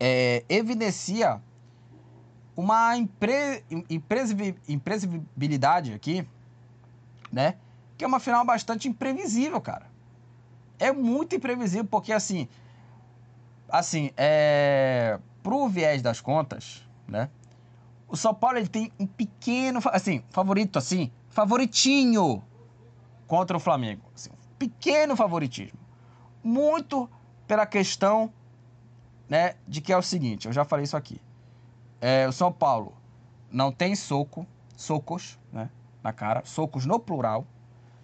é, 0.00 0.44
evidencia 0.48 1.40
uma 2.56 2.96
impre, 2.96 3.64
imprevisibilidade 4.68 5.92
aqui, 5.92 6.26
né? 7.30 7.54
Que 7.96 8.04
é 8.04 8.08
uma 8.08 8.18
final 8.18 8.44
bastante 8.44 8.88
imprevisível, 8.88 9.60
cara. 9.60 9.89
É 10.80 10.90
muito 10.92 11.36
imprevisível, 11.36 11.84
porque 11.84 12.12
assim, 12.12 12.48
assim, 13.68 14.10
é, 14.16 15.18
pro 15.42 15.68
viés 15.68 16.02
das 16.02 16.20
contas, 16.20 16.84
né? 17.06 17.28
O 18.08 18.16
São 18.16 18.34
Paulo 18.34 18.58
ele 18.58 18.66
tem 18.66 18.90
um 18.98 19.06
pequeno, 19.06 19.78
assim, 19.92 20.24
favorito, 20.30 20.78
assim, 20.78 21.12
favoritinho 21.28 22.42
contra 23.26 23.56
o 23.56 23.60
Flamengo. 23.60 24.02
Assim, 24.14 24.30
um 24.30 24.56
pequeno 24.58 25.14
favoritismo. 25.14 25.78
Muito 26.42 27.08
pela 27.46 27.66
questão, 27.66 28.32
né, 29.28 29.54
de 29.68 29.80
que 29.80 29.92
é 29.92 29.96
o 29.96 30.02
seguinte, 30.02 30.46
eu 30.46 30.52
já 30.52 30.64
falei 30.64 30.84
isso 30.84 30.96
aqui. 30.96 31.20
É, 32.00 32.26
o 32.26 32.32
São 32.32 32.50
Paulo 32.50 32.94
não 33.50 33.70
tem 33.70 33.94
soco, 33.94 34.46
socos, 34.74 35.38
né, 35.52 35.70
na 36.02 36.12
cara, 36.12 36.42
socos 36.44 36.86
no 36.86 36.98
plural. 36.98 37.46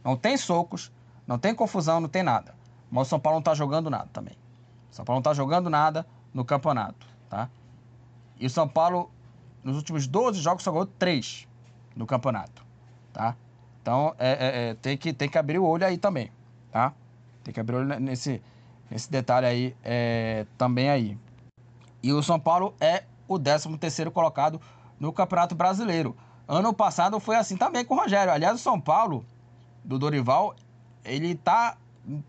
Não 0.05 0.17
tem 0.17 0.37
socos, 0.37 0.93
não 1.27 1.39
tem 1.39 1.55
confusão, 1.55 2.01
não 2.01 2.09
tem 2.09 2.23
nada. 2.23 2.56
Mas 2.91 3.07
o 3.07 3.11
São 3.11 3.21
Paulo 3.21 3.39
não 3.39 3.43
tá 3.43 3.55
jogando 3.55 3.91
nada 3.91 4.09
também. 4.13 4.35
O 4.91 4.95
São 4.95 5.05
Paulo 5.05 5.19
não 5.19 5.23
tá 5.23 5.35
jogando 5.35 5.69
nada 5.69 6.07
no 6.33 6.45
campeonato 6.45 7.17
tá? 7.29 7.49
E 8.39 8.47
o 8.47 8.51
São 8.51 8.69
Paulo, 8.69 9.11
nos 9.63 9.77
últimos 9.77 10.07
12 10.07 10.41
jogos, 10.41 10.63
só 10.63 10.71
ganhou 10.71 10.87
3 10.87 11.47
no 11.95 12.07
campeonato, 12.07 12.65
tá? 13.13 13.37
Então, 13.81 14.15
é, 14.19 14.31
é, 14.31 14.71
é, 14.71 14.75
tem, 14.75 14.97
que, 14.97 15.13
tem 15.13 15.29
que 15.29 15.39
abrir 15.39 15.59
o 15.59 15.65
olho 15.65 15.87
aí 15.87 15.97
também, 15.97 16.31
tá? 16.71 16.93
Tem 17.45 17.55
que 17.55 17.61
abrir 17.61 17.77
o 17.77 17.79
olho 17.81 18.01
nesse, 18.01 18.43
nesse 18.91 19.11
detalhe 19.11 19.47
aí 19.47 19.77
é, 19.83 20.47
também 20.59 20.91
aí. 20.91 21.19
E 22.03 22.13
o 22.13 22.23
São 22.23 22.39
Paulo 22.39 22.75
é 22.81 23.05
o 23.29 23.39
13º 23.39 24.11
colocado 24.11 24.61
no 24.99 25.13
Campeonato 25.13 25.55
Brasileiro. 25.55 26.17
Ano 26.47 26.73
passado 26.73 27.19
foi 27.19 27.37
assim 27.37 27.57
também 27.57 27.85
com 27.85 27.95
o 27.95 27.99
Rogério. 27.99 28.33
Aliás, 28.33 28.57
o 28.57 28.63
São 28.63 28.81
Paulo, 28.81 29.25
do 29.85 29.99
Dorival, 29.99 30.55
ele 31.05 31.35
tá 31.35 31.77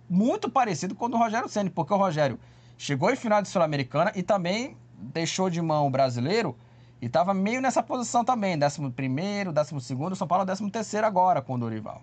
muito 0.10 0.50
parecido 0.50 0.96
com 0.96 1.06
o 1.06 1.10
do 1.10 1.18
Rogério 1.18 1.48
Senna, 1.48 1.70
porque 1.70 1.94
o 1.94 1.98
Rogério 1.98 2.40
chegou 2.78 3.12
em 3.12 3.16
final 3.16 3.42
de 3.42 3.48
Sul-Americana 3.48 4.12
e 4.16 4.24
também 4.24 4.78
deixou 4.98 5.50
de 5.50 5.62
mão 5.62 5.88
o 5.88 5.90
brasileiro 5.90 6.58
e 7.02 7.06
estava 7.06 7.34
meio 7.34 7.62
nessa 7.62 7.84
posição 7.84 8.26
também, 8.26 8.58
11 8.62 8.90
primeiro, 8.92 9.54
12 9.54 9.80
segundo, 9.82 10.16
São 10.16 10.28
Paulo 10.28 10.44
é 10.44 10.48
13 10.48 10.70
terceiro 10.72 11.06
agora 11.06 11.42
com 11.42 11.54
o 11.54 11.58
Dorival, 11.58 12.02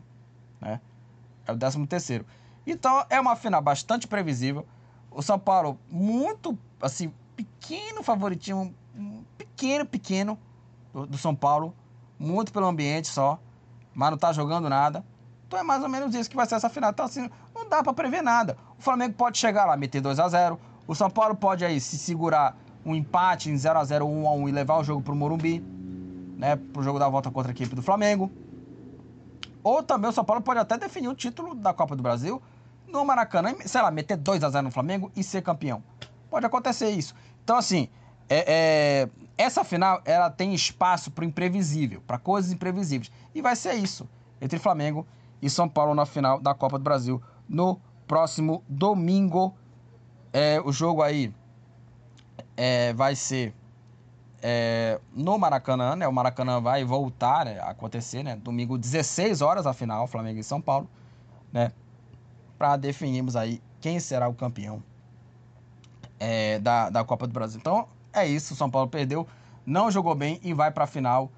né? 0.60 0.80
É 1.46 1.52
o 1.52 1.58
13 1.58 1.86
terceiro. 1.86 2.24
Então 2.66 3.04
é 3.10 3.20
uma 3.20 3.34
final 3.36 3.60
bastante 3.60 4.06
previsível. 4.06 4.66
O 5.10 5.20
São 5.20 5.38
Paulo 5.38 5.78
muito 5.90 6.56
assim 6.80 7.12
pequeno 7.36 8.02
favoritinho, 8.02 8.74
pequeno 9.36 9.84
pequeno 9.84 10.38
do, 10.92 11.06
do 11.06 11.18
São 11.18 11.34
Paulo, 11.34 11.74
muito 12.18 12.52
pelo 12.52 12.66
ambiente 12.66 13.08
só, 13.08 13.40
mas 13.92 14.10
não 14.10 14.18
tá 14.18 14.32
jogando 14.32 14.68
nada. 14.68 15.04
Então 15.46 15.58
é 15.58 15.62
mais 15.62 15.82
ou 15.82 15.88
menos 15.88 16.14
isso 16.14 16.30
que 16.30 16.36
vai 16.36 16.46
ser 16.46 16.54
essa 16.54 16.68
final. 16.68 16.90
Então 16.90 17.04
assim, 17.04 17.28
não 17.64 17.70
dá 17.70 17.82
para 17.82 17.92
prever 17.92 18.22
nada. 18.22 18.56
O 18.78 18.82
Flamengo 18.82 19.14
pode 19.14 19.38
chegar 19.38 19.64
lá, 19.64 19.76
meter 19.76 20.00
2 20.00 20.18
a 20.20 20.28
0. 20.28 20.60
O 20.86 20.94
São 20.94 21.10
Paulo 21.10 21.34
pode 21.34 21.64
aí 21.64 21.80
se 21.80 21.98
segurar 21.98 22.56
um 22.84 22.94
empate 22.94 23.50
em 23.50 23.56
0 23.56 23.78
a 23.78 23.84
0 23.84 24.06
1 24.06 24.28
a 24.28 24.32
1 24.32 24.48
e 24.48 24.52
levar 24.52 24.78
o 24.78 24.84
jogo 24.84 25.02
para 25.02 25.12
o 25.12 25.16
Morumbi, 25.16 25.60
né, 26.36 26.56
para 26.56 26.80
o 26.80 26.82
jogo 26.82 26.98
da 26.98 27.08
volta 27.08 27.30
contra 27.30 27.50
a 27.50 27.54
equipe 27.54 27.74
do 27.74 27.82
Flamengo. 27.82 28.30
Ou 29.62 29.82
também 29.82 30.10
o 30.10 30.12
São 30.12 30.24
Paulo 30.24 30.42
pode 30.42 30.60
até 30.60 30.76
definir 30.76 31.08
o 31.08 31.14
título 31.14 31.54
da 31.54 31.72
Copa 31.72 31.96
do 31.96 32.02
Brasil 32.02 32.40
no 32.86 33.04
Maracanã, 33.04 33.54
sei 33.64 33.80
lá, 33.80 33.90
meter 33.90 34.16
2 34.16 34.44
a 34.44 34.50
0 34.50 34.64
no 34.64 34.70
Flamengo 34.70 35.10
e 35.16 35.24
ser 35.24 35.42
campeão. 35.42 35.82
Pode 36.28 36.44
acontecer 36.44 36.90
isso. 36.90 37.14
Então, 37.42 37.56
assim, 37.56 37.88
é, 38.28 38.44
é, 38.46 39.08
essa 39.38 39.64
final 39.64 40.02
ela 40.04 40.30
tem 40.30 40.52
espaço 40.52 41.10
para 41.10 41.24
imprevisível, 41.24 42.02
para 42.06 42.18
coisas 42.18 42.52
imprevisíveis. 42.52 43.10
E 43.34 43.40
vai 43.40 43.56
ser 43.56 43.74
isso 43.74 44.06
entre 44.40 44.58
Flamengo 44.58 45.06
e 45.40 45.48
São 45.48 45.68
Paulo 45.68 45.94
na 45.94 46.04
final 46.04 46.38
da 46.38 46.54
Copa 46.54 46.78
do 46.78 46.84
Brasil 46.84 47.22
no 47.48 47.80
próximo 48.06 48.62
domingo. 48.68 49.54
É, 50.32 50.60
o 50.60 50.72
jogo 50.72 51.02
aí 51.02 51.32
é, 52.56 52.92
vai 52.92 53.14
ser 53.14 53.54
é, 54.42 55.00
no 55.14 55.38
Maracanã, 55.38 55.96
né? 55.96 56.08
O 56.08 56.12
Maracanã 56.12 56.60
vai 56.60 56.84
voltar 56.84 57.44
né, 57.44 57.58
a 57.60 57.70
acontecer, 57.70 58.22
né? 58.22 58.36
Domingo, 58.36 58.76
16 58.76 59.40
horas 59.40 59.66
a 59.66 59.72
final, 59.72 60.06
Flamengo 60.06 60.40
e 60.40 60.44
São 60.44 60.60
Paulo, 60.60 60.88
né? 61.52 61.72
para 62.58 62.76
definirmos 62.76 63.36
aí 63.36 63.60
quem 63.80 64.00
será 64.00 64.28
o 64.28 64.34
campeão 64.34 64.82
é, 66.18 66.58
da, 66.58 66.90
da 66.90 67.04
Copa 67.04 67.26
do 67.26 67.32
Brasil. 67.32 67.60
Então 67.60 67.88
é 68.12 68.26
isso, 68.26 68.54
o 68.54 68.56
São 68.56 68.70
Paulo 68.70 68.88
perdeu, 68.88 69.26
não 69.66 69.90
jogou 69.90 70.14
bem 70.14 70.40
e 70.42 70.54
vai 70.54 70.70
para 70.70 70.84
a 70.84 70.86
final 70.86 71.30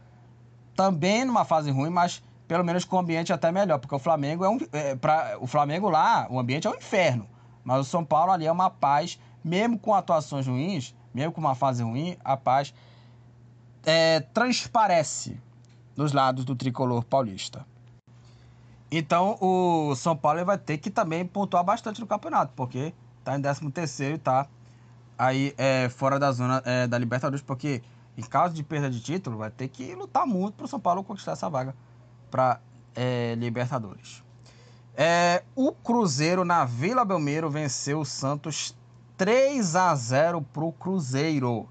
também 0.75 1.25
numa 1.25 1.45
fase 1.45 1.71
ruim, 1.71 1.91
mas 1.91 2.23
pelo 2.47 2.65
menos 2.65 2.85
com 2.85 2.97
o 2.97 2.99
ambiente 2.99 3.33
até 3.33 3.51
melhor, 3.51 3.79
porque 3.79 3.95
o 3.95 3.99
Flamengo 3.99 4.45
é 4.45 4.49
um 4.49 4.59
é, 4.73 4.95
para 4.95 5.37
o 5.41 5.47
Flamengo 5.47 5.89
lá, 5.89 6.27
o 6.31 6.39
ambiente 6.39 6.67
é 6.67 6.71
um 6.71 6.75
inferno, 6.75 7.29
mas 7.65 7.81
o 7.81 7.85
São 7.85 8.05
Paulo 8.05 8.33
ali 8.33 8.47
é 8.47 8.53
uma 8.53 8.71
paz, 8.71 9.19
mesmo 9.45 9.79
com 9.79 9.95
atuações 9.95 10.47
ruins, 10.47 10.95
mesmo 11.13 11.33
com 11.33 11.41
uma 11.41 11.55
fase 11.55 11.83
ruim, 11.83 12.17
a 12.25 12.37
paz 12.37 12.73
é, 13.85 14.21
transparece 14.21 15.41
nos 15.97 16.13
lados 16.13 16.45
do 16.45 16.55
tricolor 16.55 17.05
paulista. 17.05 17.67
Então 18.91 19.37
o 19.41 19.95
São 19.97 20.17
Paulo 20.17 20.45
vai 20.45 20.59
ter 20.59 20.79
que 20.79 20.91
também 20.91 21.27
pontuar 21.27 21.65
bastante 21.65 22.01
no 22.01 22.07
campeonato, 22.07 22.53
porque 22.55 22.95
tá 23.25 23.37
em 23.37 23.43
13 23.43 23.71
terceiro 23.73 24.15
e 24.15 24.19
tá 24.19 24.47
aí 25.19 25.53
é, 25.59 25.89
fora 25.89 26.19
da 26.19 26.31
zona 26.31 26.63
é, 26.65 26.87
da 26.87 26.97
Libertadores, 26.97 27.43
porque 27.43 27.83
em 28.17 28.23
caso 28.23 28.55
de 28.55 28.63
perda 28.63 28.89
de 28.89 29.01
título, 29.01 29.37
vai 29.39 29.51
ter 29.51 29.69
que 29.69 29.95
lutar 29.95 30.27
muito 30.27 30.55
para 30.55 30.65
o 30.65 30.69
São 30.69 30.79
Paulo 30.79 31.03
conquistar 31.03 31.33
essa 31.33 31.51
vaga 31.51 31.75
para 32.31 32.61
é, 32.95 33.35
Libertadores. 33.37 34.23
É, 34.97 35.43
o 35.55 35.73
Cruzeiro 35.73 36.45
na 36.45 36.65
Vila 36.65 37.05
Belmiro 37.05 37.51
venceu 37.51 38.01
o 38.01 38.05
Santos 38.05 38.75
3 39.17 39.77
a 39.77 39.95
0 39.95 40.41
para 40.41 40.65
o 40.65 40.73
Cruzeiro. 40.73 41.69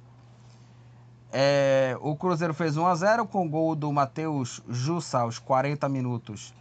É, 1.32 1.98
o 2.02 2.16
Cruzeiro 2.16 2.54
fez 2.54 2.78
1 2.78 2.86
a 2.86 2.96
0 2.96 3.26
com 3.26 3.46
o 3.46 3.50
gol 3.50 3.76
do 3.76 3.92
Matheus 3.92 4.62
Jussa 4.70 5.20
aos 5.20 5.40
40 5.40 5.90
minutos 5.90 6.54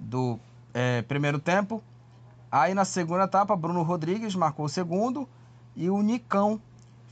do 0.00 0.38
é, 0.72 1.02
primeiro 1.02 1.38
tempo. 1.38 1.82
Aí 2.50 2.74
na 2.74 2.84
segunda 2.84 3.24
etapa, 3.24 3.54
Bruno 3.54 3.82
Rodrigues 3.82 4.34
marcou 4.34 4.66
o 4.66 4.68
segundo 4.68 5.28
e 5.74 5.90
o 5.90 6.00
Nicão 6.00 6.60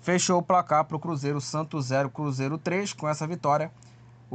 fechou 0.01 0.39
o 0.39 0.43
placar 0.43 0.85
para 0.85 0.97
o 0.97 1.01
Cruzeiro. 1.01 1.41
Santos 1.41 1.87
0, 1.87 2.09
Cruzeiro 2.11 2.57
3. 2.57 2.93
Com 2.93 3.09
essa 3.09 3.27
vitória, 3.27 3.71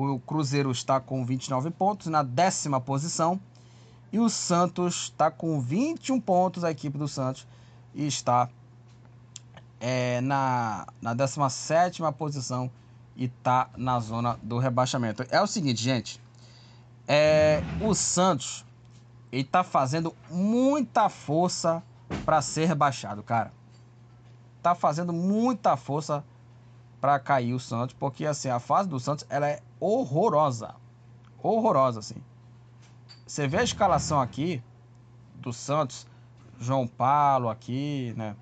o 0.08 0.20
Cruzeiro 0.20 0.72
está 0.72 1.00
com 1.00 1.26
29 1.26 1.72
pontos 1.72 2.08
na 2.08 2.24
décima 2.24 2.80
posição. 2.80 3.39
E 4.12 4.20
o 4.20 4.30
Santos 4.30 5.04
está 5.04 5.30
com 5.30 5.60
21 5.60 6.20
pontos, 6.20 6.64
a 6.64 6.72
equipe 6.72 6.97
do 6.97 7.08
Santos, 7.08 7.47
está 7.93 8.50
é, 9.80 10.20
na, 10.22 10.88
na 11.02 11.14
17 11.14 12.02
posição 12.18 12.72
e 13.16 13.26
está 13.26 13.70
na 13.78 14.00
zona 14.00 14.39
do 14.41 14.58
rebaixamento. 14.58 15.24
É 15.30 15.41
o 15.41 15.47
seguinte, 15.47 15.82
gente. 15.82 16.20
É, 17.08 17.62
o 17.82 17.93
Santos 17.93 18.66
ele 19.32 19.43
tá 19.43 19.64
fazendo 19.64 20.16
muita 20.30 21.08
força 21.08 21.84
para 22.26 22.41
ser 22.41 22.66
rebaixado, 22.66 23.22
cara 23.22 23.52
tá 24.62 24.76
fazendo 24.76 25.14
muita 25.14 25.76
força 25.78 26.24
para 27.00 27.20
cair 27.20 27.54
o 27.54 27.60
Santos, 27.60 27.95
porque 27.97 28.26
assim, 28.26 28.50
a 28.50 28.60
fase 28.60 28.89
do 28.89 29.00
Santos 29.00 29.26
ela 29.30 29.47
é 29.47 29.62
horrorosa. 29.80 30.76
Horrorosa, 31.41 32.00
assim. 32.00 32.22
Você 33.26 33.47
vê 33.47 33.58
a 33.60 33.64
escalação 33.64 34.20
aqui 34.20 34.62
do 35.36 35.54
Santos, 35.54 36.08
João 36.60 36.88
Paulo 36.88 37.50
aqui, 37.50 38.14
né? 38.18 38.36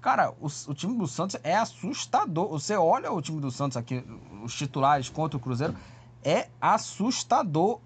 Cara, 0.00 0.32
o, 0.40 0.46
o, 0.46 0.74
time 0.74 0.96
do 0.96 1.06
Santos 1.06 1.36
é 1.42 1.56
assustador. 1.56 2.48
Você 2.48 2.76
olha 2.76 3.12
o 3.12 3.20
time 3.20 3.40
do 3.40 3.50
Santos 3.50 3.76
aqui, 3.76 4.04
os 4.42 4.54
titulares 4.54 5.08
contra 5.08 5.36
o 5.36 5.40
Cruzeiro, 5.40 5.76
é 6.22 6.48
assustador 6.60 7.80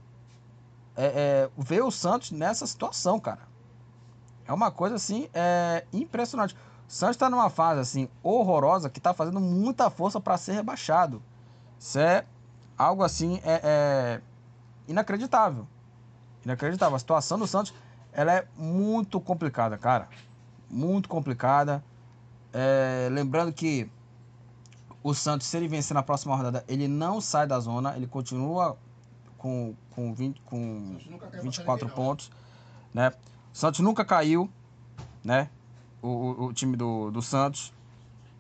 é, 0.97 1.07
é, 1.07 1.51
ver 1.57 1.83
o 1.83 1.91
Santos 1.91 2.31
nessa 2.31 2.67
situação, 2.67 3.19
cara. 3.19 3.49
É 4.47 4.53
uma 4.53 4.71
coisa 4.71 4.97
assim, 4.97 5.29
é 5.33 5.85
impressionante. 5.93 6.55
Santos 6.91 7.15
está 7.15 7.31
numa 7.31 7.49
fase 7.49 7.81
assim 7.81 8.09
horrorosa 8.21 8.91
que 8.91 8.99
está 8.99 9.15
fazendo 9.15 9.39
muita 9.39 9.89
força 9.91 10.21
para 10.21 10.37
ser 10.37 10.55
rebaixado. 10.55 11.23
Isso 11.79 12.01
é 12.01 12.27
algo 12.77 13.05
assim 13.05 13.41
é, 13.45 13.61
é, 13.63 14.21
inacreditável. 14.89 15.69
Inacreditável. 16.45 16.97
A 16.97 16.99
situação 16.99 17.39
do 17.39 17.47
Santos 17.47 17.73
ela 18.13 18.35
é 18.35 18.45
muito 18.57 19.21
complicada, 19.21 19.79
cara. 19.79 20.09
Muito 20.69 21.09
complicada. 21.09 21.81
É, 22.53 23.09
lembrando 23.13 23.53
que 23.53 23.89
o 25.01 25.15
Santos, 25.15 25.47
se 25.47 25.57
ele 25.57 25.69
vencer 25.69 25.95
na 25.95 26.03
próxima 26.03 26.35
rodada, 26.35 26.65
ele 26.67 26.89
não 26.89 27.21
sai 27.21 27.47
da 27.47 27.61
zona, 27.61 27.97
ele 27.97 28.09
continua 28.09 28.77
com, 29.39 29.77
com, 29.93 30.13
20, 30.13 30.41
com 30.41 30.99
24 31.41 31.89
pontos. 31.91 32.33
Né? 32.93 33.13
O 33.55 33.57
Santos 33.57 33.79
nunca 33.79 34.05
caiu, 34.05 34.51
né? 35.23 35.49
O, 36.03 36.47
o, 36.47 36.53
time 36.53 36.77
do, 36.77 37.11
do 37.11 37.23
Santos. 37.23 37.73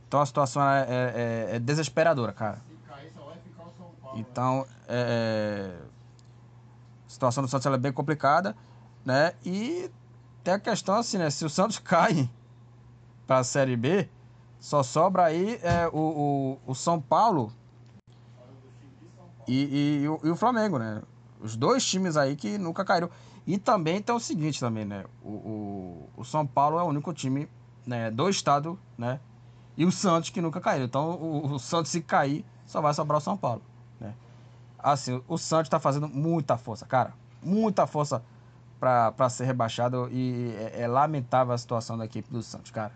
Então 0.06 0.20
a 0.20 0.26
situação 0.26 0.62
é, 0.62 0.82
é, 0.82 1.48
é, 1.52 1.56
é 1.56 1.58
desesperadora, 1.58 2.32
cara. 2.32 2.60
Então, 4.14 4.66
é, 4.88 5.76
é, 5.78 5.84
a 7.06 7.10
situação 7.10 7.44
do 7.44 7.48
Santos 7.48 7.66
é 7.66 7.78
bem 7.78 7.92
complicada, 7.92 8.56
né? 9.04 9.34
E 9.44 9.90
tem 10.42 10.54
a 10.54 10.58
questão 10.58 10.96
assim, 10.96 11.18
né? 11.18 11.30
Se 11.30 11.44
o 11.44 11.50
Santos 11.50 11.78
cai 11.80 12.28
para 13.26 13.38
a 13.38 13.44
Série 13.44 13.76
B, 13.76 14.08
só 14.58 14.82
sobra 14.82 15.24
aí 15.24 15.60
é, 15.62 15.88
o, 15.92 16.58
o, 16.66 16.72
o 16.72 16.74
São 16.74 17.00
Paulo 17.00 17.52
e, 19.46 19.54
e, 19.54 20.02
e, 20.02 20.08
o, 20.08 20.20
e, 20.24 20.30
o, 20.30 20.36
Flamengo, 20.36 20.78
né? 20.78 21.02
Os 21.40 21.56
dois 21.56 21.84
times 21.84 22.16
aí 22.16 22.36
que 22.36 22.58
nunca 22.58 22.84
caíram. 22.84 23.10
E 23.46 23.58
também 23.58 24.00
tem 24.00 24.14
o 24.14 24.20
seguinte 24.20 24.60
também, 24.60 24.84
né? 24.84 25.04
O, 25.22 25.28
o, 25.28 26.10
o 26.18 26.24
São 26.24 26.46
Paulo 26.46 26.78
é 26.78 26.82
o 26.82 26.86
único 26.86 27.12
time 27.12 27.48
né, 27.86 28.10
do 28.10 28.28
estado, 28.28 28.78
né? 28.96 29.20
E 29.76 29.84
o 29.84 29.92
Santos 29.92 30.30
que 30.30 30.40
nunca 30.40 30.60
caiu. 30.60 30.84
Então 30.84 31.10
o, 31.12 31.52
o 31.54 31.58
Santos 31.58 31.90
se 31.90 32.00
cair, 32.00 32.44
só 32.66 32.80
vai 32.80 32.92
sobrar 32.94 33.18
o 33.18 33.20
São 33.20 33.36
Paulo, 33.36 33.62
né? 33.98 34.14
Assim, 34.78 35.22
o 35.26 35.36
Santos 35.38 35.66
está 35.66 35.80
fazendo 35.80 36.08
muita 36.08 36.56
força, 36.56 36.86
cara. 36.86 37.14
Muita 37.42 37.86
força 37.86 38.22
para 38.78 39.28
ser 39.28 39.44
rebaixado 39.44 40.08
e 40.10 40.54
é, 40.56 40.82
é, 40.82 40.88
lamentável 40.88 41.52
a 41.52 41.58
situação 41.58 41.98
da 41.98 42.04
equipe 42.04 42.30
do 42.30 42.42
Santos, 42.42 42.70
cara. 42.70 42.92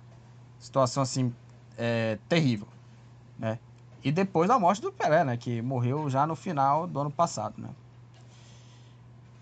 Situação 0.59 1.03
assim 1.03 1.35
é, 1.77 2.19
terrível, 2.29 2.69
né? 3.39 3.59
E 4.03 4.13
depois 4.13 4.49
da 4.49 4.59
morte 4.59 4.83
do 4.83 4.93
Pelé, 4.93 5.25
né? 5.25 5.37
Que 5.37 5.61
morreu 5.61 6.09
já 6.09 6.27
no 6.27 6.37
final 6.37 6.87
do 6.87 7.01
ano 7.01 7.11
passado, 7.11 7.55
né? 7.61 7.71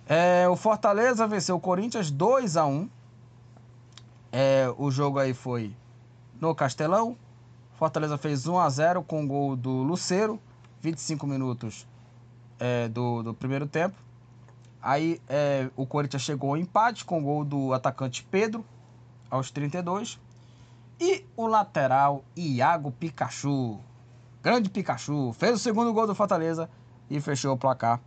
É, 0.06 0.48
o 0.48 0.56
Fortaleza 0.56 1.26
venceu 1.26 1.56
o 1.56 1.60
Corinthians 1.60 2.10
2 2.10 2.56
a 2.56 2.66
1 2.66 2.88
é, 4.32 4.72
o 4.78 4.90
jogo 4.90 5.18
aí 5.18 5.34
foi 5.34 5.76
no 6.40 6.54
Castelão. 6.54 7.16
Fortaleza 7.74 8.16
fez 8.16 8.46
1 8.46 8.58
a 8.58 8.70
0 8.70 9.02
com 9.02 9.22
o 9.22 9.26
gol 9.26 9.54
do 9.54 9.82
Luceiro, 9.82 10.40
25 10.80 11.26
minutos 11.26 11.86
é, 12.58 12.88
do, 12.88 13.22
do 13.22 13.34
primeiro 13.34 13.66
tempo. 13.66 13.94
Aí 14.80 15.20
é, 15.28 15.68
o 15.76 15.84
Corinthians 15.84 16.22
chegou 16.22 16.50
ao 16.50 16.56
empate 16.56 17.04
com 17.04 17.20
o 17.20 17.22
gol 17.22 17.44
do 17.44 17.74
atacante 17.74 18.26
Pedro, 18.30 18.64
aos 19.30 19.50
32. 19.50 20.18
E 20.98 21.26
o 21.36 21.46
lateral 21.46 22.24
Iago 22.34 22.90
Pikachu, 22.90 23.78
grande 24.42 24.70
Pikachu, 24.70 25.32
fez 25.34 25.56
o 25.56 25.58
segundo 25.58 25.92
gol 25.92 26.06
do 26.06 26.14
Fortaleza 26.14 26.70
e 27.10 27.20
fechou 27.20 27.52
o 27.52 27.58
placar 27.58 28.00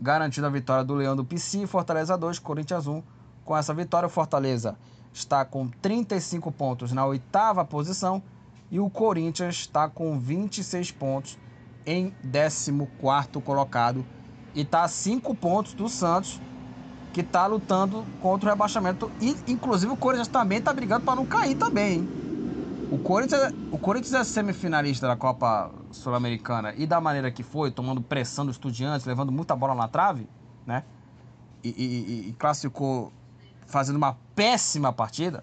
garantindo 0.00 0.46
a 0.46 0.50
vitória 0.50 0.84
do 0.84 0.94
Leão 0.94 1.16
do 1.16 1.24
PC, 1.24 1.66
Fortaleza 1.66 2.16
2, 2.16 2.38
Corinthians 2.38 2.86
1. 2.86 3.02
Com 3.44 3.56
essa 3.56 3.72
vitória, 3.72 4.06
o 4.06 4.10
Fortaleza 4.10 4.76
está 5.12 5.44
com 5.44 5.68
35 5.68 6.50
pontos 6.52 6.92
na 6.92 7.06
oitava 7.06 7.64
posição 7.64 8.22
e 8.70 8.78
o 8.78 8.90
Corinthians 8.90 9.56
está 9.56 9.88
com 9.88 10.18
26 10.18 10.90
pontos 10.92 11.38
em 11.86 12.12
14 12.32 12.72
colocado 13.44 14.04
e 14.54 14.62
está 14.62 14.82
a 14.82 14.88
5 14.88 15.34
pontos 15.34 15.74
do 15.74 15.88
Santos, 15.88 16.40
que 17.12 17.20
está 17.20 17.46
lutando 17.46 18.04
contra 18.20 18.48
o 18.48 18.52
rebaixamento. 18.52 19.10
E, 19.20 19.36
inclusive, 19.46 19.92
o 19.92 19.96
Corinthians 19.96 20.28
também 20.28 20.58
está 20.58 20.72
brigando 20.72 21.04
para 21.04 21.14
não 21.14 21.24
cair 21.24 21.54
também. 21.54 22.00
Hein? 22.00 22.25
O 22.90 22.98
Corinthians, 22.98 23.52
o 23.72 23.78
Corinthians 23.78 24.14
é 24.14 24.22
semifinalista 24.22 25.08
da 25.08 25.16
Copa 25.16 25.72
Sul-Americana 25.90 26.72
e 26.76 26.86
da 26.86 27.00
maneira 27.00 27.32
que 27.32 27.42
foi, 27.42 27.70
tomando 27.70 28.00
pressão 28.00 28.46
dos 28.46 28.54
estudiantes, 28.54 29.04
levando 29.06 29.32
muita 29.32 29.56
bola 29.56 29.74
na 29.74 29.88
trave, 29.88 30.28
né? 30.64 30.84
E, 31.64 31.68
e, 31.68 32.28
e 32.28 32.32
classificou 32.34 33.12
fazendo 33.66 33.96
uma 33.96 34.16
péssima 34.36 34.92
partida. 34.92 35.42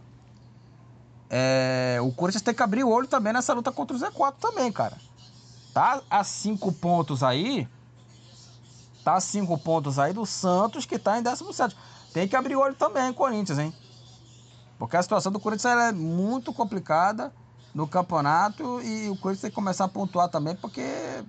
É, 1.29 1.97
o 2.01 2.13
Corinthians 2.13 2.41
tem 2.41 2.53
que 2.53 2.63
abrir 2.63 2.85
o 2.85 2.89
olho 2.89 3.07
também 3.07 3.33
nessa 3.33 3.53
luta 3.53 3.71
contra 3.73 3.97
o 3.97 3.99
Z4 3.99 4.35
também, 4.39 4.71
cara. 4.71 4.97
Tá 5.73 6.01
a 6.09 6.23
cinco 6.23 6.71
pontos 6.71 7.23
aí. 7.23 7.67
Tá 9.03 9.15
a 9.15 9.19
cinco 9.19 9.57
pontos 9.57 9.99
aí 9.99 10.13
do 10.13 10.25
Santos, 10.25 10.85
que 10.85 10.97
tá 10.97 11.19
em 11.19 11.23
17. 11.23 11.75
Tem 12.13 12.25
que 12.25 12.37
abrir 12.37 12.55
o 12.55 12.61
olho 12.61 12.75
também, 12.75 13.11
Corinthians, 13.11 13.59
hein? 13.59 13.73
Porque 14.77 14.97
a 14.97 15.01
situação 15.01 15.31
do 15.31 15.39
Corinthians 15.39 15.73
é 15.73 15.91
muito 15.91 16.53
complicada 16.53 17.33
no 17.73 17.87
campeonato 17.87 18.81
e 18.81 19.09
o 19.09 19.15
Corinthians 19.15 19.41
tem 19.41 19.49
que 19.49 19.55
começar 19.55 19.85
a 19.85 19.87
pontuar 19.87 20.29
também, 20.29 20.55
porque 20.55 20.81
é, 20.81 21.25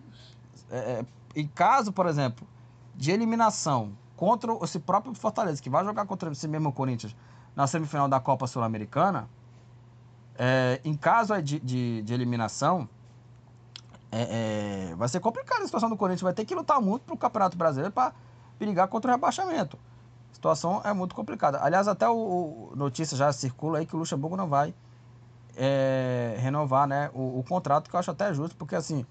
é, 0.71 1.05
em 1.35 1.47
caso, 1.47 1.93
por 1.93 2.07
exemplo, 2.07 2.47
de 2.95 3.11
eliminação 3.11 3.93
contra 4.17 4.53
esse 4.63 4.79
próprio 4.79 5.15
Fortaleza, 5.15 5.63
que 5.63 5.71
vai 5.71 5.85
jogar 5.85 6.07
contra 6.07 6.31
esse 6.31 6.47
mesmo 6.47 6.73
Corinthians 6.73 7.15
na 7.57 7.67
semifinal 7.67 8.09
da 8.09 8.21
Copa 8.21 8.47
Sul-Americana, 8.47 9.29
é, 10.37 10.81
em 10.85 10.95
caso 10.95 11.41
de, 11.41 11.61
de, 11.61 12.03
de 12.03 12.15
eliminação, 12.15 12.89
é, 14.11 14.91
é, 14.91 14.95
vai 14.95 15.09
ser 15.09 15.21
complicada 15.21 15.63
a 15.63 15.67
situação 15.67 15.89
do 15.89 15.97
Corinthians. 15.97 16.23
Vai 16.23 16.33
ter 16.33 16.45
que 16.45 16.55
lutar 16.55 16.81
muito 16.81 17.03
para 17.03 17.15
o 17.15 17.19
Campeonato 17.19 17.57
Brasileiro 17.57 17.93
para 17.93 18.13
brigar 18.59 18.87
contra 18.89 19.11
o 19.11 19.15
rebaixamento. 19.15 19.79
A 20.35 20.43
situação 20.45 20.83
é 20.85 20.93
muito 20.93 21.15
complicada. 21.15 21.63
Aliás, 21.63 21.87
até 21.87 22.09
o, 22.09 22.73
o 22.73 22.73
notícia 22.75 23.17
já 23.17 23.33
circula 23.33 23.79
aí 23.79 23.87
que 23.87 23.95
o 23.95 23.99
Luxemburgo 24.01 24.37
não 24.37 24.49
vai 24.49 24.75
é, 25.57 26.35
renovar 26.39 26.89
né, 26.89 27.09
o, 27.15 27.39
o, 27.39 27.45
contrato, 27.45 27.89
que 27.89 27.95
eu 27.95 28.01
acho 28.01 28.11
até 28.11 28.35
justo, 28.35 28.57
porque 28.57 28.75
assim, 28.75 29.07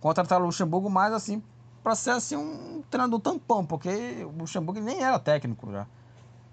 contratar 0.00 0.38
o 0.38 0.44
Luxemburgo 0.44 0.90
mais 0.90 1.14
assim, 1.14 1.42
para 1.82 1.94
ser 1.94 2.10
assim 2.10 2.36
um 2.36 2.82
treinador 2.90 3.18
tampão, 3.20 3.64
porque 3.64 4.22
o 4.26 4.38
Luxemburgo 4.38 4.78
nem 4.78 5.02
era 5.02 5.18
técnico 5.18 5.72
já. 5.72 5.86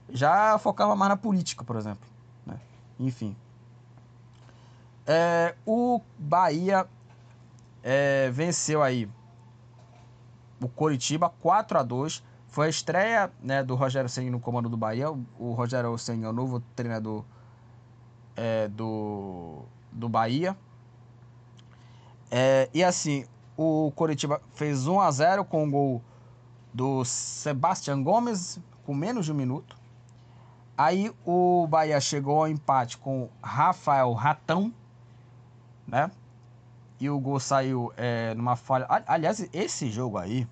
Já 0.09 0.57
focava 0.57 0.95
mais 0.95 1.09
na 1.09 1.17
política, 1.17 1.61
por 1.65 1.76
exemplo. 1.76 2.07
Né? 2.45 2.57
Enfim. 2.97 3.36
É, 5.05 5.53
o 5.65 5.99
Bahia 6.17 6.88
é, 7.84 8.30
venceu 8.32 8.82
aí 8.82 9.09
o 10.61 10.69
Coritiba 10.69 11.30
4 11.41 11.78
a 11.78 11.84
2 11.84 12.24
Foi 12.54 12.68
a 12.68 12.70
estreia 12.70 13.32
né, 13.41 13.64
do 13.64 13.74
Rogério 13.74 14.08
Senna 14.08 14.30
no 14.30 14.39
comando 14.39 14.70
do 14.70 14.78
Bahia. 14.78 15.10
O 15.10 15.54
Rogério 15.54 15.97
Senna 15.97 16.28
é 16.28 16.30
o 16.30 16.32
novo 16.32 16.60
treinador 16.76 17.26
é, 18.36 18.68
do, 18.68 19.64
do 19.91 20.08
Bahia. 20.08 20.56
É, 22.30 22.70
e 22.72 22.84
assim, 22.84 23.26
o 23.58 23.91
Coritiba 23.95 24.39
fez 24.54 24.86
1 24.86 25.01
a 25.01 25.10
0 25.10 25.45
com 25.45 25.68
o 25.68 25.72
gol 25.72 26.01
do 26.72 27.04
Sebastião 27.04 28.04
Gomes 28.04 28.60
com 28.86 28.93
menos 28.93 29.26
de 29.26 29.32
um 29.32 29.36
minuto. 29.36 29.76
Aí 30.78 31.12
o 31.26 31.66
Bahia 31.66 31.99
chegou 31.99 32.38
ao 32.38 32.47
empate 32.47 32.99
com 32.99 33.30
Rafael 33.41 34.14
Ratão, 34.14 34.72
né? 35.88 36.12
E 36.99 37.10
o 37.10 37.20
gol 37.20 37.39
saiu 37.39 37.91
é, 37.97 38.36
numa 38.36 38.56
falha. 38.56 38.86
Aliás, 39.08 39.49
esse 39.51 39.89
jogo 39.89 40.20
aí, 40.20 40.47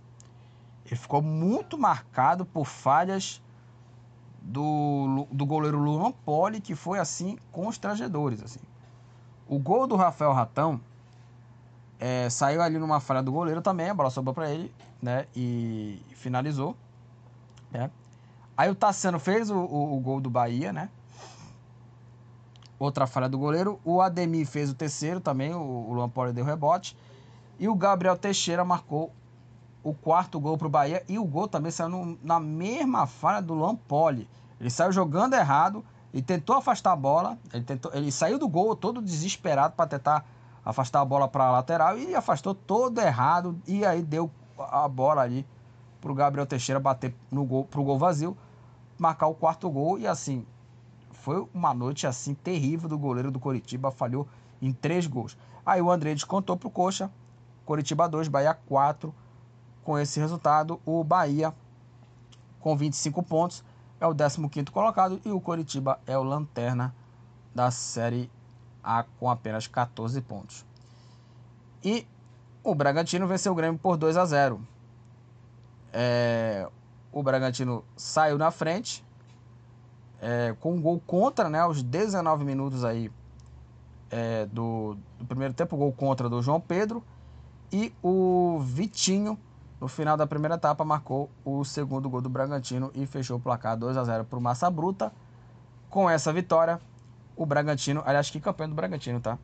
ele 0.86 0.96
ficou 0.96 1.22
muito 1.22 1.78
marcado 1.78 2.46
por 2.46 2.66
falhas 2.66 3.42
do, 4.42 5.28
do 5.32 5.46
goleiro 5.46 5.78
Luan 5.78 6.12
Poli, 6.12 6.60
que 6.60 6.76
foi 6.76 7.00
assim 7.00 7.38
constrangedores. 7.52 8.42
Assim. 8.44 8.60
O 9.48 9.60
gol 9.60 9.86
do 9.86 9.96
Rafael 9.96 10.34
Ratão 10.34 10.82
é, 12.00 12.30
saiu 12.30 12.62
ali 12.62 12.80
numa 12.80 13.00
falha 13.00 13.22
do 13.22 13.32
goleiro 13.32 13.62
também, 13.62 13.90
a 13.90 13.94
bola 13.94 14.10
sobrou 14.10 14.34
para 14.34 14.50
ele, 14.50 14.74
né? 15.02 15.28
E 15.36 16.02
finalizou. 16.16 16.76
Né? 17.70 17.92
Aí 18.58 18.70
o 18.70 18.76
Tassiano 18.76 19.20
fez 19.20 19.50
o, 19.50 19.58
o, 19.58 19.98
o, 19.98 20.00
gol 20.00 20.20
do 20.20 20.30
Bahia, 20.30 20.74
né? 20.74 20.90
Outra 22.80 23.06
falha 23.06 23.30
do 23.30 23.38
goleiro. 23.38 23.80
O 23.86 24.02
Ademir 24.02 24.48
fez 24.48 24.72
o 24.72 24.74
terceiro 24.74 25.20
também, 25.20 25.54
o, 25.54 25.60
o 25.60 25.94
Luan 25.94 26.10
Poli 26.10 26.34
deu 26.34 26.44
rebote. 26.44 26.98
E 27.60 27.70
o 27.70 27.76
Gabriel 27.76 28.18
Teixeira 28.18 28.66
marcou 28.66 29.14
o 29.84 29.94
quarto 29.94 30.40
gol 30.40 30.58
para 30.58 30.68
o 30.68 30.70
Bahia 30.70 31.04
e 31.08 31.18
o 31.18 31.26
gol 31.26 31.48
também 31.48 31.72
saiu 31.72 31.90
no, 31.90 32.20
na 32.24 32.40
mesma 32.40 33.08
falha 33.08 33.42
do 33.42 33.54
Lampoli. 33.54 34.28
Ele 34.60 34.70
saiu 34.70 34.92
jogando 34.92 35.34
errado 35.34 35.84
e 36.14 36.22
tentou 36.22 36.56
afastar 36.56 36.92
a 36.92 36.96
bola. 36.96 37.38
Ele, 37.52 37.64
tentou, 37.64 37.92
ele 37.94 38.12
saiu 38.12 38.38
do 38.38 38.48
gol 38.48 38.76
todo 38.76 39.02
desesperado 39.02 39.74
para 39.76 39.88
tentar 39.88 40.26
afastar 40.64 41.02
a 41.02 41.06
bola 41.06 41.28
para 41.28 41.46
a 41.46 41.52
lateral 41.52 41.98
e 41.98 42.14
afastou 42.14 42.54
todo 42.54 43.00
errado. 43.00 43.60
E 43.68 43.84
aí 43.84 44.04
deu 44.04 44.30
a 44.58 44.88
bola 44.88 45.24
ali 45.24 45.46
para 46.00 46.12
o 46.12 46.16
Gabriel 46.16 46.46
Teixeira 46.46 46.80
bater 46.80 47.16
no 47.32 47.44
gol, 47.44 47.66
pro 47.66 47.84
gol 47.84 47.98
vazio, 47.98 48.38
marcar 49.00 49.28
o 49.28 49.34
quarto 49.34 49.68
gol. 49.68 49.98
E 49.98 50.06
assim, 50.06 50.46
foi 51.12 51.48
uma 51.54 51.74
noite 51.74 52.06
assim 52.06 52.36
terrível 52.36 52.88
do 52.88 53.00
goleiro 53.00 53.32
do 53.32 53.40
Coritiba. 53.40 53.90
Falhou 53.90 54.28
em 54.62 54.72
três 54.72 55.08
gols. 55.08 55.36
Aí 55.66 55.82
o 55.82 55.90
André 55.90 56.14
descontou 56.14 56.56
para 56.56 56.68
o 56.68 56.72
Coxa. 56.72 57.10
Coritiba 57.66 58.08
2, 58.08 58.28
Bahia 58.28 58.54
4 58.54 59.14
com 59.84 59.98
esse 59.98 60.20
resultado, 60.20 60.80
o 60.86 61.04
Bahia, 61.04 61.54
com 62.60 62.76
25 62.76 63.24
pontos, 63.24 63.64
é 64.00 64.08
o 64.08 64.14
15º 64.14 64.70
colocado 64.72 65.22
e 65.26 65.30
o 65.30 65.40
Coritiba 65.40 66.00
é 66.08 66.18
o 66.18 66.24
lanterna 66.24 66.94
da 67.54 67.70
Série 67.70 68.32
A 68.84 69.04
com 69.20 69.30
apenas 69.30 69.68
14 69.68 70.20
pontos. 70.22 70.66
E 71.84 72.08
o 72.64 72.74
Bragantino 72.76 73.28
venceu 73.28 73.52
o 73.52 73.56
Grêmio 73.56 73.80
por 73.80 73.98
2 73.98 74.18
a 74.18 74.26
0. 74.26 74.62
É, 75.94 76.68
o 77.12 77.22
Bragantino 77.22 77.84
saiu 77.96 78.38
na 78.38 78.52
frente 78.52 79.04
é, 80.22 80.56
com 80.60 80.74
um 80.74 80.82
gol 80.82 81.02
contra, 81.06 81.50
né, 81.50 81.60
aos 81.60 81.82
19 81.82 82.46
minutos 82.46 82.86
aí 82.86 83.12
é, 84.10 84.46
do, 84.46 84.96
do 85.18 85.26
primeiro 85.26 85.54
tempo, 85.54 85.76
gol 85.76 85.92
contra 85.92 86.30
do 86.30 86.42
João 86.42 86.62
Pedro 86.62 87.04
e 87.72 87.94
o 88.04 88.60
Vitinho 88.60 89.38
no 89.82 89.88
final 89.88 90.16
da 90.16 90.28
primeira 90.28 90.54
etapa, 90.54 90.86
marcou 90.86 91.28
o 91.44 91.66
segundo 91.66 92.08
gol 92.08 92.22
do 92.22 92.30
Bragantino 92.30 92.92
e 92.94 93.08
fechou 93.08 93.38
o 93.38 93.40
placar 93.40 93.76
2 93.76 93.98
a 93.98 94.04
0 94.04 94.26
para 94.26 94.38
o 94.38 94.42
Massa 94.42 94.70
Bruta. 94.70 95.12
Com 95.90 96.08
essa 96.08 96.32
vitória, 96.32 96.80
o 97.36 97.48
Bragantino, 97.48 98.04
aliás, 98.06 98.30
que 98.30 98.40
campeão 98.40 98.70
do 98.70 98.76
Bragantino, 98.76 99.20
tá? 99.20 99.40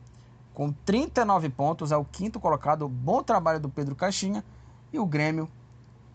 Com 0.54 0.70
39 0.70 1.48
pontos, 1.48 1.90
é 1.90 1.96
o 1.96 2.04
quinto 2.04 2.38
colocado. 2.38 2.88
Bom 2.88 3.20
trabalho 3.20 3.58
do 3.58 3.68
Pedro 3.68 3.96
Caixinha. 3.96 4.44
E 4.92 4.98
o 5.00 5.04
Grêmio 5.04 5.50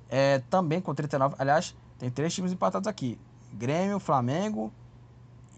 é, 0.10 0.40
também 0.50 0.80
com 0.80 0.96
39. 0.96 1.36
Aliás, 1.38 1.76
tem 2.00 2.10
três 2.10 2.34
times 2.34 2.54
empatados 2.54 2.88
aqui: 2.88 3.20
Grêmio, 3.52 4.00
Flamengo 4.00 4.72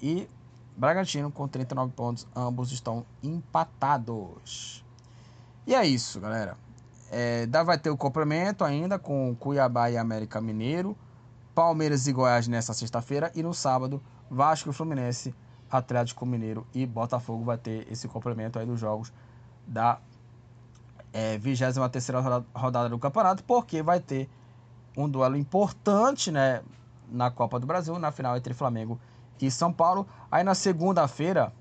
e 0.01 0.27
Bragantino 0.75 1.31
com 1.31 1.47
39 1.47 1.93
pontos. 1.93 2.27
Ambos 2.35 2.71
estão 2.71 3.05
empatados. 3.21 4.83
E 5.67 5.75
é 5.75 5.85
isso, 5.85 6.19
galera. 6.19 6.64
É, 7.17 7.47
vai 7.63 7.77
ter 7.77 7.89
o 7.89 7.95
complemento 7.95 8.65
ainda 8.65 8.99
com 8.99 9.33
Cuiabá 9.39 9.89
e 9.89 9.97
América 9.97 10.41
Mineiro, 10.41 10.97
Palmeiras 11.55 12.07
e 12.07 12.11
Goiás 12.11 12.45
nessa 12.45 12.73
sexta-feira 12.73 13.31
e 13.33 13.41
no 13.41 13.53
sábado 13.53 14.03
Vasco 14.29 14.69
e 14.69 14.73
Fluminense, 14.73 15.33
Atlético 15.71 16.25
Mineiro 16.25 16.67
e 16.73 16.85
Botafogo 16.85 17.45
vai 17.45 17.57
ter 17.57 17.89
esse 17.89 18.09
complemento 18.09 18.59
aí 18.59 18.65
dos 18.65 18.77
jogos 18.77 19.13
da 19.65 19.97
é, 21.13 21.37
23 21.37 21.77
rodada 22.53 22.89
do 22.89 22.99
campeonato, 22.99 23.45
porque 23.45 23.81
vai 23.81 24.01
ter 24.01 24.29
um 24.97 25.07
duelo 25.07 25.37
importante 25.37 26.29
né, 26.29 26.61
na 27.09 27.31
Copa 27.31 27.61
do 27.61 27.65
Brasil, 27.65 27.97
na 27.97 28.11
final 28.11 28.35
entre 28.35 28.53
Flamengo 28.53 28.99
e 29.39 29.49
São 29.49 29.71
Paulo. 29.71 30.05
Aí 30.29 30.43
na 30.43 30.53
segunda-feira 30.53 31.53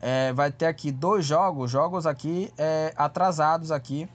é, 0.00 0.32
vai 0.32 0.52
ter 0.52 0.66
aqui 0.66 0.92
dois 0.92 1.26
jogos, 1.26 1.72
jogos 1.72 2.06
aqui 2.06 2.52
é, 2.56 2.94
atrasados 2.96 3.72
aqui 3.72 4.08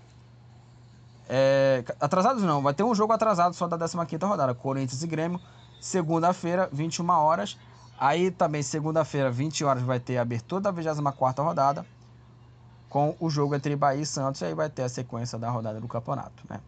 é, 1.27 1.83
atrasados 1.99 2.43
não, 2.43 2.61
vai 2.61 2.73
ter 2.73 2.83
um 2.83 2.93
jogo 2.93 3.13
atrasado 3.13 3.53
só 3.53 3.67
da 3.67 3.77
15 3.87 4.25
rodada, 4.25 4.53
Corinthians 4.53 5.01
e 5.01 5.07
Grêmio, 5.07 5.39
segunda-feira, 5.79 6.69
21 6.71 7.09
horas. 7.09 7.57
Aí 7.97 8.29
também 8.29 8.61
segunda-feira, 8.61 9.31
20 9.31 9.63
horas, 9.63 9.83
vai 9.83 9.99
ter 9.99 10.17
a 10.17 10.21
abertura 10.21 10.61
da 10.61 10.71
24 10.71 11.43
rodada, 11.43 11.85
com 12.89 13.15
o 13.19 13.29
jogo 13.29 13.55
entre 13.55 13.75
Bahia 13.75 14.01
e 14.01 14.05
Santos, 14.05 14.41
e 14.41 14.45
aí 14.45 14.53
vai 14.53 14.69
ter 14.69 14.83
a 14.83 14.89
sequência 14.89 15.39
da 15.39 15.49
rodada 15.49 15.79
do 15.79 15.87
campeonato, 15.87 16.43
né? 16.49 16.59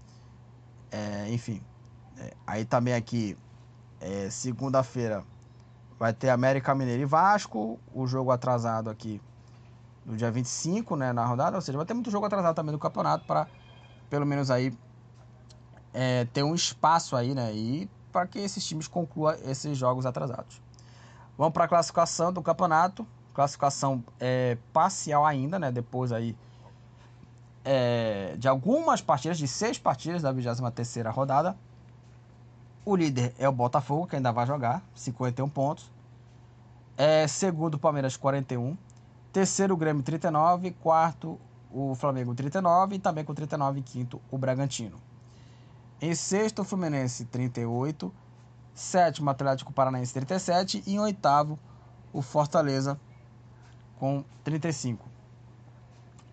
É, 0.90 1.30
enfim, 1.30 1.62
é, 2.18 2.34
aí 2.46 2.64
também 2.64 2.94
aqui, 2.94 3.38
é, 4.00 4.30
segunda-feira, 4.30 5.24
vai 6.00 6.14
ter 6.14 6.30
América 6.30 6.74
Mineiro 6.74 7.02
e 7.02 7.06
Vasco, 7.06 7.78
o 7.94 8.08
jogo 8.08 8.32
atrasado 8.32 8.90
aqui 8.90 9.22
no 10.06 10.16
dia 10.16 10.32
25, 10.32 10.96
né, 10.96 11.12
na 11.12 11.26
rodada, 11.26 11.58
ou 11.58 11.62
seja, 11.62 11.78
vai 11.78 11.86
ter 11.86 11.94
muito 11.94 12.10
jogo 12.10 12.26
atrasado 12.26 12.56
também 12.56 12.72
do 12.72 12.80
campeonato 12.80 13.26
para 13.26 13.48
pelo 14.10 14.26
menos 14.26 14.50
aí 14.50 14.74
é, 15.94 16.26
ter 16.26 16.44
um 16.44 16.54
espaço 16.54 17.16
aí, 17.16 17.34
né? 17.34 17.54
E 17.54 17.90
para 18.12 18.28
que 18.28 18.40
esses 18.40 18.66
times 18.66 18.88
concluam 18.88 19.36
esses 19.44 19.78
jogos 19.78 20.06
atrasados. 20.06 20.62
Vamos 21.38 21.54
para 21.54 21.66
a 21.66 21.68
classificação 21.68 22.34
do 22.34 22.42
campeonato. 22.42 23.06
Classificação 23.34 24.04
é, 24.20 24.58
parcial 24.74 25.26
ainda, 25.26 25.60
né? 25.60 25.72
Depois 25.72 26.12
aí 26.12 26.36
é, 27.70 28.36
de 28.38 28.48
algumas 28.48 29.02
partidas, 29.02 29.38
de 29.38 29.48
seis 29.48 29.78
partidas 29.78 30.22
da 30.22 30.32
23 30.32 31.06
rodada. 31.14 31.58
O 32.86 32.96
líder 32.96 33.36
é 33.38 33.50
o 33.50 33.52
Botafogo, 33.52 34.08
que 34.08 34.16
ainda 34.16 34.32
vai 34.32 34.48
jogar, 34.48 34.82
51 34.96 35.50
pontos. 35.50 35.92
É, 36.96 37.28
segundo, 37.28 37.74
o 37.74 37.80
Palmeiras, 37.80 38.16
41. 38.16 38.78
Terceiro, 39.34 39.74
o 39.74 39.78
Grêmio, 39.78 40.02
39. 40.02 40.72
Quarto, 40.72 41.38
o 41.78 41.94
Flamengo 41.94 42.34
39 42.34 42.96
e 42.96 43.00
também 43.00 43.24
com 43.24 43.34
39 43.34 43.80
em 43.80 43.84
quinto 43.84 44.20
o 44.32 44.38
Bragantino. 44.38 44.98
Em 46.02 46.16
sexto, 46.16 46.64
o 46.64 46.66
Fluminense 46.66 47.26
38, 47.26 48.12
sétimo 48.74 49.30
Atlético 49.30 49.72
Paranaense 49.72 50.14
37 50.14 50.84
e 50.88 50.96
em 50.96 51.00
oitavo 51.00 51.60
o 52.12 52.22
Fortaleza 52.22 53.00
com 54.00 54.24
35. 54.44 55.06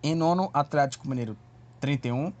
Em 0.01 0.15
nono, 0.15 0.49
Atlético 0.53 1.07
Mineiro 1.07 1.37
31, 1.79 2.33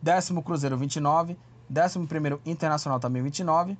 Décimo 0.00 0.42
Cruzeiro 0.42 0.76
29, 0.76 1.36
décimo 1.68 2.06
primeiro 2.06 2.40
Internacional 2.44 3.00
também 3.00 3.22
29, 3.22 3.76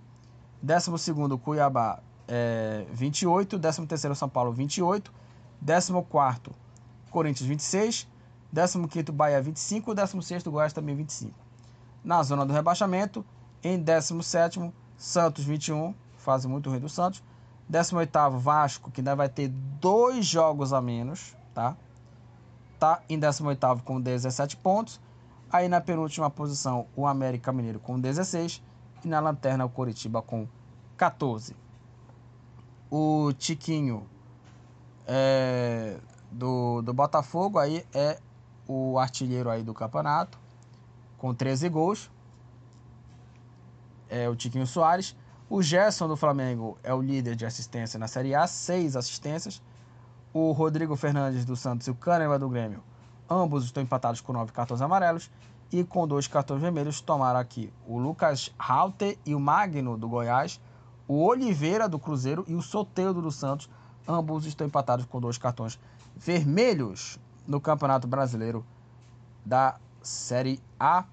décimo 0.63 0.97
segundo 0.99 1.37
Cuiabá 1.37 2.01
é, 2.27 2.87
28, 2.93 3.59
décimo 3.59 3.87
terceiro 3.87 4.15
São 4.15 4.29
Paulo 4.29 4.53
28, 4.53 5.13
décimo 5.61 6.03
quarto 6.03 6.51
Corinthians 7.11 7.47
26, 7.47 8.09
décimo 8.55 8.87
quinto 8.87 9.13
Bahia 9.13 9.43
25, 9.43 9.93
décimo 9.97 10.23
sexto 10.23 10.49
Goiás 10.49 10.73
também 10.73 10.95
25. 10.95 11.35
Na 12.05 12.23
zona 12.23 12.47
do 12.47 12.53
rebaixamento, 12.53 13.25
em 13.65 13.77
décimo 13.77 14.23
sétimo 14.23 14.73
Santos 14.97 15.45
21, 15.45 15.93
fase 16.17 16.47
muito 16.47 16.71
ruim 16.71 16.79
do 16.79 16.89
Santos, 16.89 17.21
décimo 17.69 17.99
oitavo 17.99 18.39
Vasco, 18.39 18.93
que 18.93 19.01
ainda 19.01 19.17
vai 19.17 19.29
ter 19.29 19.49
dois 19.49 20.25
jogos 20.25 20.73
a 20.73 20.81
menos, 20.81 21.37
tá? 21.53 21.77
Tá 22.79 23.03
em 23.09 23.19
décimo 23.19 23.49
oitavo 23.49 23.83
com 23.83 24.01
17 24.01 24.57
pontos. 24.59 25.01
Aí 25.51 25.69
na 25.69 25.81
penúltima 25.81 26.31
posição, 26.31 26.87
o 26.95 27.09
América 27.09 27.53
Mineiro 27.53 27.81
com 27.81 27.99
16. 27.99 28.63
E 29.05 29.09
na 29.09 29.19
lanterna, 29.19 29.65
o 29.65 29.69
Coritiba 29.69 30.23
com 30.23 30.47
14. 30.97 31.57
O 32.89 33.33
Tiquinho 33.37 34.07
é, 35.07 35.97
do, 36.31 36.83
do 36.83 36.95
Botafogo 36.95 37.59
aí 37.59 37.85
é 37.93 38.19
o 38.67 38.99
artilheiro 38.99 39.51
aí 39.51 39.63
do 39.63 39.75
campeonato, 39.75 40.39
com 41.19 41.35
13 41.35 41.69
gols. 41.69 42.11
É 44.09 44.29
o 44.29 44.37
Tiquinho 44.37 44.67
Soares. 44.67 45.17
O 45.49 45.63
Gerson 45.63 46.09
do 46.09 46.17
Flamengo 46.17 46.79
é 46.83 46.93
o 46.93 47.01
líder 47.01 47.37
de 47.37 47.45
assistência 47.45 47.99
na 47.99 48.09
Série 48.09 48.35
A, 48.35 48.47
6 48.47 48.97
assistências. 48.97 49.63
O 50.33 50.53
Rodrigo 50.53 50.97
Fernandes 50.97 51.45
do 51.45 51.55
Santos 51.55 51.87
e 51.87 51.91
o 51.91 51.95
Kahneman 51.95 52.39
do 52.39 52.49
Grêmio 52.49 52.83
Ambos 53.29 53.65
estão 53.65 53.83
empatados 53.83 54.21
com 54.21 54.33
nove 54.33 54.53
cartões 54.53 54.83
amarelos 54.83 55.31
e 55.73 55.83
com 55.83 56.07
dois 56.07 56.29
cartões 56.29 56.61
vermelhos 56.61 57.01
tomaram 57.01 57.41
aqui 57.41 57.73
o 57.87 57.99
Lucas 57.99 58.53
Halter 58.59 59.19
e 59.25 59.35
o 59.35 59.41
Magno 59.41 59.97
do 59.97 60.09
Goiás, 60.09 60.61
o 61.09 61.25
Oliveira 61.25 61.89
do 61.89 61.99
Cruzeiro 61.99 62.45
e 62.47 62.55
o 62.55 62.61
Soteudo 62.61 63.23
do 63.23 63.33
Santos. 63.33 63.69
Ambos 64.07 64.45
estão 64.45 64.67
empatados 64.67 65.07
com 65.07 65.21
dois 65.21 65.39
cartões 65.39 65.79
vermelhos 66.15 67.19
no 67.47 67.61
Campeonato 67.61 68.07
Brasileiro 68.07 68.65
da 69.45 69.77
Série 70.03 70.61
A. 70.79 71.05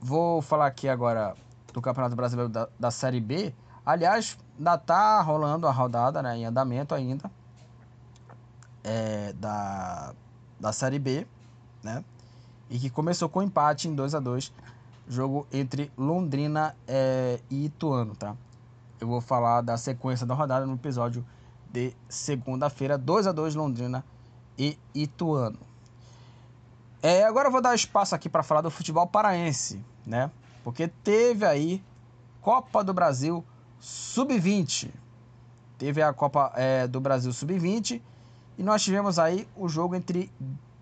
Vou 0.00 0.40
falar 0.42 0.66
aqui 0.66 0.88
agora 0.88 1.34
do 1.72 1.80
Campeonato 1.80 2.14
Brasileiro 2.14 2.50
da, 2.50 2.68
da 2.78 2.90
Série 2.90 3.20
B. 3.20 3.54
Aliás, 3.84 4.36
ainda 4.56 4.74
está 4.74 5.20
rolando 5.20 5.66
a 5.66 5.72
rodada 5.72 6.22
né, 6.22 6.36
em 6.36 6.44
andamento 6.44 6.94
ainda 6.94 7.30
é, 8.84 9.32
da 9.34 10.14
da 10.58 10.72
Série 10.72 10.98
B, 10.98 11.26
né? 11.82 12.04
E 12.68 12.78
que 12.78 12.90
começou 12.90 13.28
com 13.28 13.42
empate 13.42 13.88
em 13.88 13.94
2 13.94 14.14
a 14.14 14.20
2 14.20 14.52
jogo 15.08 15.46
entre 15.52 15.90
Londrina 15.96 16.76
é, 16.86 17.40
e 17.48 17.66
Ituano, 17.66 18.14
tá? 18.14 18.36
Eu 19.00 19.06
vou 19.06 19.20
falar 19.20 19.62
da 19.62 19.76
sequência 19.76 20.26
da 20.26 20.34
rodada 20.34 20.66
no 20.66 20.74
episódio 20.74 21.24
de 21.70 21.94
segunda-feira, 22.08 22.98
2 22.98 23.26
a 23.26 23.32
2 23.32 23.54
Londrina 23.54 24.04
e 24.58 24.78
Ituano. 24.94 25.58
É, 27.02 27.24
agora 27.24 27.48
eu 27.48 27.52
vou 27.52 27.60
dar 27.60 27.74
espaço 27.74 28.14
aqui 28.14 28.28
para 28.28 28.42
falar 28.42 28.60
do 28.60 28.70
futebol 28.70 29.06
paraense, 29.06 29.80
né? 30.04 30.30
Porque 30.64 30.88
teve 30.88 31.46
aí 31.46 31.82
Copa 32.40 32.82
do 32.82 32.92
Brasil 32.92 33.44
Sub-20. 33.78 34.90
Teve 35.78 36.02
a 36.02 36.12
Copa 36.12 36.52
é, 36.56 36.88
do 36.88 37.00
Brasil 37.00 37.32
Sub-20 37.32 38.02
e 38.58 38.62
nós 38.62 38.82
tivemos 38.82 39.18
aí 39.18 39.46
o 39.54 39.68
jogo 39.68 39.94
entre 39.94 40.32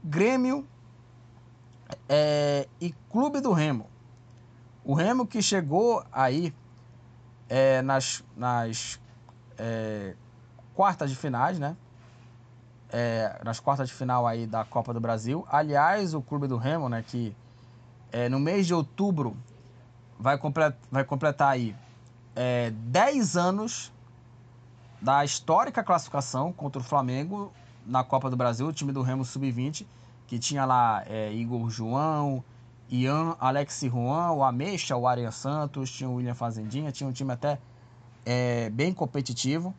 Grêmio 0.02 0.66
é, 2.08 2.66
e 2.80 2.94
Clube 3.10 3.40
do 3.40 3.52
Remo. 3.52 3.86
O 4.82 4.94
Remo 4.94 5.26
que 5.26 5.42
chegou 5.42 6.02
aí 6.10 6.54
é, 7.48 7.82
nas, 7.82 8.24
nas 8.34 8.98
é, 9.58 10.14
quartas 10.74 11.10
de 11.10 11.16
finais, 11.16 11.58
né? 11.58 11.76
É, 12.90 13.40
nas 13.44 13.58
quartas 13.58 13.88
de 13.88 13.94
final 13.94 14.26
aí 14.26 14.46
da 14.46 14.64
Copa 14.64 14.94
do 14.94 15.00
Brasil. 15.00 15.44
Aliás, 15.50 16.14
o 16.14 16.22
Clube 16.22 16.46
do 16.46 16.56
Remo, 16.56 16.88
né? 16.88 17.02
Que 17.06 17.34
é, 18.12 18.28
no 18.28 18.38
mês 18.38 18.66
de 18.66 18.74
outubro 18.74 19.36
vai, 20.18 20.38
complet, 20.38 20.76
vai 20.90 21.04
completar 21.04 21.52
aí 21.52 21.74
é, 22.34 22.70
10 22.70 23.36
anos 23.36 23.92
da 25.00 25.24
histórica 25.24 25.82
classificação 25.82 26.52
contra 26.52 26.80
o 26.80 26.84
Flamengo 26.84 27.52
na 27.84 28.02
Copa 28.02 28.28
do 28.30 28.36
Brasil, 28.36 28.66
o 28.66 28.72
time 28.72 28.92
do 28.92 29.02
Remo 29.02 29.24
Sub-20, 29.24 29.86
que 30.26 30.38
tinha 30.38 30.64
lá 30.64 31.02
é, 31.06 31.32
Igor 31.32 31.68
João, 31.70 32.42
Ian, 32.88 33.36
Alex 33.38 33.80
Juan, 33.80 34.32
o 34.32 34.44
Ameixa, 34.44 34.96
o 34.96 35.06
Arian 35.06 35.30
Santos, 35.30 35.90
tinha 35.90 36.08
o 36.08 36.14
William 36.14 36.34
Fazendinha, 36.34 36.92
tinha 36.92 37.08
um 37.08 37.12
time 37.12 37.32
até 37.32 37.58
é, 38.24 38.70
bem 38.70 38.92
competitivo. 38.92 39.74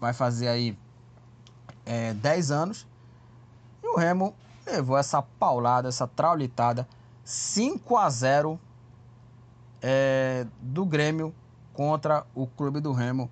Vai 0.00 0.12
fazer 0.12 0.48
aí 0.48 0.76
é, 1.86 2.12
10 2.12 2.50
anos. 2.50 2.86
E 3.82 3.86
o 3.86 3.96
Remo 3.96 4.34
levou 4.66 4.98
essa 4.98 5.22
paulada, 5.22 5.88
essa 5.88 6.06
traulitada, 6.06 6.86
5 7.24 7.96
a 7.96 8.10
0 8.10 8.60
é, 9.80 10.46
do 10.60 10.84
Grêmio 10.84 11.34
contra 11.72 12.26
o 12.34 12.46
clube 12.46 12.80
do 12.80 12.92
Remo 12.92 13.30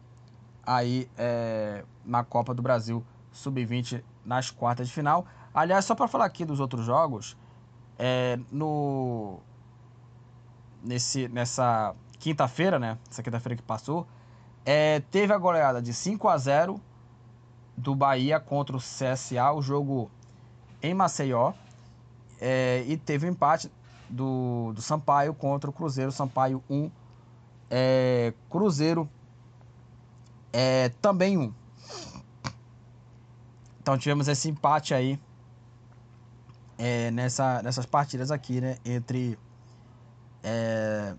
aí 0.65 1.11
é, 1.19 1.85
na 2.05 2.23
Copa 2.23 2.55
do 2.55 2.63
Brasil 2.63 3.05
sub-20 3.33 4.03
nas 4.25 4.51
quartas 4.51 4.89
de 4.89 4.95
final. 4.95 5.27
Aliás, 5.53 5.85
só 5.85 5.95
para 5.95 6.09
falar 6.09 6.25
aqui 6.25 6.45
dos 6.45 6.61
outros 6.61 6.87
jogos, 6.87 7.37
é, 7.99 8.39
no 8.51 9.39
nesse 10.83 11.29
nessa 11.29 11.95
quinta-feira, 12.19 12.79
né? 12.79 12.99
Essa 13.11 13.23
quinta-feira 13.23 13.57
que 13.57 13.63
passou, 13.63 14.07
é, 14.65 15.01
teve 15.11 15.33
a 15.33 15.39
goleada 15.39 15.81
de 15.83 15.93
5 15.93 16.29
a 16.29 16.39
0 16.39 16.81
do 17.77 17.95
Bahia 17.95 18.39
contra 18.39 18.77
o 18.77 18.81
CSA, 18.81 19.53
o 19.53 19.62
jogo 19.62 20.11
em 20.83 20.95
Maceió, 20.95 21.53
é, 22.41 22.85
e 22.87 22.97
teve 22.97 23.27
o 23.27 23.29
um 23.29 23.33
empate 23.33 23.70
do, 24.09 24.72
do 24.75 24.83
Sampaio 24.83 25.35
contra 25.35 25.70
o 25.70 25.72
Cruzeiro, 25.72 26.12
Sampaio 26.12 26.62
1, 26.68 26.91
é, 27.70 28.33
Cruzeiro 28.51 29.09
é, 30.53 30.91
também 31.01 31.37
1. 31.37 31.53
Então 33.81 33.99
tivemos 33.99 34.29
esse 34.29 34.49
empate 34.49 34.95
aí 34.95 35.20
é, 36.79 37.11
nessa, 37.11 37.62
nessas 37.62 37.85
partidas 37.85 38.31
aqui, 38.31 38.61
né? 38.61 38.77
Entre 38.85 39.39
é, 40.43 41.14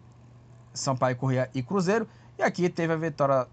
Sampaio 0.74 1.16
Corrêa 1.16 1.49
e 1.53 1.62
Cruzeiro. 1.62 2.08
E 2.38 2.43
aqui 2.43 2.70
teve 2.70 2.93
a 2.93 2.95
vitória. 2.95 3.47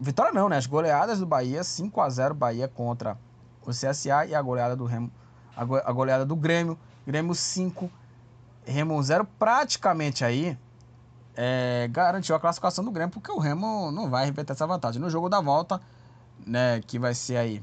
Vitória 0.00 0.32
não, 0.32 0.48
né? 0.48 0.56
As 0.56 0.66
goleadas 0.66 1.18
do 1.18 1.26
Bahia, 1.26 1.62
5 1.62 2.00
a 2.00 2.08
0 2.08 2.34
Bahia 2.34 2.68
contra 2.68 3.18
o 3.64 3.70
CSA 3.70 4.26
e 4.26 4.34
a 4.34 4.42
goleada 4.42 4.76
do 4.76 4.84
Remo. 4.84 5.10
A 5.56 5.92
goleada 5.92 6.24
do 6.24 6.34
Grêmio. 6.34 6.78
Grêmio 7.06 7.34
5, 7.34 7.90
Remo 8.64 9.02
0. 9.02 9.26
Praticamente 9.38 10.24
aí 10.24 10.58
é, 11.36 11.88
garantiu 11.90 12.34
a 12.34 12.40
classificação 12.40 12.84
do 12.84 12.90
Grêmio, 12.90 13.12
porque 13.12 13.30
o 13.30 13.38
Remo 13.38 13.90
não 13.92 14.10
vai 14.10 14.26
repetir 14.26 14.52
essa 14.52 14.66
vantagem. 14.66 15.00
No 15.00 15.10
jogo 15.10 15.28
da 15.28 15.40
volta, 15.40 15.80
né? 16.46 16.80
Que 16.86 16.98
vai 16.98 17.14
ser 17.14 17.36
aí 17.36 17.62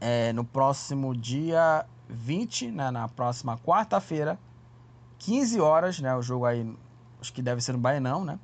é, 0.00 0.32
no 0.32 0.44
próximo 0.44 1.14
dia 1.14 1.84
20, 2.08 2.70
né, 2.70 2.90
na 2.90 3.08
próxima 3.08 3.58
quarta-feira, 3.58 4.38
15 5.18 5.60
horas, 5.60 6.00
né, 6.00 6.14
o 6.14 6.22
jogo 6.22 6.46
aí, 6.46 6.74
acho 7.20 7.32
que 7.32 7.42
deve 7.42 7.60
ser 7.60 7.72
no 7.72 7.78
Baenão, 7.78 8.24
né, 8.24 8.38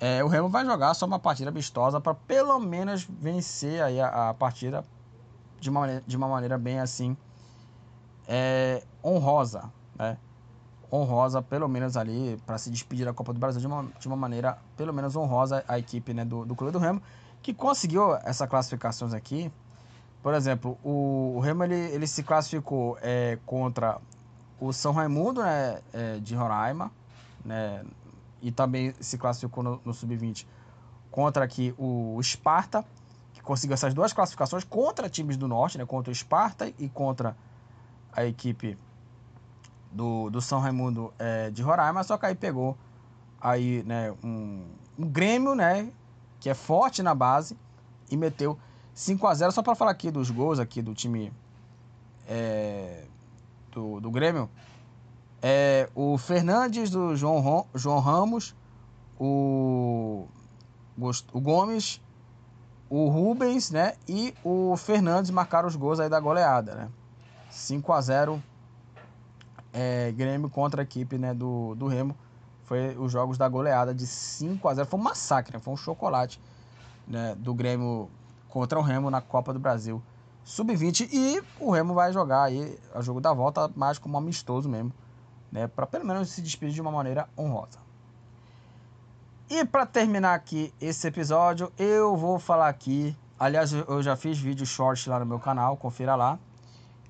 é, 0.00 0.24
o 0.24 0.28
Remo 0.28 0.48
vai 0.48 0.64
jogar 0.64 0.94
só 0.94 1.04
uma 1.04 1.18
partida 1.18 1.50
amistosa 1.50 2.00
para 2.00 2.14
pelo 2.14 2.58
menos 2.58 3.04
vencer 3.04 3.82
aí 3.82 4.00
a, 4.00 4.30
a, 4.30 4.34
partida 4.34 4.82
de 5.60 5.68
uma, 5.68 5.80
maneira, 5.80 6.02
de 6.06 6.16
uma 6.16 6.26
maneira 6.26 6.56
bem 6.56 6.80
assim 6.80 7.14
é, 8.26 8.82
honrosa, 9.04 9.70
né, 9.98 10.16
honrosa 10.90 11.42
pelo 11.42 11.68
menos 11.68 11.98
ali 11.98 12.40
para 12.46 12.56
se 12.56 12.70
despedir 12.70 13.04
da 13.04 13.12
Copa 13.12 13.34
do 13.34 13.38
Brasil 13.38 13.60
de 13.60 13.66
uma, 13.66 13.84
de 13.98 14.06
uma 14.06 14.16
maneira 14.16 14.56
pelo 14.74 14.94
menos 14.94 15.14
honrosa 15.14 15.62
a 15.68 15.78
equipe 15.78 16.14
né, 16.14 16.24
do, 16.24 16.46
do 16.46 16.56
Clube 16.56 16.72
do 16.72 16.78
Remo 16.78 17.02
que 17.42 17.52
conseguiu 17.52 18.16
essas 18.16 18.48
classificações 18.48 19.12
aqui. 19.12 19.50
Por 20.22 20.34
exemplo, 20.34 20.78
o, 20.82 21.34
o 21.36 21.40
Remo 21.40 21.64
ele, 21.64 21.74
ele 21.74 22.06
se 22.06 22.22
classificou 22.22 22.98
é, 23.00 23.38
contra 23.46 23.98
o 24.58 24.72
São 24.72 24.92
Raimundo 24.92 25.42
né, 25.42 25.80
é, 25.92 26.18
de 26.18 26.34
Roraima, 26.34 26.90
né, 27.44 27.82
e 28.42 28.50
também 28.50 28.94
se 29.00 29.18
classificou 29.18 29.62
no, 29.62 29.80
no 29.84 29.94
Sub-20 29.94 30.46
contra 31.10 31.44
aqui 31.44 31.74
o 31.76 32.18
Esparta, 32.20 32.84
que 33.32 33.42
conseguiu 33.42 33.74
essas 33.74 33.92
duas 33.92 34.12
classificações 34.12 34.64
contra 34.64 35.08
times 35.08 35.36
do 35.36 35.48
Norte, 35.48 35.76
né, 35.78 35.84
contra 35.84 36.10
o 36.10 36.12
Esparta 36.12 36.72
e 36.78 36.88
contra 36.88 37.36
a 38.12 38.24
equipe 38.24 38.78
do, 39.90 40.30
do 40.30 40.40
São 40.40 40.60
Raimundo 40.60 41.12
é, 41.18 41.50
de 41.50 41.62
Roraima, 41.62 42.02
só 42.04 42.16
que 42.16 42.26
aí 42.26 42.34
pegou 42.34 42.76
aí, 43.40 43.82
né, 43.84 44.12
um, 44.22 44.64
um 44.98 45.06
Grêmio, 45.06 45.54
né, 45.54 45.90
que 46.38 46.48
é 46.48 46.54
forte 46.54 47.02
na 47.02 47.14
base 47.14 47.56
e 48.10 48.16
meteu 48.16 48.58
5 48.94 49.26
a 49.26 49.34
0 49.34 49.52
só 49.52 49.62
para 49.62 49.74
falar 49.74 49.92
aqui 49.92 50.10
dos 50.10 50.30
gols 50.30 50.58
aqui 50.58 50.82
do 50.82 50.94
time 50.94 51.32
é, 52.28 53.04
do, 53.72 54.00
do 54.00 54.10
Grêmio. 54.10 54.48
É, 55.42 55.88
o 55.94 56.18
Fernandes 56.18 56.90
do 56.90 57.16
João, 57.16 57.66
João 57.74 57.98
Ramos, 57.98 58.54
o, 59.18 60.26
o 61.32 61.40
Gomes, 61.40 62.00
o 62.88 63.08
Rubens, 63.08 63.70
né? 63.70 63.94
E 64.08 64.34
o 64.44 64.76
Fernandes 64.76 65.30
marcaram 65.30 65.68
os 65.68 65.76
gols 65.76 66.00
aí 66.00 66.08
da 66.08 66.20
goleada, 66.20 66.74
né? 66.74 66.88
5 67.50 67.92
a 67.92 68.00
0 68.00 68.42
é, 69.72 70.12
Grêmio 70.12 70.48
contra 70.50 70.82
a 70.82 70.84
equipe 70.84 71.18
né, 71.18 71.34
do, 71.34 71.74
do 71.74 71.86
Remo. 71.86 72.16
Foi 72.64 72.96
os 72.96 73.10
jogos 73.10 73.36
da 73.36 73.48
goleada 73.48 73.92
de 73.94 74.06
5 74.06 74.68
a 74.68 74.74
0 74.74 74.88
Foi 74.88 75.00
um 75.00 75.02
massacre, 75.02 75.54
né? 75.54 75.60
foi 75.60 75.74
um 75.74 75.76
chocolate 75.76 76.40
né, 77.06 77.34
do 77.36 77.52
Grêmio 77.52 78.08
contra 78.48 78.78
o 78.78 78.82
Remo 78.82 79.10
na 79.10 79.20
Copa 79.20 79.52
do 79.52 79.58
Brasil 79.58 80.02
Sub-20. 80.44 81.08
E 81.12 81.42
o 81.58 81.70
Remo 81.70 81.94
vai 81.94 82.12
jogar 82.12 82.44
aí 82.44 82.78
o 82.94 83.02
jogo 83.02 83.20
da 83.20 83.32
volta 83.32 83.70
mais 83.74 83.98
como 83.98 84.16
amistoso 84.16 84.68
mesmo, 84.68 84.92
né? 85.50 85.66
Para 85.66 85.86
pelo 85.86 86.06
menos 86.06 86.30
se 86.30 86.40
despedir 86.42 86.74
de 86.74 86.80
uma 86.80 86.90
maneira 86.90 87.28
honrosa. 87.36 87.78
E 89.48 89.64
para 89.64 89.84
terminar 89.84 90.34
aqui 90.34 90.72
esse 90.80 91.06
episódio, 91.08 91.72
eu 91.76 92.16
vou 92.16 92.38
falar 92.38 92.68
aqui. 92.68 93.16
Aliás, 93.38 93.72
eu 93.72 94.02
já 94.02 94.14
fiz 94.14 94.38
vídeo 94.38 94.64
short 94.64 95.08
lá 95.08 95.18
no 95.18 95.26
meu 95.26 95.40
canal, 95.40 95.76
confira 95.76 96.14
lá. 96.14 96.38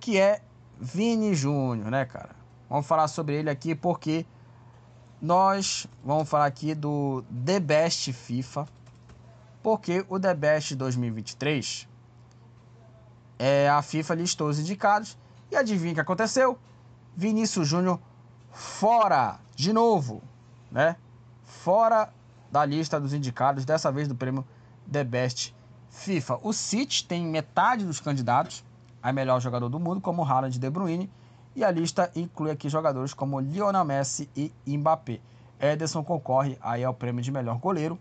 Que 0.00 0.18
é 0.18 0.40
Vini 0.78 1.34
Júnior, 1.34 1.90
né, 1.90 2.06
cara? 2.06 2.30
Vamos 2.68 2.86
falar 2.86 3.08
sobre 3.08 3.34
ele 3.34 3.50
aqui 3.50 3.74
porque 3.74 4.24
nós 5.20 5.86
vamos 6.02 6.28
falar 6.28 6.46
aqui 6.46 6.74
do 6.74 7.22
The 7.44 7.60
Best 7.60 8.12
FIFA. 8.12 8.66
Porque 9.62 10.06
o 10.08 10.18
The 10.18 10.32
Best 10.32 10.74
2023 10.76 11.86
é 13.38 13.68
a 13.68 13.82
FIFA 13.82 14.14
listou 14.14 14.48
os 14.48 14.58
indicados 14.58 15.18
e 15.50 15.56
adivinha 15.56 15.92
o 15.92 15.94
que 15.94 16.00
aconteceu? 16.00 16.58
Vinícius 17.14 17.68
Júnior 17.68 18.00
fora 18.50 19.38
de 19.54 19.72
novo, 19.72 20.22
né? 20.70 20.96
Fora 21.44 22.12
da 22.50 22.64
lista 22.64 22.98
dos 22.98 23.12
indicados, 23.12 23.64
dessa 23.64 23.90
vez 23.92 24.08
do 24.08 24.14
prêmio 24.14 24.44
The 24.90 25.04
Best 25.04 25.54
FIFA. 25.88 26.38
O 26.42 26.52
City 26.52 27.06
tem 27.06 27.26
metade 27.26 27.84
dos 27.84 28.00
candidatos 28.00 28.64
a 29.02 29.12
melhor 29.12 29.40
jogador 29.40 29.68
do 29.68 29.80
mundo, 29.80 30.00
como 30.00 30.24
Haaland 30.24 30.56
e 30.56 30.60
De 30.60 30.70
Bruyne, 30.70 31.10
e 31.54 31.64
a 31.64 31.70
lista 31.70 32.10
inclui 32.14 32.50
aqui 32.50 32.68
jogadores 32.68 33.14
como 33.14 33.40
Lionel 33.40 33.84
Messi 33.84 34.28
e 34.36 34.52
Mbappé. 34.66 35.20
Ederson 35.58 36.02
concorre 36.02 36.58
aí 36.60 36.84
ao 36.84 36.94
prêmio 36.94 37.22
de 37.22 37.30
melhor 37.30 37.58
goleiro. 37.58 37.98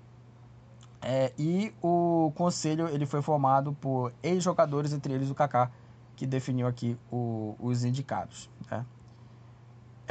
É, 1.01 1.31
e 1.37 1.73
o 1.81 2.31
conselho 2.35 2.87
ele 2.89 3.05
foi 3.05 3.21
formado 3.21 3.73
por 3.73 4.13
ex-jogadores, 4.21 4.93
entre 4.93 5.13
eles 5.13 5.29
o 5.29 5.35
Kaká, 5.35 5.71
que 6.15 6.25
definiu 6.25 6.67
aqui 6.67 6.97
o, 7.11 7.55
os 7.59 7.83
indicados. 7.83 8.49
Né? 8.69 8.85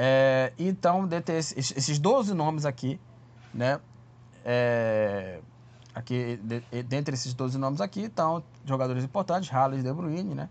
É, 0.00 0.52
então, 0.56 1.08
dentre 1.08 1.36
esses, 1.36 1.76
esses 1.76 1.98
12 1.98 2.32
nomes 2.32 2.64
aqui, 2.64 3.00
né, 3.52 3.80
é, 4.44 5.40
aqui, 5.92 6.36
de, 6.36 6.62
dentre 6.84 7.14
esses 7.14 7.34
12 7.34 7.58
nomes 7.58 7.80
aqui, 7.80 8.02
estão 8.02 8.44
jogadores 8.64 9.02
importantes, 9.02 9.52
Haaland 9.52 9.80
e 9.80 9.82
De 9.82 9.92
Bruyne, 9.92 10.36
né? 10.36 10.48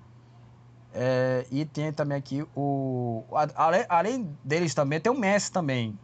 É, 0.93 1.45
e 1.49 1.63
tem 1.63 1.93
também 1.93 2.17
aqui 2.17 2.45
o. 2.55 3.23
Além, 3.55 3.85
além 3.87 4.37
deles 4.43 4.73
também, 4.73 4.99
tem 4.99 5.11
o 5.11 5.17
Messi 5.17 5.51
também. 5.51 5.97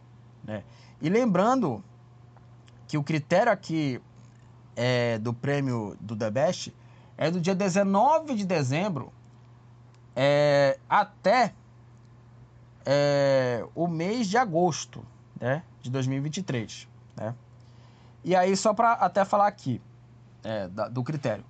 Né? 0.44 0.64
E 1.02 1.10
lembrando 1.10 1.84
que 2.88 2.98
o 2.98 3.04
critério 3.04 3.52
aqui 3.52 4.00
é, 4.76 5.18
do 5.18 5.34
prêmio 5.34 5.98
do 6.00 6.16
The 6.16 6.30
Best 6.30 6.74
é 7.18 7.32
do 7.32 7.42
dia 7.42 7.56
19 7.56 8.36
de 8.36 8.46
dezembro 8.46 9.12
é, 10.16 10.78
até 10.88 11.54
é, 12.86 13.66
o 13.76 13.88
mês 13.88 14.28
de 14.28 14.38
agosto 14.38 15.06
né, 15.40 15.64
de 15.82 15.90
2023. 15.90 16.88
Né? 17.16 17.36
E 18.24 18.36
aí, 18.36 18.56
só 18.56 18.74
para 18.74 18.94
até 18.94 19.26
falar 19.26 19.48
aqui 19.48 19.82
é, 20.44 20.68
da, 20.68 20.88
do 20.88 21.04
critério. 21.04 21.44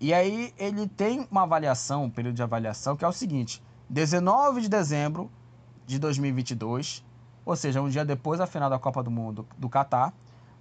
E 0.00 0.14
aí 0.14 0.54
ele 0.56 0.88
tem 0.88 1.26
uma 1.30 1.42
avaliação, 1.42 2.04
um 2.04 2.10
período 2.10 2.36
de 2.36 2.42
avaliação, 2.42 2.96
que 2.96 3.04
é 3.04 3.08
o 3.08 3.12
seguinte: 3.12 3.62
19 3.88 4.62
de 4.62 4.68
dezembro 4.68 5.30
de 5.86 5.98
2022, 5.98 7.04
ou 7.44 7.54
seja, 7.54 7.82
um 7.82 7.88
dia 7.88 8.04
depois 8.04 8.38
da 8.38 8.46
final 8.46 8.70
da 8.70 8.78
Copa 8.78 9.02
do 9.02 9.10
Mundo 9.10 9.46
do 9.58 9.68
Catar, 9.68 10.14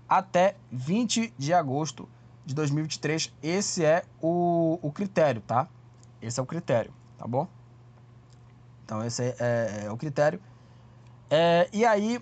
até 0.07 0.55
20 0.71 1.33
de 1.37 1.53
agosto 1.53 2.09
de 2.45 2.53
2023. 2.53 3.33
Esse 3.41 3.85
é 3.85 4.03
o, 4.21 4.77
o 4.81 4.91
critério, 4.91 5.41
tá? 5.41 5.67
Esse 6.21 6.39
é 6.39 6.43
o 6.43 6.45
critério, 6.45 6.91
tá 7.17 7.25
bom? 7.25 7.47
Então, 8.89 9.05
esse 9.05 9.21
é, 9.21 9.35
é, 9.39 9.83
é 9.85 9.91
o 9.91 9.95
critério. 9.95 10.41
É, 11.29 11.69
e 11.71 11.85
aí, 11.85 12.19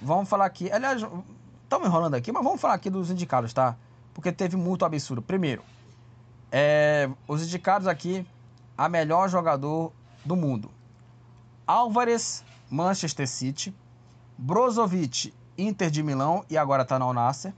vamos 0.00 0.30
falar 0.30 0.46
aqui. 0.46 0.72
Aliás, 0.72 1.04
estamos 1.62 1.86
enrolando 1.86 2.14
aqui, 2.14 2.32
mas 2.32 2.42
vamos 2.42 2.58
falar 2.58 2.72
aqui 2.72 2.88
dos 2.88 3.10
indicados, 3.10 3.52
tá? 3.52 3.76
Porque 4.14 4.32
teve 4.32 4.56
muito 4.56 4.82
absurdo. 4.86 5.20
Primeiro, 5.20 5.62
é, 6.50 7.10
os 7.28 7.42
indicados 7.42 7.86
aqui 7.86 8.26
a 8.78 8.88
melhor 8.88 9.28
jogador 9.28 9.92
do 10.24 10.34
mundo. 10.34 10.70
Álvares, 11.66 12.42
Manchester 12.70 13.28
City. 13.28 13.76
Brozovic, 14.38 15.34
Inter 15.58 15.90
de 15.90 16.02
Milão 16.02 16.46
e 16.48 16.56
agora 16.56 16.80
está 16.82 16.98
no 16.98 17.12
Nasser. 17.12 17.52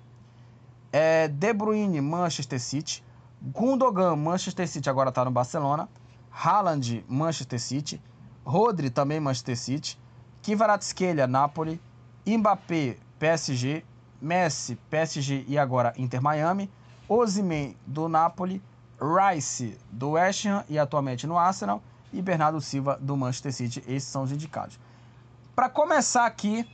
É, 0.91 1.29
De 1.29 1.53
Bruyne, 1.53 2.01
Manchester 2.01 2.59
City. 2.59 3.05
Gundogan, 3.41 4.17
Manchester 4.17 4.67
City, 4.67 4.91
agora 4.91 5.11
está 5.11 5.25
no 5.25 5.31
Barcelona. 5.31 5.89
Haaland, 6.33 7.05
Manchester 7.09 7.61
City. 7.61 8.03
Rodri, 8.45 8.91
também 8.91 9.21
Manchester 9.21 9.57
City. 9.57 9.99
Kvaratskhelia, 10.43 11.27
Napoli. 11.27 11.81
Mbappé, 12.27 12.97
PSG. 13.19 13.85
Messi, 14.21 14.77
PSG 14.89 15.45
e 15.49 15.59
agora 15.59 15.93
Inter 15.97 16.23
Miami. 16.23 16.71
Osimhen, 17.09 17.77
do 17.87 18.09
Napoli. 18.09 18.63
Rice, 19.01 19.77
do 19.91 20.11
West 20.11 20.47
Ham 20.47 20.65
e 20.69 20.79
atualmente 20.79 21.27
no 21.27 21.37
Arsenal. 21.37 21.83
E 22.13 22.23
Bernardo 22.23 22.61
Silva, 22.61 22.99
do 23.01 23.17
Manchester 23.17 23.53
City. 23.53 23.83
Esses 23.87 24.09
são 24.09 24.23
os 24.23 24.31
indicados. 24.31 24.79
Para 25.57 25.69
começar 25.69 26.27
aqui, 26.27 26.69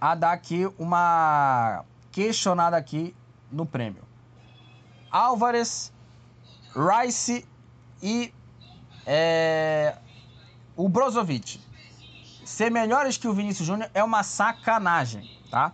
a 0.00 0.14
dar 0.14 0.32
aqui 0.32 0.70
uma 0.78 1.84
questionada 2.10 2.76
aqui 2.76 3.14
no 3.50 3.66
prêmio. 3.66 4.02
Álvares, 5.10 5.92
Rice 6.74 7.46
e 8.02 8.32
é, 9.06 9.96
o 10.76 10.88
Brozovic 10.88 11.60
ser 12.44 12.70
melhores 12.70 13.16
que 13.16 13.28
o 13.28 13.32
Vinícius 13.32 13.66
Júnior 13.66 13.90
é 13.94 14.02
uma 14.02 14.22
sacanagem, 14.22 15.30
tá? 15.50 15.72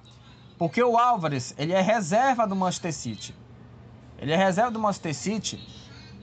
Porque 0.59 0.82
o 0.82 0.99
Álvares, 0.99 1.55
ele 1.57 1.72
é 1.72 1.80
reserva 1.80 2.46
do 2.46 2.57
Manchester 2.57 2.92
City. 2.92 3.34
Ele 4.18 4.32
é 4.32 4.36
reserva 4.36 4.70
do 4.70 4.78
Manchester 4.78 5.14
City. 5.14 5.68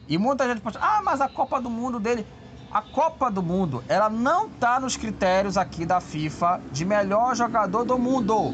E 0.07 0.17
muita 0.17 0.47
gente 0.47 0.61
pode 0.61 0.77
ah, 0.79 1.01
mas 1.03 1.21
a 1.21 1.29
Copa 1.29 1.59
do 1.61 1.69
Mundo 1.69 1.99
dele... 1.99 2.25
A 2.71 2.81
Copa 2.81 3.31
do 3.31 3.41
Mundo, 3.41 3.81
ela 3.87 4.09
não 4.09 4.49
tá 4.49 4.81
nos 4.81 4.97
critérios 4.97 5.55
aqui 5.55 5.85
da 5.85 6.01
FIFA 6.01 6.61
de 6.73 6.83
melhor 6.83 7.33
jogador 7.33 7.85
do 7.85 7.97
mundo. 7.97 8.53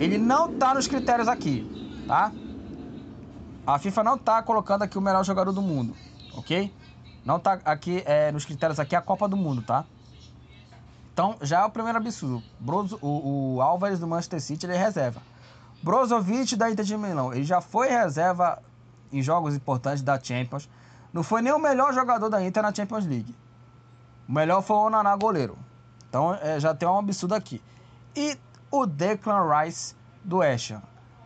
Ele 0.00 0.16
não 0.16 0.54
tá 0.54 0.72
nos 0.72 0.86
critérios 0.86 1.28
aqui, 1.28 1.66
tá? 2.06 2.32
A 3.66 3.78
FIFA 3.78 4.02
não 4.02 4.16
tá 4.16 4.42
colocando 4.42 4.84
aqui 4.84 4.96
o 4.96 5.02
melhor 5.02 5.22
jogador 5.22 5.52
do 5.52 5.60
mundo, 5.60 5.94
ok? 6.32 6.72
Não 7.24 7.38
tá 7.38 7.58
aqui 7.64 8.02
é, 8.06 8.32
nos 8.32 8.44
critérios 8.44 8.78
aqui 8.80 8.96
a 8.96 9.02
Copa 9.02 9.28
do 9.28 9.36
Mundo, 9.36 9.62
tá? 9.62 9.84
Então 11.12 11.36
já 11.42 11.60
é 11.60 11.64
o 11.64 11.70
primeiro 11.70 11.98
absurdo. 11.98 12.42
Brozo, 12.60 12.98
o, 13.02 13.56
o 13.56 13.62
Álvares 13.62 13.98
do 13.98 14.06
Manchester 14.06 14.40
City 14.40 14.66
ele 14.66 14.74
é 14.74 14.78
reserva. 14.78 15.20
Brozovic 15.82 16.56
da 16.56 16.70
Inter 16.70 16.84
de 16.84 16.96
Milão, 16.96 17.32
ele 17.32 17.44
já 17.44 17.60
foi 17.60 17.88
reserva 17.88 18.62
em 19.12 19.22
jogos 19.22 19.54
importantes 19.54 20.02
da 20.02 20.18
Champions. 20.20 20.68
Não 21.12 21.22
foi 21.22 21.42
nem 21.42 21.52
o 21.52 21.58
melhor 21.58 21.92
jogador 21.92 22.28
da 22.28 22.44
Inter 22.44 22.62
na 22.62 22.74
Champions 22.74 23.06
League. 23.06 23.34
O 24.28 24.32
melhor 24.32 24.62
foi 24.62 24.76
o 24.76 24.90
Naná 24.90 25.16
goleiro. 25.16 25.58
Então 26.08 26.34
é, 26.34 26.60
já 26.60 26.74
tem 26.74 26.88
um 26.88 26.98
absurdo 26.98 27.34
aqui. 27.34 27.62
E 28.14 28.38
o 28.70 28.86
Declan 28.86 29.42
Rice 29.48 29.94
do 30.24 30.38
West. 30.38 30.72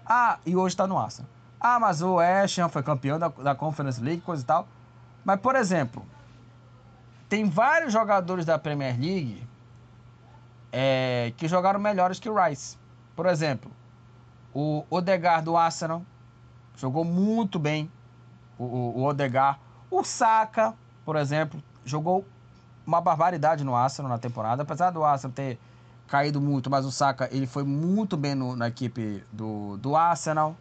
Ah, 0.07 0.38
e 0.45 0.57
hoje 0.57 0.74
está 0.74 0.86
no 0.86 0.99
Arsenal. 0.99 1.30
Ah, 1.61 1.78
mas 1.78 2.03
o 2.03 2.14
West 2.14 2.59
foi 2.70 2.82
campeão 2.82 3.18
da, 3.18 3.28
da 3.28 3.55
Conference 3.55 4.01
League, 4.01 4.22
coisa 4.22 4.43
e 4.43 4.47
tal. 4.47 4.66
Mas, 5.24 5.40
por 5.40 5.56
exemplo, 5.56 6.04
tem 7.28 7.48
vários 7.48 7.92
jogadores 7.92 8.44
da 8.44 8.58
Premier 8.58 8.98
League 8.98 9.46
é, 10.72 11.32
que 11.36 11.46
jogaram 11.46 11.78
melhores 11.78 12.18
que 12.18 12.28
o 12.28 12.34
Rice. 12.34 12.76
Por 13.14 13.26
exemplo, 13.26 13.70
o 14.52 14.84
Odegaard 14.90 15.44
do 15.44 15.56
Arsenal 15.56 16.02
jogou 16.76 17.04
muito 17.04 17.58
bem. 17.58 17.90
O, 18.58 18.64
o, 18.64 18.98
o 18.98 19.04
Odegaard. 19.04 19.58
O 19.90 20.02
Saka, 20.02 20.74
por 21.04 21.16
exemplo, 21.16 21.62
jogou 21.84 22.24
uma 22.86 23.00
barbaridade 23.00 23.64
no 23.64 23.74
Arsenal 23.74 24.10
na 24.10 24.18
temporada, 24.18 24.62
apesar 24.62 24.90
do 24.90 25.04
Arsenal 25.04 25.34
ter 25.34 25.58
caído 26.08 26.40
muito, 26.40 26.68
mas 26.68 26.84
o 26.84 26.90
Saka 26.90 27.28
ele 27.32 27.46
foi 27.46 27.62
muito 27.62 28.16
bem 28.16 28.34
no, 28.34 28.56
na 28.56 28.68
equipe 28.68 29.24
do, 29.32 29.76
do 29.78 29.96
Arsenal. 29.96 30.56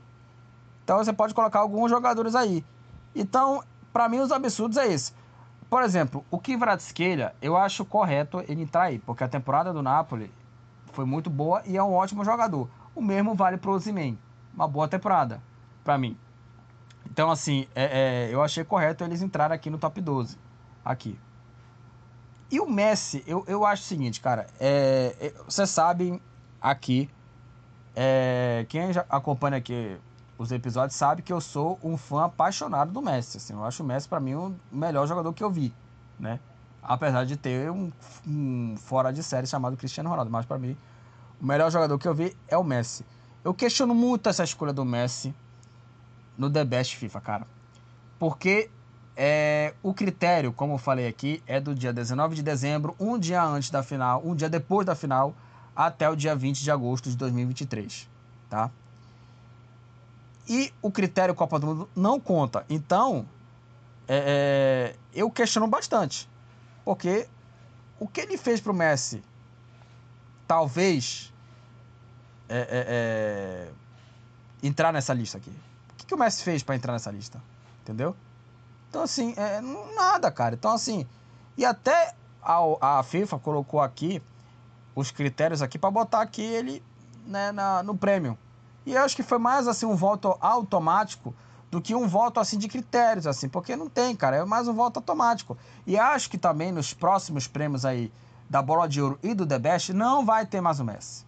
Então 0.84 0.98
você 0.98 1.12
pode 1.12 1.34
colocar 1.34 1.60
alguns 1.60 1.90
jogadores 1.90 2.36
aí. 2.36 2.64
Então, 3.14 3.64
para 3.92 4.08
mim, 4.10 4.20
os 4.20 4.32
absurdos 4.32 4.78
é 4.78 4.88
esse. 4.88 5.14
por 5.70 5.84
exemplo, 5.84 6.26
o 6.30 6.38
Kvaratskhelia, 6.38 7.34
eu 7.42 7.56
acho 7.56 7.86
correto 7.86 8.44
ele 8.48 8.62
entrar 8.62 8.84
aí, 8.84 9.00
porque 9.00 9.24
a 9.24 9.28
temporada 9.28 9.72
do 9.72 9.82
Napoli 9.82 10.32
foi 10.92 11.06
muito 11.06 11.30
boa 11.30 11.62
e 11.66 11.78
é 11.78 11.84
um 11.84 11.94
ótimo 11.94 12.26
jogador. 12.26 12.70
O 12.94 13.02
mesmo 13.02 13.34
vale 13.36 13.58
para 13.58 13.72
o. 13.72 13.80
Uma 14.54 14.68
boa 14.68 14.88
temporada, 14.88 15.42
para 15.84 15.98
mim. 15.98 16.18
Então, 17.10 17.32
assim, 17.32 17.68
é, 17.74 18.28
é, 18.30 18.34
eu 18.34 18.42
achei 18.44 18.64
correto 18.64 19.04
eles 19.04 19.22
entrarem 19.22 19.56
aqui 19.56 19.70
no 19.70 19.78
top 19.78 20.00
12. 20.02 20.38
Aqui. 20.84 21.18
E 22.50 22.60
o 22.60 22.70
Messi, 22.70 23.24
eu, 23.26 23.46
eu 23.48 23.66
acho 23.66 23.84
o 23.84 23.86
seguinte, 23.86 24.20
cara. 24.20 24.48
É, 24.60 25.16
é, 25.20 25.34
vocês 25.46 25.70
sabem 25.70 26.22
aqui, 26.62 27.10
é, 27.96 28.66
quem 28.68 28.92
já 28.92 29.06
acompanha 29.10 29.58
aqui 29.58 29.98
os 30.42 30.52
episódios 30.52 30.96
sabe 30.96 31.22
que 31.22 31.32
eu 31.32 31.40
sou 31.40 31.80
um 31.84 31.96
fã 31.96 32.26
apaixonado 32.26 32.92
do 32.92 33.00
Messi. 33.00 33.38
Assim, 33.38 33.54
eu 33.54 33.64
acho 33.64 33.84
o 33.84 33.86
Messi, 33.86 34.08
para 34.08 34.20
mim, 34.20 34.34
o 34.34 34.56
melhor 34.72 35.08
jogador 35.08 35.32
que 35.34 35.44
eu 35.44 35.52
vi, 35.52 35.72
né? 36.20 36.40
Apesar 36.82 37.26
de 37.26 37.38
ter 37.38 37.70
um, 37.70 37.92
um 38.28 38.76
fora 38.76 39.14
de 39.14 39.22
série 39.22 39.46
chamado 39.46 39.78
Cristiano 39.78 40.10
Ronaldo. 40.10 40.32
Mas 40.32 40.48
para 40.48 40.58
mim, 40.58 40.76
o 41.40 41.46
melhor 41.46 41.70
jogador 41.70 41.98
que 42.00 42.08
eu 42.08 42.16
vi 42.16 42.36
é 42.48 42.58
o 42.58 42.64
Messi. 42.64 43.06
Eu 43.44 43.54
questiono 43.54 43.94
muito 43.94 44.28
essa 44.30 44.44
escolha 44.44 44.74
do 44.74 44.84
Messi 44.84 45.34
no 46.36 46.50
The 46.50 46.66
Best 46.66 46.98
FIFA, 46.98 47.22
cara. 47.22 47.48
Porque 48.18 48.72
é, 49.16 49.76
o 49.84 49.94
critério, 49.94 50.52
como 50.52 50.74
eu 50.74 50.78
falei 50.80 51.08
aqui, 51.08 51.44
é 51.46 51.60
do 51.60 51.76
dia 51.76 51.94
19 51.94 52.34
de 52.34 52.42
dezembro, 52.42 52.96
um 53.00 53.20
dia 53.20 53.44
antes 53.44 53.70
da 53.70 53.84
final, 53.84 54.24
um 54.26 54.34
dia 54.34 54.50
depois 54.50 54.88
da 54.88 54.96
final, 54.96 55.36
até 55.76 56.10
o 56.10 56.16
dia 56.16 56.36
20 56.36 56.64
de 56.64 56.72
agosto 56.72 57.12
de 57.12 57.16
2023, 57.16 58.10
tá? 58.50 58.72
E 60.52 60.74
o 60.82 60.92
critério 60.92 61.34
Copa 61.34 61.58
do 61.58 61.66
Mundo 61.66 61.90
não 61.96 62.20
conta. 62.20 62.66
Então, 62.70 63.26
é, 64.06 64.94
é, 64.94 64.96
eu 65.18 65.32
questiono 65.32 65.66
bastante. 65.66 66.30
Porque 66.84 67.26
o 67.98 68.06
que 68.06 68.20
ele 68.20 68.38
fez 68.38 68.60
pro 68.60 68.74
Messi, 68.74 69.24
talvez, 70.46 71.32
é, 72.50 72.58
é, 72.60 72.68
é 72.70 73.72
entrar 74.62 74.92
nessa 74.92 75.14
lista 75.14 75.38
aqui. 75.38 75.52
O 75.92 75.96
que, 75.96 76.06
que 76.06 76.14
o 76.14 76.18
Messi 76.18 76.44
fez 76.44 76.62
para 76.62 76.76
entrar 76.76 76.92
nessa 76.92 77.10
lista? 77.12 77.42
Entendeu? 77.82 78.14
Então, 78.90 79.04
assim, 79.04 79.34
é, 79.38 79.62
nada, 79.96 80.30
cara. 80.30 80.56
Então, 80.56 80.74
assim, 80.74 81.08
e 81.58 81.64
até 81.64 82.14
a, 82.44 82.98
a 83.00 83.04
FIFA 83.04 83.40
colocou 83.40 83.80
aqui 83.80 84.22
os 84.94 85.12
critérios 85.12 85.62
aqui 85.62 85.80
para 85.80 85.90
botar 85.90 86.20
aqui 86.20 86.42
ele 86.42 86.84
né, 87.26 87.54
na, 87.54 87.82
no 87.84 87.96
prêmio. 87.96 88.38
E 88.86 88.94
eu 88.94 89.02
acho 89.02 89.16
que 89.16 89.24
foi 89.24 89.38
mais 89.38 89.68
assim 89.68 89.86
um 89.86 89.96
voto 89.96 90.36
automático 90.40 91.34
do 91.70 91.82
que 91.82 91.96
um 91.96 92.08
voto 92.08 92.40
assim 92.40 92.58
de 92.58 92.68
critérios, 92.68 93.26
assim, 93.26 93.48
porque 93.48 93.76
não 93.76 93.88
tem, 93.88 94.16
cara, 94.16 94.36
é 94.38 94.46
mais 94.46 94.68
um 94.68 94.74
voto 94.74 94.98
automático. 94.98 95.58
E 95.88 95.98
acho 95.98 96.30
que 96.30 96.38
também 96.38 96.72
nos 96.72 96.94
próximos 96.94 97.48
prêmios 97.48 97.86
aí 97.86 98.12
da 98.50 98.62
Bola 98.62 98.90
de 98.90 99.02
Ouro 99.02 99.18
e 99.24 99.34
do 99.34 99.48
The 99.48 99.58
Best 99.58 99.94
não 99.94 100.26
vai 100.26 100.46
ter 100.46 100.60
mais 100.60 100.82
o 100.82 100.84
Messi. 100.84 101.26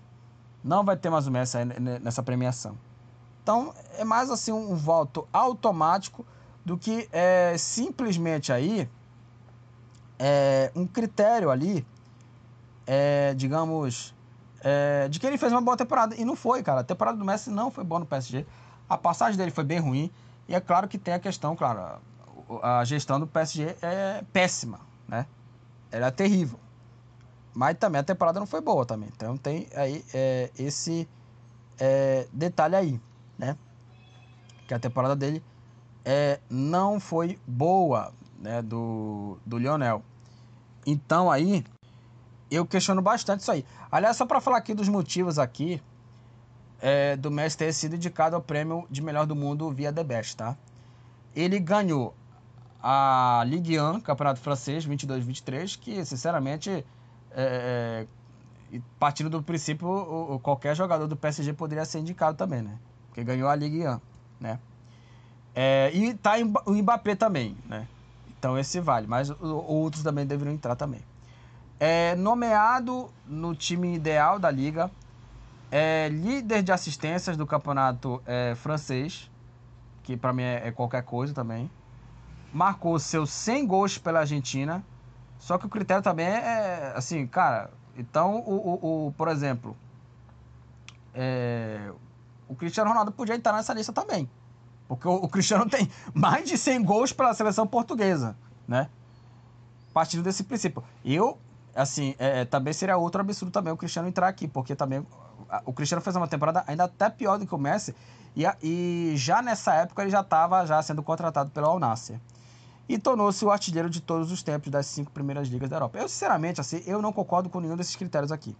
Não 0.61 0.83
vai 0.83 0.97
ter 0.97 1.09
mais 1.09 1.27
o 1.27 1.31
Messi 1.31 1.57
nessa 2.01 2.21
premiação. 2.21 2.77
Então, 3.41 3.73
é 3.97 4.03
mais 4.03 4.29
assim 4.29 4.51
um 4.51 4.75
voto 4.75 5.27
automático 5.31 6.25
do 6.65 6.77
que 6.77 7.07
é, 7.11 7.55
simplesmente 7.57 8.51
aí 8.51 8.89
é, 10.19 10.71
um 10.75 10.85
critério 10.85 11.49
ali, 11.49 11.85
é, 12.87 13.33
digamos, 13.33 14.13
é, 14.63 15.07
de 15.09 15.19
que 15.19 15.27
ele 15.27 15.37
fez 15.37 15.51
uma 15.51 15.61
boa 15.61 15.75
temporada. 15.75 16.15
E 16.15 16.23
não 16.23 16.35
foi, 16.35 16.63
cara. 16.63 16.81
A 16.81 16.83
temporada 16.83 17.17
do 17.17 17.25
Messi 17.25 17.49
não 17.49 17.69
foi 17.69 17.83
boa 17.83 17.99
no 17.99 18.05
PSG. 18.05 18.45
A 18.87 18.97
passagem 18.97 19.37
dele 19.37 19.51
foi 19.51 19.63
bem 19.63 19.79
ruim. 19.79 20.09
E 20.47 20.55
é 20.55 20.59
claro 20.59 20.87
que 20.87 20.97
tem 20.97 21.13
a 21.13 21.19
questão, 21.19 21.55
claro, 21.55 21.99
a, 22.61 22.83
gestão 22.83 23.19
do 23.19 23.27
PSG 23.27 23.75
é 23.81 24.23
péssima, 24.31 24.79
né? 25.07 25.25
Ela 25.91 26.07
é 26.07 26.11
terrível. 26.11 26.59
Mas 27.53 27.77
também 27.77 28.01
a 28.01 28.03
temporada 28.03 28.39
não 28.39 28.47
foi 28.47 28.61
boa 28.61 28.85
também. 28.85 29.09
Então 29.15 29.37
tem 29.37 29.67
aí 29.75 30.03
é, 30.13 30.49
esse 30.57 31.07
é, 31.79 32.27
detalhe 32.33 32.75
aí, 32.75 33.01
né? 33.37 33.57
Que 34.67 34.73
a 34.73 34.79
temporada 34.79 35.15
dele 35.15 35.43
é, 36.03 36.39
não 36.49 36.99
foi 36.99 37.39
boa 37.45 38.11
né, 38.39 38.61
do, 38.61 39.37
do 39.45 39.57
Lionel. 39.57 40.03
Então 40.85 41.31
aí 41.31 41.63
eu 42.49 42.65
questiono 42.65 43.01
bastante 43.01 43.41
isso 43.41 43.51
aí. 43.51 43.65
Aliás, 43.91 44.17
só 44.17 44.25
para 44.25 44.39
falar 44.39 44.57
aqui 44.57 44.73
dos 44.73 44.87
motivos 44.87 45.39
aqui 45.39 45.81
é, 46.83 47.15
do 47.15 47.31
Messi 47.31 47.57
ter 47.57 47.73
sido 47.73 47.95
indicado 47.95 48.35
ao 48.35 48.41
prêmio 48.41 48.85
de 48.91 49.01
melhor 49.01 49.25
do 49.25 49.35
mundo 49.35 49.71
via 49.71 49.91
The 49.91 50.03
Best, 50.03 50.35
tá? 50.35 50.57
Ele 51.33 51.57
ganhou 51.57 52.13
a 52.81 53.41
Ligue 53.47 53.79
1, 53.79 54.01
Campeonato 54.01 54.41
Francês 54.41 54.85
22-23, 54.85 55.79
que 55.79 56.03
sinceramente, 56.03 56.69
é, 56.69 58.05
é, 58.73 58.79
partindo 58.99 59.29
do 59.29 59.41
princípio, 59.41 59.87
o, 59.87 60.35
o, 60.35 60.39
qualquer 60.39 60.75
jogador 60.75 61.07
do 61.07 61.15
PSG 61.15 61.53
poderia 61.53 61.85
ser 61.85 61.99
indicado 61.99 62.37
também, 62.37 62.61
né? 62.61 62.77
Porque 63.07 63.23
ganhou 63.23 63.47
a 63.47 63.55
Ligue 63.55 63.87
1, 63.87 64.01
né? 64.41 64.59
É, 65.55 65.89
e 65.93 66.13
tá 66.15 66.33
o 66.65 66.73
Mbappé 66.73 67.15
também, 67.15 67.55
né? 67.65 67.87
Então 68.37 68.57
esse 68.59 68.81
vale, 68.81 69.07
mas 69.07 69.29
outros 69.39 70.03
também 70.03 70.25
deveriam 70.25 70.53
entrar 70.53 70.75
também. 70.75 70.99
É 71.85 72.15
nomeado 72.15 73.11
no 73.27 73.53
time 73.53 73.93
ideal 73.93 74.39
da 74.39 74.49
liga, 74.49 74.89
é 75.69 76.07
líder 76.07 76.63
de 76.63 76.71
assistências 76.71 77.35
do 77.35 77.45
campeonato 77.45 78.23
é, 78.25 78.55
francês, 78.55 79.29
que 80.01 80.15
para 80.15 80.31
mim 80.31 80.43
é, 80.43 80.65
é, 80.65 80.71
qualquer 80.71 81.03
coisa 81.03 81.33
também. 81.33 81.69
Marcou 82.53 82.97
seus 82.99 83.31
100 83.31 83.67
gols 83.67 83.97
pela 83.97 84.21
Argentina, 84.21 84.81
só 85.37 85.57
que 85.57 85.65
o 85.65 85.69
critério 85.69 86.01
também 86.01 86.25
é, 86.25 86.37
é 86.37 86.93
assim, 86.95 87.27
cara. 87.27 87.69
Então, 87.97 88.37
o, 88.47 88.53
o, 88.53 89.07
o 89.07 89.11
por 89.17 89.27
exemplo, 89.27 89.75
é, 91.13 91.91
o 92.47 92.55
Cristiano 92.55 92.91
Ronaldo 92.91 93.11
podia 93.11 93.35
entrar 93.35 93.51
nessa 93.57 93.73
lista 93.73 93.91
também. 93.91 94.29
Porque 94.87 95.05
o, 95.05 95.15
o 95.15 95.27
Cristiano 95.27 95.67
tem 95.69 95.91
mais 96.13 96.47
de 96.47 96.57
100 96.57 96.81
gols 96.81 97.11
pela 97.11 97.33
seleção 97.33 97.67
portuguesa, 97.67 98.37
né? 98.65 98.87
Partindo 99.93 100.23
desse 100.23 100.45
princípio. 100.45 100.81
Eu, 101.03 101.37
assim, 101.75 102.15
é, 102.19 102.41
é, 102.41 102.45
também 102.45 102.73
seria 102.73 102.97
outro 102.97 103.21
absurdo 103.21 103.51
também 103.51 103.73
o 103.73 103.77
Cristiano 103.77 104.07
entrar 104.07 104.27
aqui, 104.27 104.47
porque 104.47 104.75
também 104.75 105.05
o 105.65 105.73
Cristiano 105.73 106.01
fez 106.01 106.15
uma 106.15 106.27
temporada 106.27 106.63
ainda 106.67 106.85
até 106.85 107.09
pior 107.09 107.37
do 107.37 107.45
que 107.45 107.53
o 107.53 107.57
Messi, 107.57 107.95
e, 108.35 108.43
e 108.61 109.13
já 109.15 109.41
nessa 109.41 109.73
época 109.75 110.01
ele 110.01 110.11
já 110.11 110.21
estava 110.21 110.65
já 110.65 110.81
sendo 110.81 111.03
contratado 111.03 111.49
pelo 111.51 111.67
Al 111.67 111.79
Nassr. 111.79 112.15
E 112.87 112.97
tornou-se 112.97 113.43
o 113.45 113.49
artilheiro 113.49 113.89
de 113.89 114.01
todos 114.01 114.29
os 114.31 114.43
tempos 114.43 114.69
das 114.69 114.85
cinco 114.87 115.09
primeiras 115.11 115.47
ligas 115.47 115.69
da 115.69 115.77
Europa. 115.77 115.97
Eu, 115.97 116.09
sinceramente, 116.09 116.59
assim, 116.59 116.83
eu 116.85 117.01
não 117.01 117.13
concordo 117.13 117.49
com 117.49 117.61
nenhum 117.61 117.77
desses 117.77 117.95
critérios 117.95 118.29
aqui, 118.29 118.57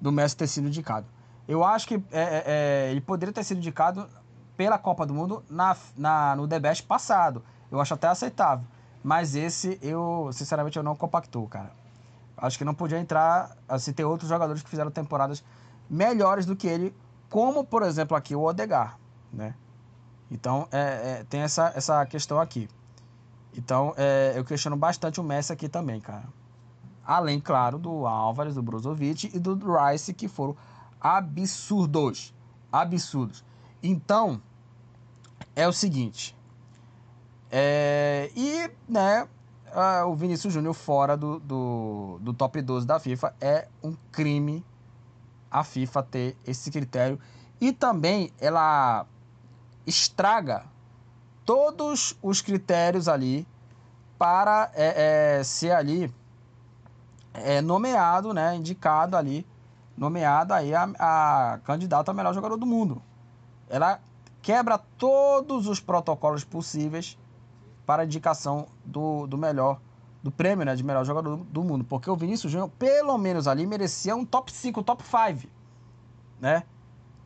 do 0.00 0.12
Messi 0.12 0.36
ter 0.36 0.46
sido 0.46 0.68
indicado. 0.68 1.06
Eu 1.48 1.64
acho 1.64 1.88
que 1.88 1.94
é, 2.12 2.20
é, 2.20 2.44
é 2.46 2.90
ele 2.92 3.00
poderia 3.00 3.32
ter 3.32 3.42
sido 3.42 3.58
indicado 3.58 4.08
pela 4.56 4.78
Copa 4.78 5.04
do 5.04 5.12
Mundo 5.12 5.42
na, 5.50 5.76
na, 5.96 6.36
no 6.36 6.46
The 6.46 6.60
Best 6.60 6.84
passado. 6.84 7.42
Eu 7.72 7.80
acho 7.80 7.94
até 7.94 8.06
aceitável. 8.06 8.64
Mas 9.02 9.34
esse, 9.34 9.78
eu, 9.82 10.30
sinceramente, 10.32 10.76
eu 10.76 10.82
não 10.82 10.94
compactou, 10.94 11.48
cara. 11.48 11.72
Acho 12.40 12.56
que 12.56 12.64
não 12.64 12.74
podia 12.74 12.98
entrar, 12.98 13.56
assim, 13.68 13.92
ter 13.92 14.04
outros 14.04 14.28
jogadores 14.28 14.62
que 14.62 14.70
fizeram 14.70 14.90
temporadas 14.90 15.44
melhores 15.88 16.46
do 16.46 16.56
que 16.56 16.66
ele, 16.66 16.94
como, 17.28 17.64
por 17.64 17.82
exemplo, 17.82 18.16
aqui 18.16 18.34
o 18.34 18.42
Odegar, 18.42 18.98
né? 19.32 19.54
Então, 20.30 20.66
é, 20.70 20.78
é, 21.20 21.24
tem 21.28 21.40
essa, 21.40 21.72
essa 21.74 22.06
questão 22.06 22.40
aqui. 22.40 22.68
Então, 23.56 23.92
é, 23.96 24.32
eu 24.36 24.44
questiono 24.44 24.76
bastante 24.76 25.20
o 25.20 25.24
Messi 25.24 25.52
aqui 25.52 25.68
também, 25.68 26.00
cara. 26.00 26.28
Além, 27.04 27.40
claro, 27.40 27.78
do 27.78 28.06
Álvares, 28.06 28.54
do 28.54 28.62
Brozovic 28.62 29.30
e 29.34 29.38
do 29.38 29.58
Rice, 29.76 30.14
que 30.14 30.28
foram 30.28 30.56
absurdos. 31.00 32.32
Absurdos. 32.70 33.44
Então, 33.82 34.40
é 35.56 35.66
o 35.66 35.72
seguinte. 35.72 36.36
É, 37.50 38.30
e, 38.36 38.70
né, 38.88 39.26
o 40.06 40.14
Vinícius 40.14 40.52
Júnior 40.52 40.74
fora 40.74 41.16
do, 41.16 41.38
do, 41.40 42.18
do 42.20 42.34
top 42.34 42.60
12 42.60 42.86
da 42.86 42.98
FIFA 42.98 43.34
é 43.40 43.68
um 43.82 43.94
crime 44.10 44.64
a 45.50 45.64
FIFA 45.64 46.02
ter 46.02 46.36
esse 46.46 46.70
critério. 46.70 47.18
E 47.60 47.72
também 47.72 48.30
ela 48.40 49.04
estraga 49.86 50.64
todos 51.44 52.16
os 52.22 52.40
critérios 52.40 53.08
ali 53.08 53.46
para 54.16 54.70
é, 54.74 55.38
é, 55.38 55.44
ser 55.44 55.72
ali 55.72 56.12
é, 57.34 57.60
nomeado, 57.60 58.32
né, 58.32 58.54
indicado 58.54 59.16
ali, 59.16 59.46
nomeado 59.96 60.54
aí 60.54 60.74
a, 60.74 60.88
a 60.98 61.58
candidata 61.64 62.10
a 62.10 62.14
melhor 62.14 62.32
jogador 62.34 62.56
do 62.56 62.66
mundo. 62.66 63.02
Ela 63.68 64.00
quebra 64.40 64.78
todos 64.78 65.66
os 65.66 65.80
protocolos 65.80 66.44
possíveis 66.44 67.18
para 67.90 68.02
a 68.02 68.04
indicação 68.04 68.68
do, 68.84 69.26
do 69.26 69.36
melhor, 69.36 69.80
do 70.22 70.30
prêmio 70.30 70.64
né, 70.64 70.76
de 70.76 70.84
melhor 70.84 71.04
jogador 71.04 71.38
do, 71.38 71.42
do 71.42 71.64
mundo. 71.64 71.82
Porque 71.82 72.08
o 72.08 72.14
Vinícius 72.14 72.52
Júnior, 72.52 72.70
pelo 72.78 73.18
menos 73.18 73.48
ali, 73.48 73.66
merecia 73.66 74.14
um 74.14 74.24
top 74.24 74.52
5, 74.52 74.80
top 74.84 75.02
5, 75.02 75.52
né? 76.40 76.62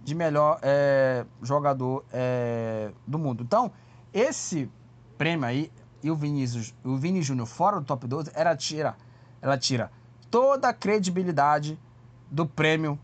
De 0.03 0.15
melhor 0.15 0.59
é, 0.63 1.27
jogador 1.43 2.03
é, 2.11 2.91
do 3.07 3.19
mundo. 3.19 3.43
Então, 3.43 3.71
esse 4.11 4.71
prêmio 5.19 5.47
aí, 5.47 5.71
e 6.03 6.11
o 6.11 6.17
Vinícius, 6.17 6.75
o 6.83 6.97
Vini 6.97 7.21
Júnior 7.21 7.47
fora 7.47 7.79
do 7.79 7.85
top 7.85 8.07
12, 8.07 8.31
ela 8.33 8.57
tira, 8.57 8.97
ela 9.43 9.59
tira 9.59 9.93
toda 10.31 10.71
a 10.71 10.73
credibilidade 10.73 11.79
do 12.31 12.47
prêmio 12.47 12.99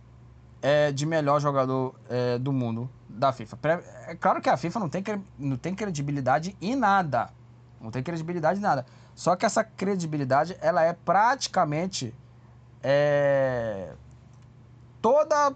é, 0.63 0.91
de 0.93 1.05
melhor 1.05 1.39
jogador 1.43 1.95
é, 2.09 2.39
do 2.39 2.55
mundo 2.55 2.89
da 3.07 3.35
FIFA. 3.35 3.59
É 4.07 4.15
claro 4.15 4.41
que 4.41 4.49
a 4.49 4.57
FIFA 4.57 4.81
não 4.81 4.89
tem, 4.89 5.05
não 5.39 5.59
tem 5.59 5.75
credibilidade 5.75 6.57
em 6.59 6.75
nada. 6.75 7.31
Não 7.81 7.91
tem 7.91 8.03
credibilidade 8.03 8.61
nada. 8.61 8.85
Só 9.15 9.35
que 9.35 9.47
essa 9.47 9.65
credibilidade, 9.65 10.57
ela 10.61 10.83
é 10.83 10.93
praticamente 10.93 12.15
é, 12.83 13.93
toda 15.01 15.55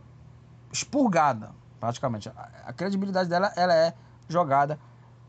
expurgada, 0.73 1.53
praticamente. 1.79 2.29
A, 2.31 2.49
a, 2.67 2.73
credibilidade 2.73 3.29
dela, 3.29 3.53
ela 3.57 3.75
é 3.75 3.95
jogada 4.29 4.79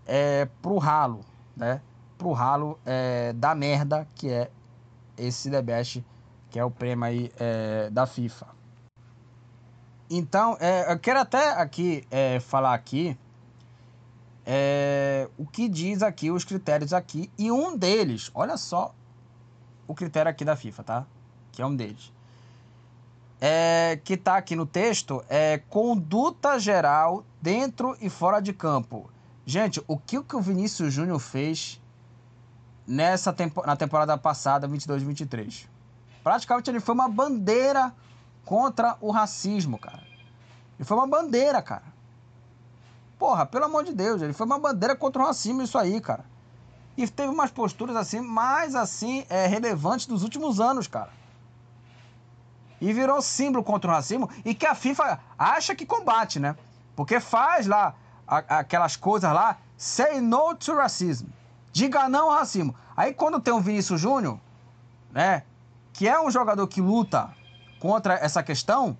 é, 0.06 0.48
pro 0.62 0.78
ralo, 0.78 1.22
né? 1.56 1.82
Pro 2.18 2.32
ralo 2.32 2.80
é, 2.86 3.34
da 3.34 3.54
merda 3.54 4.08
que 4.16 4.30
é 4.30 4.50
esse 5.18 5.50
The 5.50 5.62
Best, 5.62 6.06
que 6.50 6.58
é 6.58 6.64
o 6.64 6.72
prêmio 6.72 7.06
aí 7.06 7.32
é, 7.38 7.90
da 7.90 8.06
FIFA. 8.06 8.48
Então, 10.10 10.56
é, 10.60 10.92
eu 10.92 11.00
quero 11.00 11.20
até 11.20 11.52
aqui 11.52 12.08
é, 12.12 12.40
falar 12.40 12.74
aqui 12.74 13.18
é, 14.46 15.28
o 15.38 15.46
que 15.46 15.68
diz 15.68 16.04
aqui 16.04 16.30
os 16.30 16.44
critérios 16.44 16.94
aqui 16.94 17.32
e 17.38 17.52
um 17.52 17.76
deles, 17.76 18.30
olha 18.36 18.58
só 18.58 18.94
o 19.88 19.96
critério 19.96 20.30
aqui 20.30 20.46
da 20.46 20.56
FIFA, 20.56 20.84
tá? 20.84 21.06
Que 21.52 21.62
é 21.62 21.66
um 21.66 21.76
deles. 21.76 22.14
É, 23.42 24.00
que 24.04 24.16
tá 24.16 24.38
aqui 24.38 24.56
no 24.56 24.66
texto 24.66 25.24
é 25.28 25.58
conduta 25.70 26.60
geral 26.60 27.26
dentro 27.42 27.98
e 28.00 28.10
fora 28.10 28.40
de 28.40 28.54
campo. 28.54 29.10
Gente, 29.46 29.84
o 29.88 29.98
que, 29.98 30.18
o 30.18 30.42
Vinícius 30.42 30.94
Júnior 30.94 31.20
fez 31.20 31.82
nessa 32.88 33.34
tempo, 33.34 33.64
na 33.66 33.76
temporada 33.76 34.18
passada, 34.18 34.68
22-23? 34.68 35.68
Praticamente 36.24 36.70
ele 36.70 36.80
foi 36.80 36.96
uma 36.96 37.10
bandeira 37.10 37.94
contra 38.44 38.98
o 39.02 39.12
racismo, 39.12 39.78
cara. 39.78 40.04
Ele 40.78 40.86
foi 40.86 40.98
uma 40.98 41.08
bandeira, 41.08 41.62
cara. 41.62 41.95
Porra, 43.26 43.44
pelo 43.44 43.66
amor 43.66 43.84
de 43.84 43.92
Deus, 43.92 44.22
ele 44.22 44.34
foi 44.34 44.46
uma 44.46 44.60
bandeira 44.60 44.96
contra 44.96 45.20
o 45.20 45.26
racismo 45.26 45.64
isso 45.64 45.80
aí, 45.80 46.00
cara. 46.00 46.24
E 46.96 47.08
teve 47.08 47.30
umas 47.30 47.50
posturas 47.50 47.96
assim, 47.96 48.22
mais 48.22 48.76
assim, 48.76 49.26
é, 49.28 49.48
relevantes 49.48 50.06
dos 50.06 50.22
últimos 50.22 50.60
anos, 50.60 50.88
cara. 50.88 51.10
E 52.80 52.94
virou 52.94 53.20
símbolo 53.24 53.64
contra 53.64 53.90
o 53.90 53.94
racismo 53.96 54.30
e 54.46 54.54
que 54.54 54.68
a 54.68 54.76
FIFA 54.76 55.20
acha 55.40 55.74
que 55.74 55.88
combate, 55.88 56.40
né? 56.40 56.56
Porque 56.96 57.20
faz 57.20 57.66
lá 57.66 57.96
a, 58.28 58.60
aquelas 58.60 58.96
coisas 58.96 59.34
lá, 59.34 59.58
say 59.76 60.22
no 60.22 60.54
to 60.54 60.76
racism. 60.76 61.26
Diga 61.74 62.08
não 62.08 62.30
ao 62.30 62.38
racismo. 62.38 62.76
Aí 62.96 63.12
quando 63.12 63.40
tem 63.40 63.56
o 63.56 63.60
Vinícius 63.60 64.00
Júnior, 64.00 64.40
né? 65.12 65.42
Que 65.92 66.08
é 66.08 66.22
um 66.22 66.30
jogador 66.30 66.68
que 66.68 66.80
luta 66.80 67.34
contra 67.80 68.14
essa 68.14 68.44
questão 68.44 68.96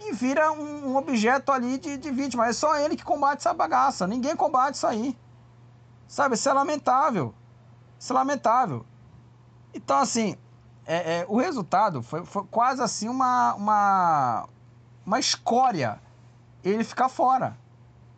e 0.00 0.12
vira 0.12 0.52
um, 0.52 0.92
um 0.92 0.96
objeto 0.96 1.50
ali 1.50 1.78
de, 1.78 1.96
de 1.96 2.10
vítima. 2.10 2.46
É 2.46 2.52
só 2.52 2.76
ele 2.76 2.96
que 2.96 3.04
combate 3.04 3.40
essa 3.40 3.52
bagaça. 3.52 4.06
Ninguém 4.06 4.36
combate 4.36 4.74
isso 4.74 4.86
aí. 4.86 5.16
Sabe? 6.06 6.34
Isso 6.34 6.48
é 6.48 6.52
lamentável. 6.52 7.34
Isso 7.98 8.12
é 8.12 8.14
lamentável. 8.14 8.86
Então, 9.74 9.98
assim, 9.98 10.36
é, 10.86 11.18
é, 11.18 11.26
o 11.28 11.36
resultado 11.36 12.02
foi, 12.02 12.24
foi, 12.24 12.44
quase 12.50 12.82
assim 12.82 13.08
uma, 13.08 13.54
uma, 13.54 14.48
uma 15.04 15.18
escória 15.18 16.00
ele 16.64 16.82
ficar 16.84 17.08
fora. 17.08 17.56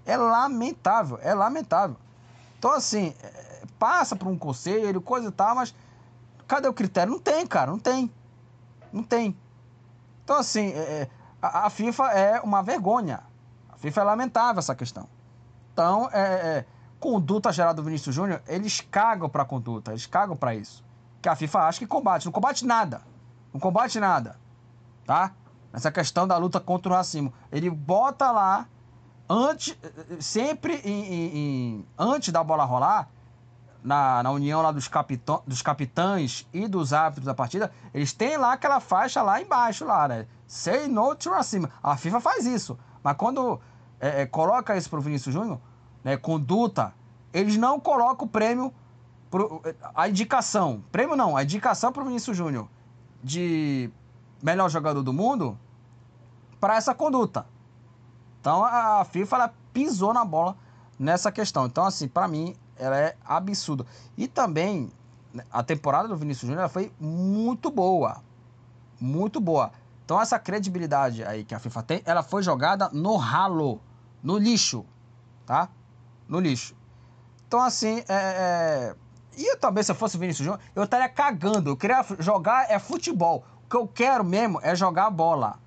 É 0.07 0.17
lamentável, 0.17 1.19
é 1.23 1.35
lamentável. 1.35 1.97
Então, 2.59 2.73
assim, 2.73 3.15
é, 3.23 3.63
passa 3.79 4.15
por 4.15 4.29
um 4.29 4.39
conselho, 4.39 5.01
coisa 5.01 5.29
e 5.29 5.33
tal, 5.33 5.55
mas 5.57 5.75
cadê 6.47 6.69
o 6.69 6.73
critério? 6.73 7.13
Não 7.13 7.19
tem, 7.19 7.47
cara, 7.47 7.71
não 7.71 7.79
tem. 7.79 8.11
Não 8.93 9.03
tem. 9.03 9.37
Então, 10.25 10.37
assim, 10.37 10.69
é, 10.69 10.79
é, 10.79 11.09
a, 11.41 11.67
a, 11.67 11.71
FIFA 11.71 12.13
é 12.13 12.41
uma 12.41 12.63
vergonha. 12.63 13.21
A 13.69 13.77
FIFA 13.77 14.01
é 14.01 14.05
lamentável 14.05 14.59
essa 14.59 14.75
questão. 14.75 15.09
Então, 15.73 16.09
é, 16.13 16.21
é 16.21 16.67
conduta 17.01 17.51
geral 17.51 17.73
do 17.73 17.83
Vinícius 17.83 18.15
Júnior, 18.15 18.43
eles 18.47 18.81
cagam 18.81 19.29
para 19.29 19.45
conduta, 19.45 19.93
eles 19.93 20.05
cagam 20.07 20.37
para 20.37 20.55
isso. 20.55 20.85
Que 21.23 21.29
a 21.29 21.35
FIFA 21.35 21.61
acha 21.61 21.79
que 21.79 21.87
combate. 21.87 22.27
Não 22.27 22.33
combate 22.33 22.65
nada. 22.67 23.03
Não 23.53 23.59
combate 23.59 23.99
nada. 23.99 24.39
Tá? 25.07 25.33
Nessa 25.73 25.91
questão 25.91 26.29
da 26.29 26.37
luta 26.37 26.61
contra 26.61 26.93
o 26.93 26.95
racismo. 26.95 27.33
Ele 27.51 27.71
bota 27.71 28.31
lá, 28.31 28.67
antes, 29.29 29.77
sempre 30.19 30.75
em, 30.85 31.05
em, 31.05 31.37
em, 31.37 31.87
antes 31.99 32.33
da 32.33 32.45
bola 32.45 32.65
rolar, 32.65 33.09
na, 33.83 34.23
na 34.23 34.31
união 34.31 34.61
lá 34.61 34.73
dos, 34.73 34.89
capitão, 34.89 35.43
dos 35.47 35.63
capitães 35.63 36.47
e 36.53 36.69
dos 36.69 36.93
árbitros 36.93 37.27
da 37.27 37.35
partida, 37.35 37.73
eles 37.95 38.13
têm 38.13 38.37
lá 38.37 38.53
aquela 38.53 38.79
faixa 38.79 39.23
lá 39.23 39.41
embaixo, 39.41 39.87
lá, 39.87 40.07
né? 40.07 40.27
Say 40.51 40.89
no 40.89 41.15
to 41.15 41.31
racism. 41.31 41.67
A 41.81 41.97
FIFA 41.97 42.21
faz 42.21 42.45
isso. 42.45 42.77
Mas 43.05 43.17
quando 43.17 43.61
é, 44.01 44.23
é, 44.23 44.27
coloca 44.27 44.77
isso 44.77 44.91
pro 44.91 45.01
Vinícius 45.01 45.33
Júnior, 45.33 45.61
né, 46.03 46.17
conduta, 46.17 46.93
eles 47.33 47.57
não 47.57 47.79
colocam 47.79 48.27
o 48.27 48.29
prêmio, 48.29 48.75
pro, 49.31 49.63
a 49.95 50.09
indicação, 50.09 50.83
prêmio 50.91 51.15
não, 51.15 51.37
a 51.37 51.45
indicação 51.45 51.93
pro 51.93 52.05
Vinícius 52.05 52.37
Júnior 52.37 52.69
de 53.23 53.93
melhor 54.43 54.69
jogador 54.69 55.05
do 55.05 55.13
mundo 55.13 55.57
para 56.59 56.75
essa 56.75 56.93
conduta. 56.93 57.47
Então 58.41 58.65
a 58.65 59.05
FIFA 59.05 59.37
ela 59.37 59.55
pisou 59.73 60.13
na 60.13 60.25
bola 60.25 60.57
nessa 60.99 61.31
questão. 61.31 61.67
Então, 61.67 61.85
assim, 61.85 62.09
para 62.09 62.27
mim, 62.27 62.57
ela 62.77 62.99
é 62.99 63.17
absurda. 63.25 63.87
E 64.17 64.27
também, 64.27 64.91
né, 65.33 65.45
a 65.49 65.63
temporada 65.63 66.09
do 66.09 66.17
Vinícius 66.17 66.51
Júnior 66.51 66.69
foi 66.69 66.93
muito 66.99 67.71
boa. 67.71 68.21
Muito 69.01 69.41
boa. 69.41 69.71
Então, 70.11 70.21
essa 70.21 70.41
credibilidade 70.41 71.23
aí 71.23 71.45
que 71.45 71.55
a 71.55 71.61
FIFA 71.61 71.83
tem, 71.85 72.03
ela 72.05 72.25
foi 72.25 72.43
jogada 72.43 72.91
no 72.93 73.15
ralo, 73.15 73.81
no 74.21 74.39
lixo, 74.39 74.85
tá? 75.47 75.69
No 76.27 76.41
lixo. 76.41 76.75
Então, 77.47 77.61
assim, 77.61 78.03
é... 78.09 78.15
é... 78.15 78.97
E 79.39 79.53
eu 79.53 79.57
também, 79.57 79.85
se 79.85 79.93
eu 79.93 79.95
fosse 79.95 80.17
o 80.17 80.19
Vinícius 80.19 80.45
Júnior, 80.45 80.61
eu 80.75 80.83
estaria 80.83 81.09
cagando. 81.09 81.71
Eu 81.71 81.77
queria 81.77 82.05
jogar 82.19 82.69
é 82.69 82.77
futebol. 82.81 83.45
O 83.65 83.71
que 83.71 83.77
eu 83.77 83.87
quero 83.87 84.25
mesmo 84.25 84.59
é 84.65 84.75
jogar 84.75 85.11
bola. 85.11 85.61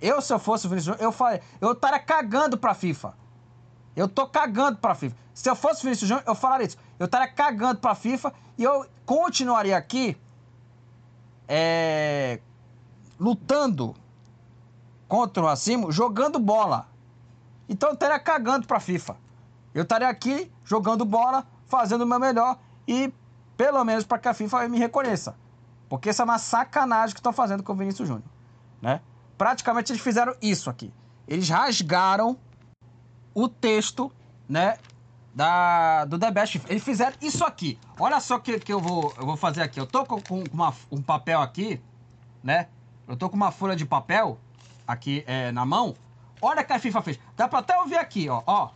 Eu, 0.00 0.22
se 0.22 0.32
eu 0.32 0.38
fosse 0.38 0.66
o 0.66 0.68
Vinícius 0.68 0.94
Júnior, 0.94 1.04
eu 1.04 1.10
falei, 1.10 1.40
eu 1.60 1.72
estaria 1.72 1.98
cagando 1.98 2.56
pra 2.56 2.74
FIFA. 2.74 3.14
Eu 3.96 4.06
tô 4.06 4.28
cagando 4.28 4.78
pra 4.78 4.94
FIFA. 4.94 5.16
Se 5.34 5.50
eu 5.50 5.56
fosse 5.56 5.82
Vinícius 5.82 6.08
Júnior, 6.08 6.24
eu 6.24 6.36
falaria 6.36 6.68
isso. 6.68 6.76
Eu 7.00 7.06
estaria 7.06 7.26
cagando 7.26 7.80
pra 7.80 7.96
FIFA 7.96 8.32
e 8.56 8.62
eu 8.62 8.86
continuaria 9.04 9.76
aqui 9.76 10.16
é, 11.48 12.40
lutando 13.18 13.94
contra 15.06 15.42
o 15.42 15.46
racismo, 15.46 15.90
jogando 15.90 16.38
bola. 16.38 16.88
Então 17.68 17.90
eu 17.90 17.94
estaria 17.94 18.18
cagando 18.18 18.66
pra 18.66 18.80
FIFA. 18.80 19.16
Eu 19.74 19.82
estaria 19.82 20.08
aqui 20.08 20.50
jogando 20.64 21.04
bola, 21.04 21.46
fazendo 21.66 22.02
o 22.02 22.06
meu 22.06 22.18
melhor 22.18 22.58
e 22.86 23.12
pelo 23.56 23.82
menos 23.84 24.04
para 24.04 24.18
que 24.18 24.28
a 24.28 24.34
FIFA 24.34 24.68
me 24.68 24.78
reconheça. 24.78 25.36
Porque 25.88 26.10
isso 26.10 26.22
é 26.22 26.24
uma 26.24 26.38
sacanagem 26.38 27.14
que 27.14 27.20
estão 27.20 27.32
fazendo 27.32 27.62
com 27.62 27.72
o 27.72 27.76
Vinícius 27.76 28.06
Júnior, 28.06 28.28
né? 28.80 29.00
Praticamente 29.36 29.92
eles 29.92 30.02
fizeram 30.02 30.34
isso 30.40 30.68
aqui. 30.68 30.92
Eles 31.26 31.48
rasgaram 31.48 32.36
o 33.34 33.48
texto, 33.48 34.12
né, 34.48 34.78
da, 35.34 36.04
do 36.04 36.18
The 36.18 36.30
Best. 36.30 36.60
Eles 36.68 36.82
fizeram 36.82 37.16
isso 37.22 37.44
aqui. 37.44 37.78
Olha 37.98 38.20
só 38.20 38.36
o 38.36 38.40
que, 38.40 38.58
que 38.58 38.72
eu, 38.72 38.80
vou, 38.80 39.14
eu 39.16 39.24
vou 39.24 39.36
fazer 39.36 39.62
aqui. 39.62 39.78
Eu 39.78 39.86
tô 39.86 40.04
com, 40.04 40.20
com 40.20 40.42
uma, 40.52 40.74
um 40.90 41.00
papel 41.00 41.40
aqui, 41.40 41.80
né? 42.42 42.68
Eu 43.08 43.16
tô 43.16 43.30
com 43.30 43.36
uma 43.36 43.50
folha 43.50 43.74
de 43.74 43.86
papel 43.86 44.38
aqui 44.86 45.24
é, 45.26 45.50
na 45.50 45.64
mão. 45.64 45.96
Olha 46.42 46.60
o 46.60 46.64
que 46.64 46.72
a 46.74 46.78
FIFA 46.78 47.02
fez. 47.02 47.18
Dá 47.34 47.48
pra 47.48 47.60
até 47.60 47.74
ouvir 47.78 47.96
aqui, 47.96 48.28
ó. 48.28 48.68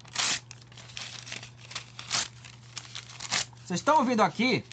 Vocês 3.62 3.78
estão 3.78 3.98
ouvindo 3.98 4.22
aqui? 4.22 4.64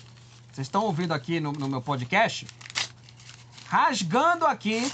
Vocês 0.52 0.66
estão 0.66 0.84
ouvindo 0.86 1.14
aqui 1.14 1.42
no, 1.42 1.52
no 1.52 1.68
meu 1.68 1.82
podcast? 1.82 2.48
Rasgando 3.66 4.46
aqui 4.48 4.90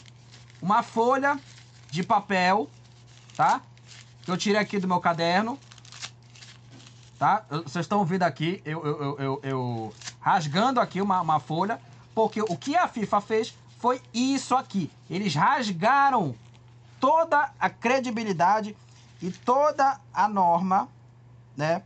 uma 0.59 0.81
folha 0.81 1.39
de 1.91 2.01
papel, 2.01 2.67
tá? 3.37 3.61
que 4.23 4.31
eu 4.31 4.37
tirei 4.37 4.59
aqui 4.59 4.79
do 4.79 4.87
meu 4.87 4.99
caderno. 4.99 5.59
Tá? 7.19 7.45
Vocês 7.49 7.85
estão 7.85 7.99
ouvindo 7.99 8.23
aqui, 8.23 8.61
eu, 8.65 8.83
eu, 8.83 8.99
eu, 8.99 9.19
eu, 9.19 9.39
eu 9.43 9.93
rasgando 10.19 10.79
aqui 10.81 10.99
uma, 10.99 11.21
uma 11.21 11.39
folha, 11.39 11.79
porque 12.15 12.41
o 12.41 12.57
que 12.57 12.75
a 12.75 12.87
FIFA 12.87 13.21
fez 13.21 13.53
foi 13.85 14.01
isso 14.11 14.55
aqui. 14.55 14.89
Eles 15.07 15.35
rasgaram 15.35 16.33
toda 16.99 17.53
a 17.59 17.69
credibilidade 17.69 18.75
e 19.21 19.29
toda 19.29 20.01
a 20.11 20.27
norma, 20.27 20.89
né? 21.55 21.83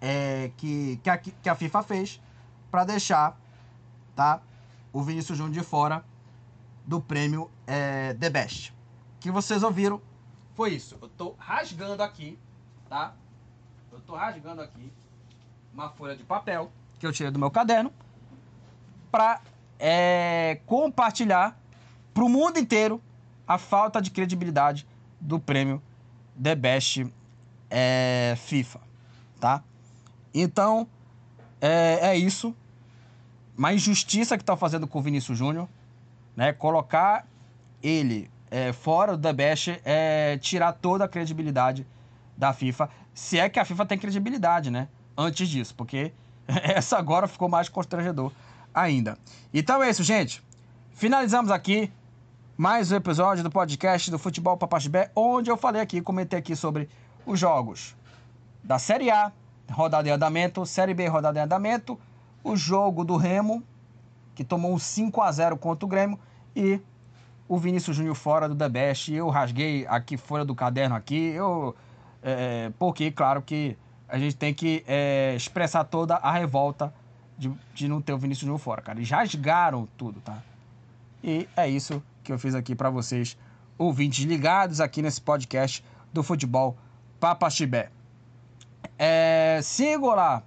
É, 0.00 0.52
que, 0.56 1.00
que, 1.02 1.10
a, 1.10 1.18
que 1.18 1.48
a 1.48 1.56
FIFA 1.56 1.82
fez 1.82 2.20
para 2.70 2.84
deixar, 2.84 3.36
tá? 4.14 4.40
O 4.92 5.02
Vinícius 5.02 5.36
Júnior 5.36 5.54
de 5.54 5.68
fora 5.68 6.04
do 6.86 7.00
prêmio 7.00 7.50
é, 7.66 8.14
The 8.14 8.30
Best. 8.30 8.72
Que 9.18 9.32
vocês 9.32 9.64
ouviram 9.64 10.00
foi 10.54 10.70
isso. 10.70 10.96
Eu 11.02 11.08
tô 11.08 11.34
rasgando 11.36 12.00
aqui, 12.00 12.38
tá? 12.88 13.12
Eu 13.90 13.98
tô 14.02 14.14
rasgando 14.14 14.62
aqui 14.62 14.92
uma 15.74 15.90
folha 15.90 16.14
de 16.14 16.22
papel 16.22 16.70
que 17.00 17.04
eu 17.04 17.12
tirei 17.12 17.32
do 17.32 17.40
meu 17.40 17.50
caderno 17.50 17.92
para 19.10 19.40
é, 19.78 20.60
compartilhar 20.66 21.58
para 22.12 22.24
o 22.24 22.28
mundo 22.28 22.58
inteiro 22.58 23.00
a 23.46 23.58
falta 23.58 24.00
de 24.02 24.10
credibilidade 24.10 24.86
do 25.20 25.38
prêmio 25.38 25.82
The 26.40 26.54
Best 26.54 27.06
é, 27.70 28.34
FIFA, 28.36 28.80
tá? 29.40 29.62
Então, 30.34 30.86
é, 31.60 32.10
é 32.10 32.16
isso. 32.16 32.54
Uma 33.56 33.72
injustiça 33.72 34.36
que 34.36 34.42
está 34.42 34.56
fazendo 34.56 34.86
com 34.86 34.98
o 34.98 35.02
Vinícius 35.02 35.38
Júnior, 35.38 35.68
né? 36.36 36.52
Colocar 36.52 37.26
ele 37.82 38.30
é, 38.50 38.72
fora 38.72 39.16
do 39.16 39.22
The 39.22 39.32
Best 39.32 39.80
é 39.84 40.38
tirar 40.38 40.72
toda 40.72 41.04
a 41.04 41.08
credibilidade 41.08 41.86
da 42.36 42.52
FIFA, 42.52 42.88
se 43.12 43.38
é 43.38 43.48
que 43.48 43.58
a 43.58 43.64
FIFA 43.64 43.86
tem 43.86 43.98
credibilidade, 43.98 44.70
né? 44.70 44.88
Antes 45.16 45.48
disso, 45.48 45.74
porque 45.74 46.12
essa 46.46 46.96
agora 46.96 47.26
ficou 47.26 47.48
mais 47.48 47.68
constrangedor 47.68 48.32
ainda. 48.74 49.18
Então 49.52 49.82
é 49.82 49.90
isso, 49.90 50.02
gente. 50.02 50.42
Finalizamos 50.92 51.50
aqui 51.50 51.92
mais 52.56 52.90
um 52.90 52.96
episódio 52.96 53.44
do 53.44 53.50
podcast 53.50 54.10
do 54.10 54.18
Futebol 54.18 54.56
Papaxibé, 54.56 55.10
onde 55.14 55.50
eu 55.50 55.56
falei 55.56 55.80
aqui, 55.80 56.00
comentei 56.00 56.38
aqui 56.38 56.56
sobre 56.56 56.88
os 57.24 57.38
jogos 57.38 57.96
da 58.64 58.78
Série 58.78 59.10
A, 59.10 59.32
rodada 59.70 60.08
em 60.08 60.12
andamento, 60.12 60.66
Série 60.66 60.92
B, 60.92 61.06
rodada 61.06 61.38
em 61.38 61.42
andamento, 61.42 61.98
o 62.42 62.56
jogo 62.56 63.04
do 63.04 63.16
Remo, 63.16 63.62
que 64.34 64.42
tomou 64.42 64.74
um 64.74 64.78
5 64.78 65.22
a 65.22 65.30
0 65.30 65.56
contra 65.56 65.86
o 65.86 65.88
Grêmio, 65.88 66.18
e 66.54 66.80
o 67.48 67.56
Vinícius 67.58 67.96
Júnior 67.96 68.14
fora 68.14 68.48
do 68.48 68.56
The 68.56 68.68
Best. 68.68 69.12
Eu 69.12 69.28
rasguei 69.28 69.86
aqui 69.86 70.16
fora 70.16 70.44
do 70.44 70.54
caderno 70.54 70.94
aqui, 70.94 71.28
eu... 71.28 71.74
É, 72.20 72.72
porque, 72.78 73.12
claro 73.12 73.40
que 73.40 73.76
a 74.08 74.18
gente 74.18 74.36
tem 74.36 74.52
que 74.52 74.82
é, 74.86 75.34
expressar 75.36 75.84
toda 75.84 76.16
a 76.16 76.32
revolta 76.32 76.92
de, 77.38 77.50
de 77.72 77.88
não 77.88 78.02
ter 78.02 78.12
o 78.12 78.18
Vinícius 78.18 78.40
Júnior 78.40 78.58
fora, 78.58 78.82
cara. 78.82 78.98
Eles 78.98 79.10
rasgaram 79.10 79.88
tudo, 79.96 80.20
tá? 80.20 80.42
E 81.22 81.48
é 81.56 81.68
isso 81.68 82.02
que 82.24 82.32
eu 82.32 82.38
fiz 82.38 82.54
aqui 82.54 82.74
para 82.74 82.90
vocês, 82.90 83.38
ouvintes 83.78 84.24
ligados 84.24 84.80
aqui 84.80 85.00
nesse 85.00 85.20
podcast 85.20 85.84
do 86.12 86.22
futebol 86.22 86.76
Papaxibé. 87.20 87.90
É, 88.98 89.60
lá 90.02 90.42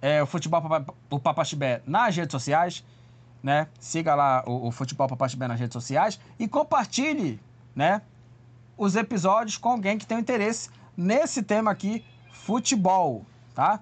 é, 0.00 0.22
o 0.22 0.26
Futebol 0.26 0.60
o 1.08 1.20
Papaxibé 1.20 1.80
nas 1.86 2.16
redes 2.16 2.32
sociais, 2.32 2.84
né? 3.40 3.68
Siga 3.78 4.14
lá 4.14 4.42
o, 4.46 4.68
o 4.68 4.70
Futebol 4.72 5.08
Papaxibé 5.08 5.46
nas 5.46 5.60
redes 5.60 5.72
sociais 5.72 6.18
e 6.38 6.48
compartilhe, 6.48 7.40
né? 7.74 8.02
Os 8.76 8.96
episódios 8.96 9.56
com 9.56 9.70
alguém 9.70 9.96
que 9.96 10.06
tem 10.06 10.18
interesse 10.18 10.70
nesse 10.96 11.42
tema 11.42 11.70
aqui, 11.70 12.04
futebol, 12.30 13.24
tá? 13.54 13.80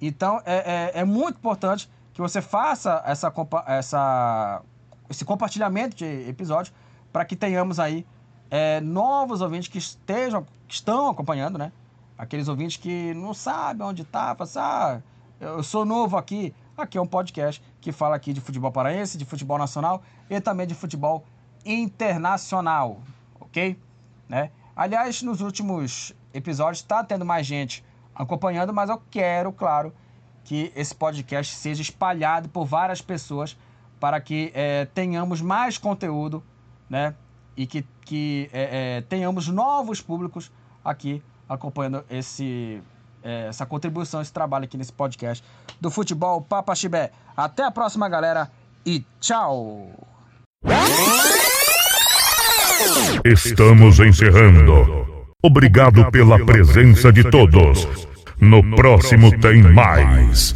Então 0.00 0.40
é, 0.44 0.90
é, 0.94 1.00
é 1.00 1.04
muito 1.04 1.36
importante 1.36 1.90
que 2.12 2.20
você 2.20 2.40
faça 2.40 3.02
essa, 3.04 3.32
essa, 3.66 4.62
esse 5.08 5.24
compartilhamento 5.24 5.96
de 5.96 6.28
episódios 6.28 6.74
para 7.12 7.24
que 7.24 7.36
tenhamos 7.36 7.78
aí 7.78 8.06
é, 8.50 8.80
novos 8.80 9.40
ouvintes 9.40 9.68
que 9.68 9.78
estejam, 9.78 10.44
que 10.66 10.74
estão 10.74 11.08
acompanhando, 11.08 11.58
né? 11.58 11.72
Aqueles 12.18 12.48
ouvintes 12.48 12.76
que 12.76 13.14
não 13.14 13.32
sabem 13.32 13.86
onde 13.86 14.02
está, 14.02 14.34
falam 14.34 14.42
assim, 14.42 14.58
ah, 14.58 15.00
eu 15.40 15.62
sou 15.62 15.84
novo 15.84 16.16
aqui. 16.16 16.54
Aqui 16.76 16.98
é 16.98 17.00
um 17.00 17.06
podcast 17.06 17.62
que 17.80 17.92
fala 17.92 18.16
aqui 18.16 18.32
de 18.32 18.40
futebol 18.40 18.70
paraense, 18.70 19.16
de 19.16 19.24
futebol 19.24 19.56
nacional 19.56 20.02
e 20.28 20.40
também 20.40 20.66
de 20.66 20.74
futebol 20.74 21.24
internacional, 21.64 23.00
ok? 23.38 23.78
Né? 24.28 24.50
Aliás, 24.74 25.22
nos 25.22 25.40
últimos 25.40 26.14
episódios 26.32 26.78
está 26.78 27.02
tendo 27.04 27.24
mais 27.24 27.46
gente 27.46 27.84
acompanhando, 28.20 28.72
mas 28.72 28.90
eu 28.90 29.00
quero, 29.10 29.52
claro, 29.52 29.92
que 30.44 30.72
esse 30.76 30.94
podcast 30.94 31.54
seja 31.54 31.80
espalhado 31.80 32.48
por 32.48 32.64
várias 32.66 33.00
pessoas 33.00 33.56
para 33.98 34.20
que 34.20 34.50
é, 34.54 34.86
tenhamos 34.86 35.40
mais 35.40 35.78
conteúdo, 35.78 36.42
né? 36.88 37.14
E 37.56 37.66
que, 37.66 37.84
que 38.02 38.48
é, 38.52 38.98
é, 38.98 39.00
tenhamos 39.02 39.48
novos 39.48 40.00
públicos 40.00 40.50
aqui 40.84 41.22
acompanhando 41.48 42.04
esse, 42.08 42.80
é, 43.22 43.48
essa 43.48 43.66
contribuição, 43.66 44.20
esse 44.20 44.32
trabalho 44.32 44.64
aqui 44.64 44.76
nesse 44.76 44.92
podcast 44.92 45.44
do 45.80 45.90
Futebol 45.90 46.40
Papa 46.40 46.74
Chibé. 46.74 47.10
Até 47.36 47.64
a 47.64 47.70
próxima, 47.70 48.08
galera, 48.08 48.50
e 48.84 49.04
tchau! 49.20 49.90
Estamos 53.24 53.98
encerrando. 53.98 55.06
Obrigado 55.42 56.10
pela 56.10 56.44
presença 56.44 57.12
de 57.12 57.28
todos. 57.30 58.09
No 58.40 58.62
próximo 58.74 59.30
tem 59.38 59.62
mais. 59.62 60.48